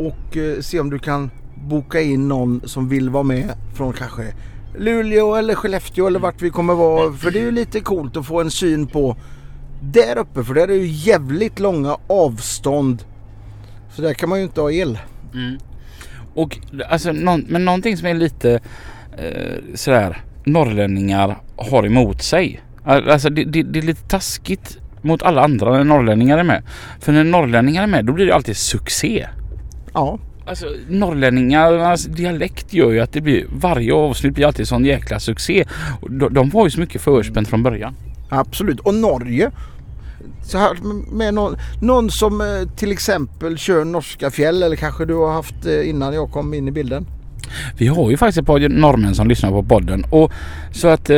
och 0.07 0.37
eh, 0.37 0.61
se 0.61 0.81
om 0.81 0.91
du 0.91 0.99
kan 0.99 1.31
boka 1.55 2.01
in 2.01 2.29
någon 2.29 2.61
som 2.65 2.89
vill 2.89 3.11
vara 3.11 3.23
med 3.23 3.55
från 3.75 3.93
kanske 3.93 4.35
Luleå 4.79 5.35
eller 5.35 5.55
Skellefteå 5.55 6.07
eller 6.07 6.19
vart 6.19 6.43
vi 6.43 6.51
kommer 6.51 6.75
vara. 6.75 7.13
För 7.13 7.31
det 7.31 7.39
är 7.39 7.45
ju 7.45 7.51
lite 7.51 7.81
coolt 7.81 8.17
att 8.17 8.27
få 8.27 8.41
en 8.41 8.51
syn 8.51 8.87
på 8.87 9.17
där 9.83 10.19
uppe. 10.19 10.45
För 10.45 10.55
där 10.55 10.63
är 10.63 10.67
det 10.67 10.75
ju 10.75 10.87
jävligt 10.87 11.59
långa 11.59 11.97
avstånd. 12.07 13.05
Så 13.91 14.03
där 14.03 14.15
kan 14.15 14.29
man 14.29 14.39
ju 14.39 14.45
inte 14.45 14.61
ha 14.61 14.73
el. 14.73 14.99
Och 16.35 16.59
alltså, 16.89 17.13
någon, 17.13 17.45
men 17.49 17.65
någonting 17.65 17.97
som 17.97 18.07
är 18.07 18.15
lite 18.15 18.61
eh, 19.19 19.59
sådär 19.75 20.25
norrlänningar 20.45 21.37
har 21.57 21.87
emot 21.87 22.23
sig. 22.23 22.61
Alltså 22.85 23.31
det, 23.31 23.45
det, 23.45 23.63
det 23.63 23.79
är 23.79 23.83
lite 23.83 24.09
taskigt 24.09 24.79
mot 25.03 25.23
alla 25.23 25.45
andra 25.45 25.73
när 25.73 25.85
norrlänningar 25.85 26.39
är 26.39 26.43
med. 26.43 26.63
För 27.01 27.13
när 27.13 27.25
norrlänningar 27.25 27.83
är 27.83 27.87
med 27.87 28.05
då 28.05 28.13
blir 28.13 28.27
det 28.27 28.35
alltid 28.35 28.57
succé. 28.57 29.29
Ja, 29.95 30.19
Alltså 30.47 30.67
norrlänningarnas 30.89 32.05
dialekt 32.05 32.73
gör 32.73 32.91
ju 32.91 33.01
att 33.01 33.13
det 33.13 33.21
blir 33.21 33.47
varje 33.53 33.95
avsnitt 33.95 34.35
blir 34.35 34.47
alltid 34.47 34.69
sån 34.69 34.85
jäkla 34.85 35.21
succé. 35.21 35.65
De 36.31 36.51
var 36.51 36.65
ju 36.65 36.71
så 36.71 36.81
mycket 36.81 37.03
förspänt 37.03 37.49
från 37.49 37.63
början. 37.63 37.95
Absolut. 38.29 38.81
Och 38.81 38.95
Norge. 38.95 39.51
Så 40.45 40.59
här, 40.59 40.77
med 41.13 41.35
någon, 41.35 41.57
någon 41.83 42.11
som 42.11 42.41
eh, 42.41 42.47
till 42.77 42.93
exempel 42.93 43.59
kör 43.59 43.85
norska 43.85 44.31
fjäll 44.31 44.63
eller 44.63 44.77
kanske 44.77 45.05
du 45.05 45.15
har 45.15 45.33
haft 45.33 45.67
eh, 45.67 45.89
innan 45.89 46.15
jag 46.15 46.31
kom 46.31 46.55
in 46.55 46.69
i 46.69 46.71
bilden. 46.71 47.07
Vi 47.79 47.87
har 47.87 48.11
ju 48.11 48.17
faktiskt 48.17 48.39
ett 48.39 48.47
par 48.47 48.69
norrmän 48.69 49.15
som 49.15 49.29
lyssnar 49.29 49.51
på 49.51 49.63
podden. 49.63 50.05
Och 50.11 50.33
så 50.73 50.89
att 50.89 51.11
eh, 51.11 51.17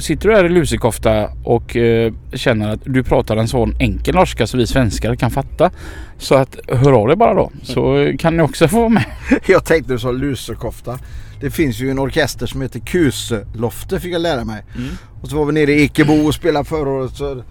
sitter 0.00 0.28
du 0.28 0.34
där 0.34 0.44
i 0.44 0.48
lusekofta 0.48 1.28
och 1.44 1.76
eh, 1.76 2.12
känner 2.32 2.68
att 2.68 2.80
du 2.84 3.02
pratar 3.02 3.36
en 3.36 3.48
sån 3.48 3.74
enkel 3.78 4.14
norska 4.14 4.46
så 4.46 4.56
vi 4.56 4.66
svenskar 4.66 5.14
kan 5.14 5.30
fatta. 5.30 5.70
Så 6.18 6.34
att 6.34 6.58
hör 6.68 6.92
av 6.92 7.08
dig 7.08 7.16
bara 7.16 7.34
då 7.34 7.50
så 7.62 8.12
kan 8.18 8.36
ni 8.36 8.42
också 8.42 8.68
få 8.68 8.76
vara 8.76 8.88
med. 8.88 9.04
Jag 9.46 9.64
tänkte 9.64 9.92
du 9.92 9.98
sa 9.98 10.10
lusekofta. 10.10 10.98
Det 11.40 11.50
finns 11.50 11.80
ju 11.80 11.90
en 11.90 11.98
orkester 11.98 12.46
som 12.46 12.62
heter 12.62 12.80
Kuselofte 12.80 14.00
fick 14.00 14.14
jag 14.14 14.22
lära 14.22 14.44
mig. 14.44 14.64
Och 15.22 15.28
så 15.28 15.36
var 15.36 15.44
vi 15.46 15.52
nere 15.52 15.72
i 15.72 15.84
Ekebo 15.84 16.26
och 16.26 16.34
spelade 16.34 16.64
förra 16.64 16.90
året. 16.90 17.12
Så... 17.16 17.42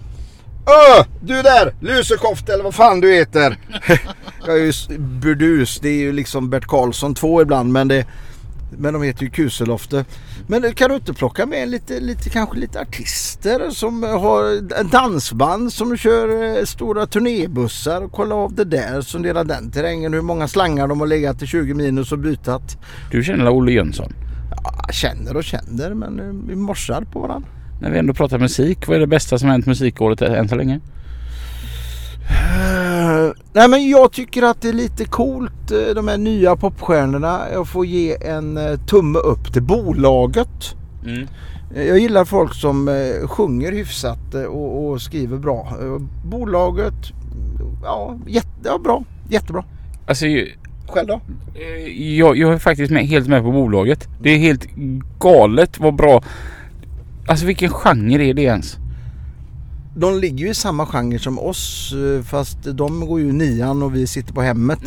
Öh! 0.66 1.06
Du 1.22 1.42
där! 1.42 1.74
Lusekofta 1.80 2.54
eller 2.54 2.64
vad 2.64 2.76
fan 2.76 3.00
du 3.00 3.14
heter. 3.14 3.58
jag 4.48 4.60
är 4.60 4.90
ju 4.90 4.98
burdus. 4.98 5.80
Det 5.80 5.90
är 5.90 6.00
ju 6.00 6.12
liksom 6.12 6.50
Bert 6.50 6.66
Karlsson 6.66 7.16
2 7.16 7.42
ibland 7.42 7.72
men 7.72 7.88
det... 7.88 8.06
Men 8.78 8.94
de 8.94 9.04
heter 9.04 9.24
ju 9.24 9.30
Kuselofte. 9.30 10.06
Men 10.48 10.74
kan 10.74 10.90
du 10.90 10.96
inte 10.96 11.14
plocka 11.14 11.46
med 11.46 11.70
lite, 11.70 12.00
lite, 12.00 12.30
kanske 12.30 12.58
lite 12.58 12.82
artister 12.82 13.70
som 13.70 14.04
har 14.04 14.44
en 14.80 14.88
dansband 14.88 15.74
som 15.74 15.98
kör 15.98 16.58
eh, 16.58 16.66
stora 16.66 17.08
turnébussar 17.08 18.02
och 18.02 18.12
kolla 18.12 18.36
av 18.36 18.54
det 18.54 18.64
där, 18.64 19.02
sondera 19.02 19.44
den 19.44 19.72
terrängen, 19.72 20.14
hur 20.14 20.22
många 20.22 20.48
slangar 20.48 20.88
de 20.88 21.00
har 21.00 21.08
legat 21.08 21.42
i 21.42 21.48
20 21.48 21.74
minus 21.74 22.12
och 22.12 22.20
bytat. 22.20 22.78
Du 23.12 23.24
känner 23.24 23.50
Olle 23.50 23.72
Jönsson? 23.72 24.14
Ja, 24.64 24.88
känner 24.92 25.38
och 25.38 25.44
känner 25.44 25.94
men 25.94 26.20
eh, 26.20 26.48
vi 26.48 26.56
morsar 26.56 27.02
på 27.02 27.20
varandra. 27.20 27.50
När 27.84 27.92
vi 27.92 27.98
ändå 27.98 28.14
pratar 28.14 28.40
musik, 28.40 28.88
vad 28.88 28.96
är 28.96 29.00
det 29.00 29.08
bästa 29.08 29.40
som 29.40 29.50
hänt 29.50 29.66
musikåret 29.66 30.22
än 30.22 30.50
så 30.50 30.56
länge? 30.56 30.80
Eh, 32.30 33.32
nej 33.54 33.68
men 33.70 33.90
jag 33.90 34.12
tycker 34.12 34.44
att 34.44 34.62
det 34.62 34.70
är 34.70 34.74
lite 34.74 35.06
coolt 35.06 35.72
eh, 35.72 35.96
de 35.96 36.08
här 36.08 36.18
nya 36.18 36.56
popstjärnorna. 36.56 37.42
Jag 37.54 37.68
får 37.68 37.86
ge 37.86 38.16
en 38.28 38.58
eh, 38.58 38.80
tumme 38.80 39.20
upp 39.20 39.54
till 39.54 39.62
bolaget. 39.62 40.76
Mm. 41.06 41.28
Jag 41.76 42.00
gillar 42.00 42.26
folk 42.26 42.54
som 42.54 42.90
sjunger 43.28 43.72
hyfsat 43.72 44.34
och, 44.34 44.90
och 44.90 45.02
skriver 45.02 45.38
bra. 45.38 45.78
Bolaget, 46.26 46.94
ja, 47.84 48.20
jätte, 48.28 48.48
ja 48.64 48.78
bra. 48.78 49.04
Jättebra. 49.30 49.64
Alltså 50.08 50.26
Själv 50.88 51.08
då? 51.08 51.22
Jag, 51.96 52.38
jag 52.38 52.54
är 52.54 52.58
faktiskt 52.58 52.92
med, 52.92 53.08
helt 53.08 53.28
med 53.28 53.44
på 53.44 53.52
bolaget. 53.52 54.08
Det 54.22 54.30
är 54.30 54.38
helt 54.38 54.68
galet 55.20 55.80
vad 55.80 55.96
bra. 55.96 56.24
Alltså 57.28 57.46
vilken 57.46 57.70
genre 57.70 58.24
är 58.30 58.34
det 58.34 58.42
ens? 58.42 58.78
De 59.96 60.20
ligger 60.20 60.46
ju 60.46 60.52
i 60.52 60.54
samma 60.54 60.86
genre 60.86 61.20
som 61.20 61.40
oss 61.40 61.94
eh, 61.94 62.24
fast 62.24 62.58
de 62.64 63.06
går 63.08 63.20
ju 63.20 63.32
nian 63.32 63.84
och 63.84 63.96
vi 63.96 64.08
sitter 64.08 64.34
på 64.34 64.42
hemmet. 64.42 64.80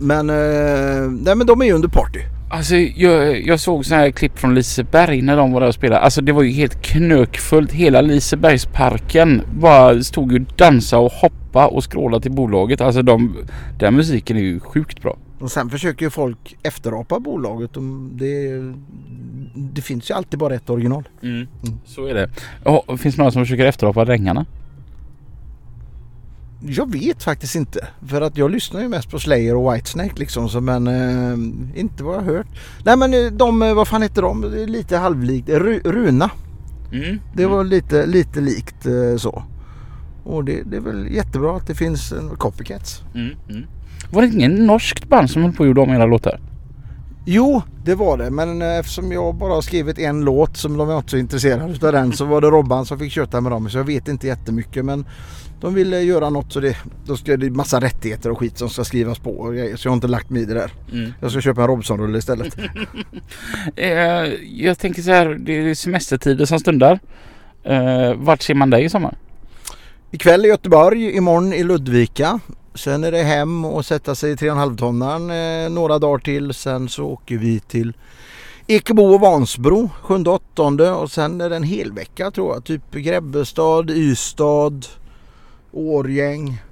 Men, 0.00 0.30
eh, 0.30 1.10
nej, 1.10 1.34
men 1.34 1.46
de 1.46 1.60
är 1.60 1.66
ju 1.66 1.72
under 1.72 1.88
party. 1.88 2.20
Alltså 2.50 2.74
jag, 2.76 3.46
jag 3.46 3.60
såg 3.60 3.84
sådana 3.84 4.02
här 4.02 4.10
klipp 4.10 4.38
från 4.38 4.54
Liseberg 4.54 5.22
när 5.22 5.36
de 5.36 5.52
var 5.52 5.60
där 5.60 5.68
och 5.68 5.74
spelade. 5.74 6.00
Alltså 6.00 6.20
det 6.20 6.32
var 6.32 6.42
ju 6.42 6.50
helt 6.50 6.82
knökfullt. 6.82 7.72
Hela 7.72 8.00
Lisebergsparken 8.00 9.42
bara 9.60 10.02
stod 10.02 10.32
ju 10.32 10.40
och 10.40 10.52
dansade 10.56 11.02
och 11.02 11.12
hoppa 11.12 11.66
och 11.66 11.84
skråla 11.84 12.20
till 12.20 12.32
bolaget. 12.32 12.80
Alltså 12.80 13.02
de, 13.02 13.36
den 13.78 13.94
musiken 13.94 14.36
är 14.36 14.40
ju 14.40 14.60
sjukt 14.60 15.02
bra. 15.02 15.16
Och 15.40 15.50
sen 15.50 15.70
försöker 15.70 16.06
ju 16.06 16.10
folk 16.10 16.56
efterapa 16.62 17.20
bolaget. 17.20 17.72
De, 17.72 18.10
det, 18.14 18.58
det 19.54 19.82
finns 19.82 20.10
ju 20.10 20.14
alltid 20.14 20.38
bara 20.38 20.54
ett 20.54 20.70
original. 20.70 21.08
Så 21.84 22.06
är 22.06 22.14
det. 22.14 22.30
Ja, 22.64 22.84
finns 22.98 23.14
det 23.14 23.18
några 23.18 23.32
som 23.32 23.44
försöker 23.44 23.64
efterapa 23.64 24.04
Drängarna? 24.04 24.46
Jag 26.60 26.92
vet 26.92 27.22
faktiskt 27.22 27.54
inte. 27.54 27.88
För 28.06 28.20
att 28.20 28.36
jag 28.36 28.50
lyssnar 28.50 28.80
ju 28.80 28.88
mest 28.88 29.10
på 29.10 29.18
Slayer 29.18 29.56
och 29.56 29.74
Whitesnake 29.74 30.14
liksom. 30.16 30.48
Så, 30.48 30.60
men 30.60 30.86
eh, 30.86 31.80
inte 31.80 32.04
vad 32.04 32.16
jag 32.16 32.20
har 32.20 32.34
hört. 32.34 32.46
Nej 32.84 32.96
men 32.96 33.14
eh, 33.14 33.32
de, 33.32 33.62
eh, 33.62 33.74
vad 33.74 33.88
fan 33.88 34.02
heter 34.02 34.22
de? 34.22 34.44
Lite 34.66 34.96
halvlikt. 34.96 35.48
Ru, 35.48 35.80
Runa. 35.84 36.30
Mm. 36.92 37.20
Det 37.34 37.46
var 37.46 37.64
lite, 37.64 38.06
lite 38.06 38.40
likt 38.40 38.86
eh, 38.86 39.16
så. 39.16 39.42
Och 40.24 40.44
det, 40.44 40.62
det 40.62 40.76
är 40.76 40.80
väl 40.80 41.14
jättebra 41.14 41.56
att 41.56 41.66
det 41.66 41.74
finns 41.74 42.12
en 42.12 42.28
copycats. 42.28 43.02
Mm. 43.14 43.66
Var 44.10 44.22
det 44.22 44.28
ingen 44.28 44.66
norskt 44.66 45.08
band 45.08 45.30
som 45.30 45.42
höll 45.42 45.52
på 45.52 45.60
och 45.60 45.66
gjorde 45.66 45.80
om 45.80 45.90
era 45.90 46.06
låtar? 46.06 46.40
Jo, 47.26 47.62
det 47.84 47.94
var 47.94 48.18
det. 48.18 48.30
Men 48.30 48.62
eh, 48.62 48.78
eftersom 48.78 49.12
jag 49.12 49.34
bara 49.34 49.54
har 49.54 49.62
skrivit 49.62 49.98
en 49.98 50.24
låt 50.24 50.56
som 50.56 50.76
de 50.76 50.88
var 50.88 50.98
inte 50.98 51.10
så 51.10 51.16
intresserade 51.16 51.86
av 51.86 51.92
den 51.92 52.12
så 52.12 52.24
var 52.24 52.40
det 52.40 52.46
Robban 52.46 52.86
som 52.86 52.98
fick 52.98 53.12
köta 53.12 53.40
med 53.40 53.52
dem. 53.52 53.70
Så 53.70 53.78
jag 53.78 53.84
vet 53.84 54.08
inte 54.08 54.26
jättemycket. 54.26 54.84
Men 54.84 55.04
de 55.60 55.74
ville 55.74 56.00
göra 56.00 56.30
något 56.30 56.52
så 56.52 56.60
det, 56.60 56.76
då 57.06 57.16
ska 57.16 57.36
det 57.36 57.50
massa 57.50 57.80
rättigheter 57.80 58.30
och 58.30 58.38
skit 58.38 58.58
som 58.58 58.68
ska 58.68 58.84
skrivas 58.84 59.18
på 59.18 59.30
och 59.30 59.52
grejer. 59.52 59.76
Så 59.76 59.86
jag 59.86 59.90
har 59.90 59.94
inte 59.94 60.08
lagt 60.08 60.30
mig 60.30 60.42
i 60.42 60.44
det 60.44 60.54
där. 60.54 60.72
Mm. 60.92 61.12
Jag 61.20 61.30
ska 61.30 61.40
köpa 61.40 61.62
en 61.62 61.68
Robson-rulle 61.68 62.18
istället. 62.18 62.56
Eh, 63.76 63.90
jag 64.62 64.78
tänker 64.78 65.02
så 65.02 65.10
här, 65.10 65.26
det 65.26 65.52
är 65.52 65.74
semestertider 65.74 66.44
som 66.44 66.58
stundar. 66.58 66.98
Eh, 67.64 68.14
vart 68.14 68.42
ser 68.42 68.54
man 68.54 68.70
dig 68.70 68.84
i 68.84 68.88
sommar? 68.88 69.16
Ikväll 70.10 70.44
i 70.44 70.48
Göteborg, 70.48 71.16
imorgon 71.16 71.52
i 71.52 71.62
Ludvika. 71.62 72.40
Sen 72.74 73.04
är 73.04 73.12
det 73.12 73.22
hem 73.22 73.64
och 73.64 73.86
sätta 73.86 74.14
sig 74.14 74.32
i 74.32 74.34
3,5 74.34 74.76
tonnan 74.76 75.30
eh, 75.30 75.70
några 75.70 75.98
dagar 75.98 76.18
till. 76.18 76.54
Sen 76.54 76.88
så 76.88 77.04
åker 77.04 77.38
vi 77.38 77.60
till 77.60 77.92
Ekebo 78.66 79.02
och 79.02 79.20
Vansbro 79.20 79.90
7-8 80.02 80.90
och 80.90 81.10
sen 81.10 81.40
är 81.40 81.50
det 81.50 81.56
en 81.56 81.62
hel 81.62 81.92
vecka 81.92 82.30
tror 82.30 82.54
jag. 82.54 82.64
Typ 82.64 82.90
Grebbestad, 82.90 83.90
Ystad, 83.90 84.80
Årgäng. 85.72 86.62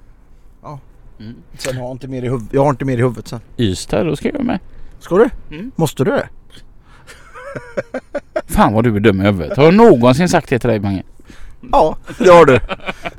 Ja. 0.63 0.79
Mm. 1.19 1.35
Sen 1.57 1.77
har 1.77 1.83
jag 1.83 1.91
inte 1.91 2.07
mer 2.07 2.23
i 2.23 2.29
huvudet. 2.29 2.53
Jag 2.53 2.63
har 2.63 2.69
inte 2.69 2.85
mer 2.85 2.97
i 2.97 3.01
huvudet 3.01 3.27
sen. 3.27 3.39
Ystad, 3.57 4.03
då 4.03 4.15
ska 4.15 4.29
jag 4.29 4.43
med. 4.43 4.59
Ska 4.99 5.17
du? 5.17 5.29
Mm. 5.55 5.71
Måste 5.75 6.03
du 6.03 6.11
det? 6.11 6.29
Fan 8.47 8.73
vad 8.73 8.83
du 8.83 8.95
är 8.95 8.99
dum 8.99 9.21
i 9.21 9.23
huvudet. 9.23 9.57
Har 9.57 9.63
jag 9.63 9.73
någonsin 9.73 10.29
sagt 10.29 10.49
det 10.49 10.59
till 10.59 10.69
dig 10.69 10.79
Mange? 10.79 11.03
Ja, 11.71 11.97
det 12.17 12.29
har 12.29 12.45
du. 12.45 12.59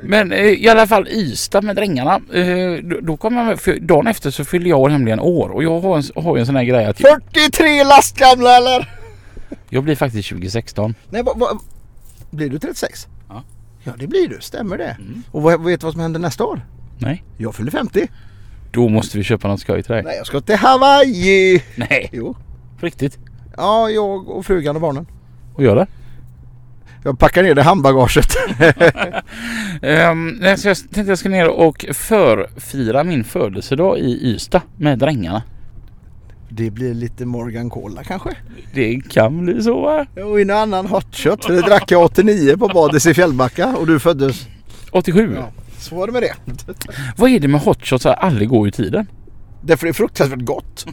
Men 0.01 0.31
eh, 0.31 0.45
i 0.45 0.69
alla 0.69 0.87
fall 0.87 1.07
Ystad 1.07 1.61
med 1.61 1.75
drängarna. 1.75 2.21
Eh, 2.33 2.83
då, 3.01 3.17
kommer 3.17 3.37
jag 3.37 3.47
med, 3.47 3.59
för 3.59 3.79
dagen 3.79 4.07
efter 4.07 4.31
så 4.31 4.45
fyller 4.45 4.69
jag 4.69 4.91
nämligen 4.91 5.19
år 5.19 5.49
och 5.49 5.63
jag 5.63 5.79
har 5.79 5.97
en, 5.97 6.23
har 6.23 6.35
ju 6.35 6.39
en 6.39 6.45
sån 6.45 6.55
här 6.55 6.63
grej 6.63 6.85
att 6.85 6.99
jag, 6.99 7.21
43 7.33 7.83
lastgamla 7.83 8.57
eller? 8.57 8.89
jag 9.69 9.83
blir 9.83 9.95
faktiskt 9.95 10.29
2016. 10.29 10.95
Nej, 11.09 11.23
vad, 11.23 11.39
vad, 11.39 11.59
blir 12.31 12.49
du 12.49 12.59
36? 12.59 13.07
Ja. 13.29 13.43
Ja, 13.83 13.91
det 13.97 14.07
blir 14.07 14.27
du. 14.27 14.37
Stämmer 14.41 14.77
det? 14.77 14.97
Mm. 14.99 15.23
Och 15.31 15.41
vad, 15.41 15.63
vet 15.63 15.79
du 15.79 15.85
vad 15.85 15.93
som 15.93 16.01
händer 16.01 16.19
nästa 16.19 16.45
år? 16.45 16.65
Nej. 16.97 17.23
Jag 17.37 17.55
fyller 17.55 17.71
50. 17.71 18.07
Då 18.71 18.89
måste 18.89 19.17
vi 19.17 19.23
köpa 19.23 19.47
något 19.47 19.59
skoj 19.59 19.83
till 19.83 19.93
dig. 19.93 20.03
Nej, 20.03 20.17
jag 20.17 20.27
ska 20.27 20.41
till 20.41 20.55
Hawaii. 20.55 21.63
Nej. 21.75 22.09
Jo. 22.11 22.35
På 22.79 22.85
riktigt? 22.85 23.17
Ja, 23.57 23.89
jag 23.89 24.29
och 24.29 24.45
frugan 24.45 24.75
och 24.75 24.81
barnen. 24.81 25.07
Och 25.53 25.63
gör 25.63 25.75
det? 25.75 25.87
Jag 27.03 27.19
packar 27.19 27.43
ner 27.43 27.55
det 27.55 27.63
handbagaget. 27.63 28.35
Um, 29.81 30.39
så 30.57 30.67
jag 30.67 30.77
tänkte 30.77 31.01
jag 31.01 31.17
ska 31.17 31.29
ner 31.29 31.49
och 31.49 31.85
förfira 31.93 33.03
min 33.03 33.23
födelsedag 33.23 33.99
i 33.99 34.33
Ystad 34.33 34.61
med 34.77 34.99
drängarna. 34.99 35.43
Det 36.49 36.71
blir 36.71 36.93
lite 36.93 37.25
Morgan 37.25 37.69
Cola 37.69 38.03
kanske. 38.03 38.29
Det 38.73 39.01
kan 39.09 39.45
bli 39.45 39.63
så 39.63 39.81
va? 39.81 40.05
Och 40.23 40.41
en 40.41 40.49
annan 40.49 40.87
hotshot. 40.87 41.45
För 41.45 41.53
det 41.53 41.61
drack 41.61 41.91
jag 41.91 42.03
89 42.03 42.57
på 42.57 42.67
Badis 42.67 43.05
i 43.05 43.13
Fjällbacka 43.13 43.75
och 43.77 43.87
du 43.87 43.99
föddes. 43.99 44.47
87. 44.91 45.33
Ja. 45.35 45.49
Så 45.77 45.95
var 45.95 46.07
det 46.07 46.13
med 46.13 46.21
det. 46.21 46.33
Vad 47.17 47.29
är 47.29 47.39
det 47.39 47.47
med 47.47 47.61
hotshots 47.61 48.05
aldrig 48.05 48.49
går 48.49 48.67
i 48.67 48.71
tiden? 48.71 49.07
Därför 49.61 49.87
är 49.87 49.89
det 49.89 49.93
fruktansvärt 49.93 50.45
gott. 50.45 50.85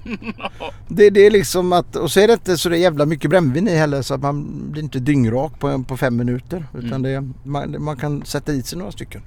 Det, 0.88 1.10
det 1.10 1.26
är 1.26 1.30
liksom 1.30 1.72
att, 1.72 1.96
och 1.96 2.10
så 2.10 2.20
är 2.20 2.26
det 2.26 2.32
inte 2.32 2.58
så 2.58 2.68
det 2.68 2.78
är 2.78 2.80
jävla 2.80 3.06
mycket 3.06 3.30
brännvin 3.30 3.68
i 3.68 3.76
heller 3.76 4.02
så 4.02 4.14
att 4.14 4.20
man 4.22 4.70
blir 4.70 4.82
inte 4.82 4.98
dyngrak 4.98 5.58
på, 5.58 5.84
på 5.88 5.96
fem 5.96 6.16
minuter. 6.16 6.66
Utan 6.78 7.02
det, 7.02 7.28
man, 7.42 7.76
man 7.78 7.96
kan 7.96 8.24
sätta 8.24 8.52
i 8.52 8.62
sig 8.62 8.78
några 8.78 8.92
stycken. 8.92 9.22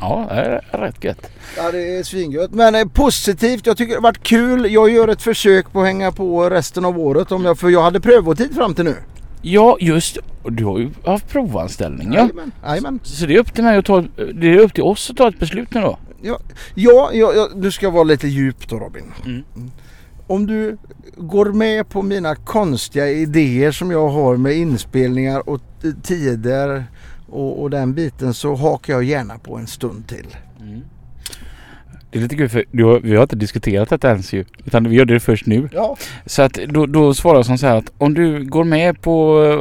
Ja, 0.00 0.26
det 0.30 0.62
är 0.70 0.78
rätt 0.78 1.04
gött. 1.04 1.30
Ja 1.56 1.72
det 1.72 1.98
är 1.98 2.02
svingött. 2.02 2.50
Men 2.52 2.74
eh, 2.74 2.84
positivt, 2.84 3.66
jag 3.66 3.76
tycker 3.76 3.90
det 3.92 3.96
har 3.96 4.02
varit 4.02 4.22
kul. 4.22 4.72
Jag 4.72 4.90
gör 4.90 5.08
ett 5.08 5.22
försök 5.22 5.72
på 5.72 5.80
att 5.80 5.86
hänga 5.86 6.12
på 6.12 6.50
resten 6.50 6.84
av 6.84 6.98
året. 6.98 7.32
Om 7.32 7.44
jag, 7.44 7.58
för 7.58 7.68
jag 7.68 7.82
hade 7.82 8.00
prövotid 8.00 8.54
fram 8.54 8.74
till 8.74 8.84
nu. 8.84 8.96
Ja, 9.42 9.76
just 9.80 10.18
Du 10.44 10.64
har 10.64 10.78
ju 10.78 10.90
haft 11.04 11.28
provanställning 11.28 12.12
ja. 12.12 12.20
Jajamän. 12.20 12.52
Jajamän. 12.64 13.00
Så 13.02 13.26
det 13.26 13.34
är 13.34 13.38
upp 13.38 13.54
till 13.54 13.64
mig 13.64 13.78
att 13.78 13.84
ta, 13.84 14.04
det 14.34 14.50
är 14.54 14.58
upp 14.58 14.74
till 14.74 14.82
oss 14.82 15.10
att 15.10 15.16
ta 15.16 15.28
ett 15.28 15.38
beslut 15.38 15.74
nu 15.74 15.80
då. 15.80 15.98
Ja, 16.22 16.38
ja, 16.74 17.10
ja, 17.12 17.32
ja, 17.34 17.48
du 17.54 17.70
ska 17.70 17.90
vara 17.90 18.04
lite 18.04 18.28
djup 18.28 18.68
då 18.68 18.78
Robin. 18.78 19.12
Mm. 19.24 19.42
Om 20.26 20.46
du 20.46 20.76
går 21.16 21.52
med 21.52 21.88
på 21.88 22.02
mina 22.02 22.34
konstiga 22.34 23.08
idéer 23.08 23.72
som 23.72 23.90
jag 23.90 24.08
har 24.08 24.36
med 24.36 24.56
inspelningar 24.56 25.48
och 25.48 25.60
tider 26.02 26.84
och, 27.28 27.62
och 27.62 27.70
den 27.70 27.94
biten 27.94 28.34
så 28.34 28.54
hakar 28.54 28.92
jag 28.92 29.04
gärna 29.04 29.38
på 29.38 29.56
en 29.56 29.66
stund 29.66 30.08
till. 30.08 30.36
Det 32.10 32.18
är 32.18 32.22
lite 32.22 32.36
kul 32.36 32.48
för 32.48 32.64
du 32.70 32.84
har, 32.84 33.00
vi 33.00 33.16
har 33.16 33.22
inte 33.22 33.36
diskuterat 33.36 33.88
detta 33.88 34.10
ens 34.10 34.32
ju. 34.32 34.44
Utan 34.64 34.88
vi 34.88 34.96
gör 34.96 35.04
det 35.04 35.20
först 35.20 35.46
nu. 35.46 35.68
Ja. 35.72 35.96
Så 36.26 36.42
att 36.42 36.52
då, 36.52 36.86
då 36.86 37.14
svarar 37.14 37.38
jag 37.38 37.46
som 37.46 37.58
så 37.58 37.66
här 37.66 37.76
att 37.76 37.92
om 37.98 38.14
du 38.14 38.44
går 38.44 38.64
med 38.64 39.00
på 39.02 39.12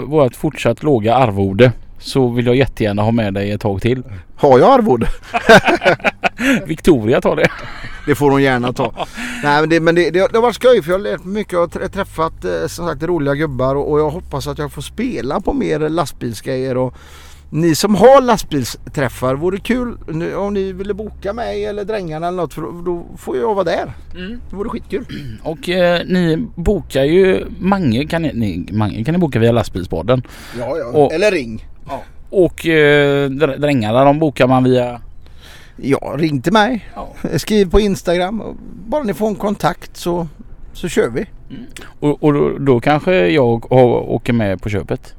vårt 0.08 0.36
fortsatt 0.36 0.84
låga 0.84 1.16
arvode 1.16 1.72
så 2.00 2.28
vill 2.30 2.46
jag 2.46 2.56
jättegärna 2.56 3.02
ha 3.02 3.12
med 3.12 3.34
dig 3.34 3.52
ett 3.52 3.62
tag 3.62 3.82
till. 3.82 4.04
Har 4.36 4.60
jag 4.60 4.70
arvode? 4.80 5.08
Victoria 6.66 7.22
tar 7.22 7.36
det. 7.36 7.50
Det 8.06 8.16
får 8.16 8.32
hon 8.32 8.42
gärna 8.44 8.74
ta. 8.74 8.94
Nej 9.44 9.62
men, 9.62 9.70
det, 9.70 9.80
men 9.80 9.96
det, 9.96 10.10
det, 10.10 10.20
har- 10.20 10.30
det 10.30 10.38
har 10.38 10.42
varit 10.42 10.56
skoj 10.56 10.82
för 10.84 10.92
jag 10.92 10.98
har 11.00 11.04
lärt 11.04 11.24
mig 11.26 11.34
mycket 11.34 11.60
och 11.60 11.72
trä- 11.72 11.88
träffat 11.90 12.46
eh, 12.46 12.68
som 12.68 12.88
sagt 12.88 13.04
roliga 13.04 13.36
gubbar 13.36 13.76
och, 13.76 13.92
och 13.92 14.00
jag 14.00 14.10
hoppas 14.10 14.48
att 14.48 14.58
jag 14.58 14.72
får 14.72 14.82
spela 14.82 15.42
på 15.42 15.54
mer 15.54 15.80
lastbilsgrejer 15.90 16.78
och 16.78 16.94
ni 17.50 17.76
som 17.76 17.96
har 17.96 18.22
lastbilsträffar 18.22 19.36
vore 19.36 19.58
kul 19.60 19.98
om 20.38 20.54
ni 20.54 20.72
ville 20.74 20.94
boka 20.94 21.34
mig 21.34 21.66
eller 21.66 21.84
drängarna 21.86 22.28
eller 22.28 22.38
något 22.38 22.54
för 22.54 22.62
då, 22.86 23.06
får 23.18 23.38
jag 23.38 23.54
vara 23.56 23.64
där. 23.64 23.92
Det 24.50 24.56
vore 24.56 24.70
skitkul. 24.70 25.06
Och 25.44 25.70
eh, 25.70 26.02
ni 26.06 26.48
bokar 26.56 27.04
ju 27.04 27.46
Mange 27.60 28.06
kan 28.08 28.22
ni, 28.22 28.34
ni, 28.34 28.68
Mange 28.72 29.04
kan 29.04 29.14
ni 29.14 29.18
boka 29.20 29.40
via 29.40 29.52
lastbilspodden. 29.52 30.22
Ja, 30.60 30.78
ja. 30.78 30.86
Och- 30.86 31.14
Eller 31.14 31.32
ring. 31.32 31.68
Och 32.30 32.66
eh, 32.68 33.30
dr- 33.30 33.58
drängarna 33.58 34.04
de 34.04 34.20
bokar 34.20 34.48
man 34.48 34.64
via... 34.64 35.02
Ja, 35.82 36.16
ring 36.18 36.42
till 36.42 36.54
mig. 36.54 36.90
Ja. 36.96 37.10
Skriv 37.38 37.72
på 37.72 37.80
Instagram. 37.80 38.42
Och 38.42 38.56
Bara 38.88 39.04
ni 39.04 39.14
får 39.14 39.28
en 39.28 39.36
kontakt 39.36 39.98
så, 39.98 40.28
så 40.74 40.88
kör 40.88 41.10
vi. 41.10 41.26
Och, 42.00 42.24
och 42.24 42.34
då, 42.34 42.58
då 42.60 42.80
kanske 42.80 43.28
jag 43.30 43.72
åker 43.72 44.34
med 44.34 44.62
på 44.62 44.70
köpet. 44.70 45.14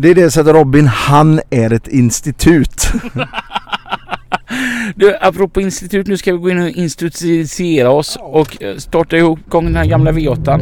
Det 0.00 0.08
är 0.08 0.14
det 0.14 0.30
sättet 0.30 0.54
Robin, 0.54 0.86
han 0.86 1.40
är 1.50 1.72
ett 1.72 1.88
institut. 1.88 2.92
Du, 4.96 5.16
apropå 5.20 5.60
institut, 5.60 6.06
nu 6.06 6.16
ska 6.16 6.32
vi 6.32 6.38
gå 6.38 6.50
in 6.50 6.62
och 6.62 6.68
institutiera 6.68 7.90
oss 7.90 8.18
och 8.20 8.62
eh, 8.62 8.76
starta 8.76 9.16
igång 9.16 9.64
den 9.64 9.76
här 9.76 9.84
gamla 9.84 10.12
V8. 10.12 10.60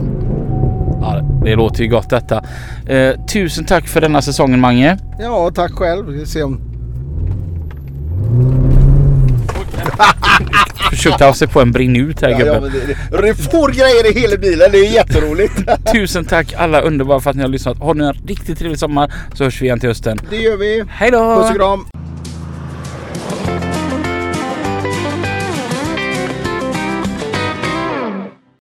Ja, 1.01 1.23
det 1.45 1.55
låter 1.55 1.83
ju 1.83 1.91
gott 1.91 2.11
detta. 2.11 2.45
Eh, 2.87 3.27
tusen 3.27 3.65
tack 3.65 3.89
för 3.89 4.01
denna 4.01 4.23
säsongen 4.23 4.61
Mange. 4.61 4.99
Ja, 5.19 5.51
tack 5.55 5.73
själv. 5.73 6.07
Vi 6.07 6.19
får 6.19 6.27
se 6.27 6.43
om... 6.43 6.76
Försökte 10.91 11.25
ha 11.25 11.35
sig 11.35 11.49
på 11.49 11.61
en 11.61 11.73
brinn 11.73 11.97
ut 11.97 12.21
här 12.21 12.29
Ja, 12.29 12.39
ja, 12.39 12.45
gubben. 12.45 12.63
men 12.63 12.73
det, 12.73 13.17
det, 13.17 13.23
det 13.23 13.35
får 13.35 13.69
grejer 13.73 14.11
i 14.17 14.21
hela 14.21 14.37
bilen. 14.37 14.73
Det 14.73 14.79
är 14.79 14.93
jätteroligt. 14.93 15.53
Tusen 15.93 16.25
tack 16.25 16.55
alla 16.57 16.81
underbara 16.81 17.21
för 17.21 17.31
att 17.31 17.37
ni 17.37 17.43
har 17.43 17.49
lyssnat. 17.49 17.79
Har 17.79 17.95
ni 17.95 18.05
en 18.05 18.13
riktigt 18.27 18.59
trevlig 18.59 18.79
sommar 18.79 19.13
så 19.35 19.45
hörs 19.45 19.63
vi 19.63 19.67
igen 19.67 19.81
till 19.81 19.89
hösten. 19.89 20.19
Det 20.31 20.37
gör 20.37 20.57
vi. 20.57 20.85
Hej 20.89 21.11
då! 21.11 21.37
Puss 21.37 21.51
och 21.51 21.57
kram. 21.57 21.87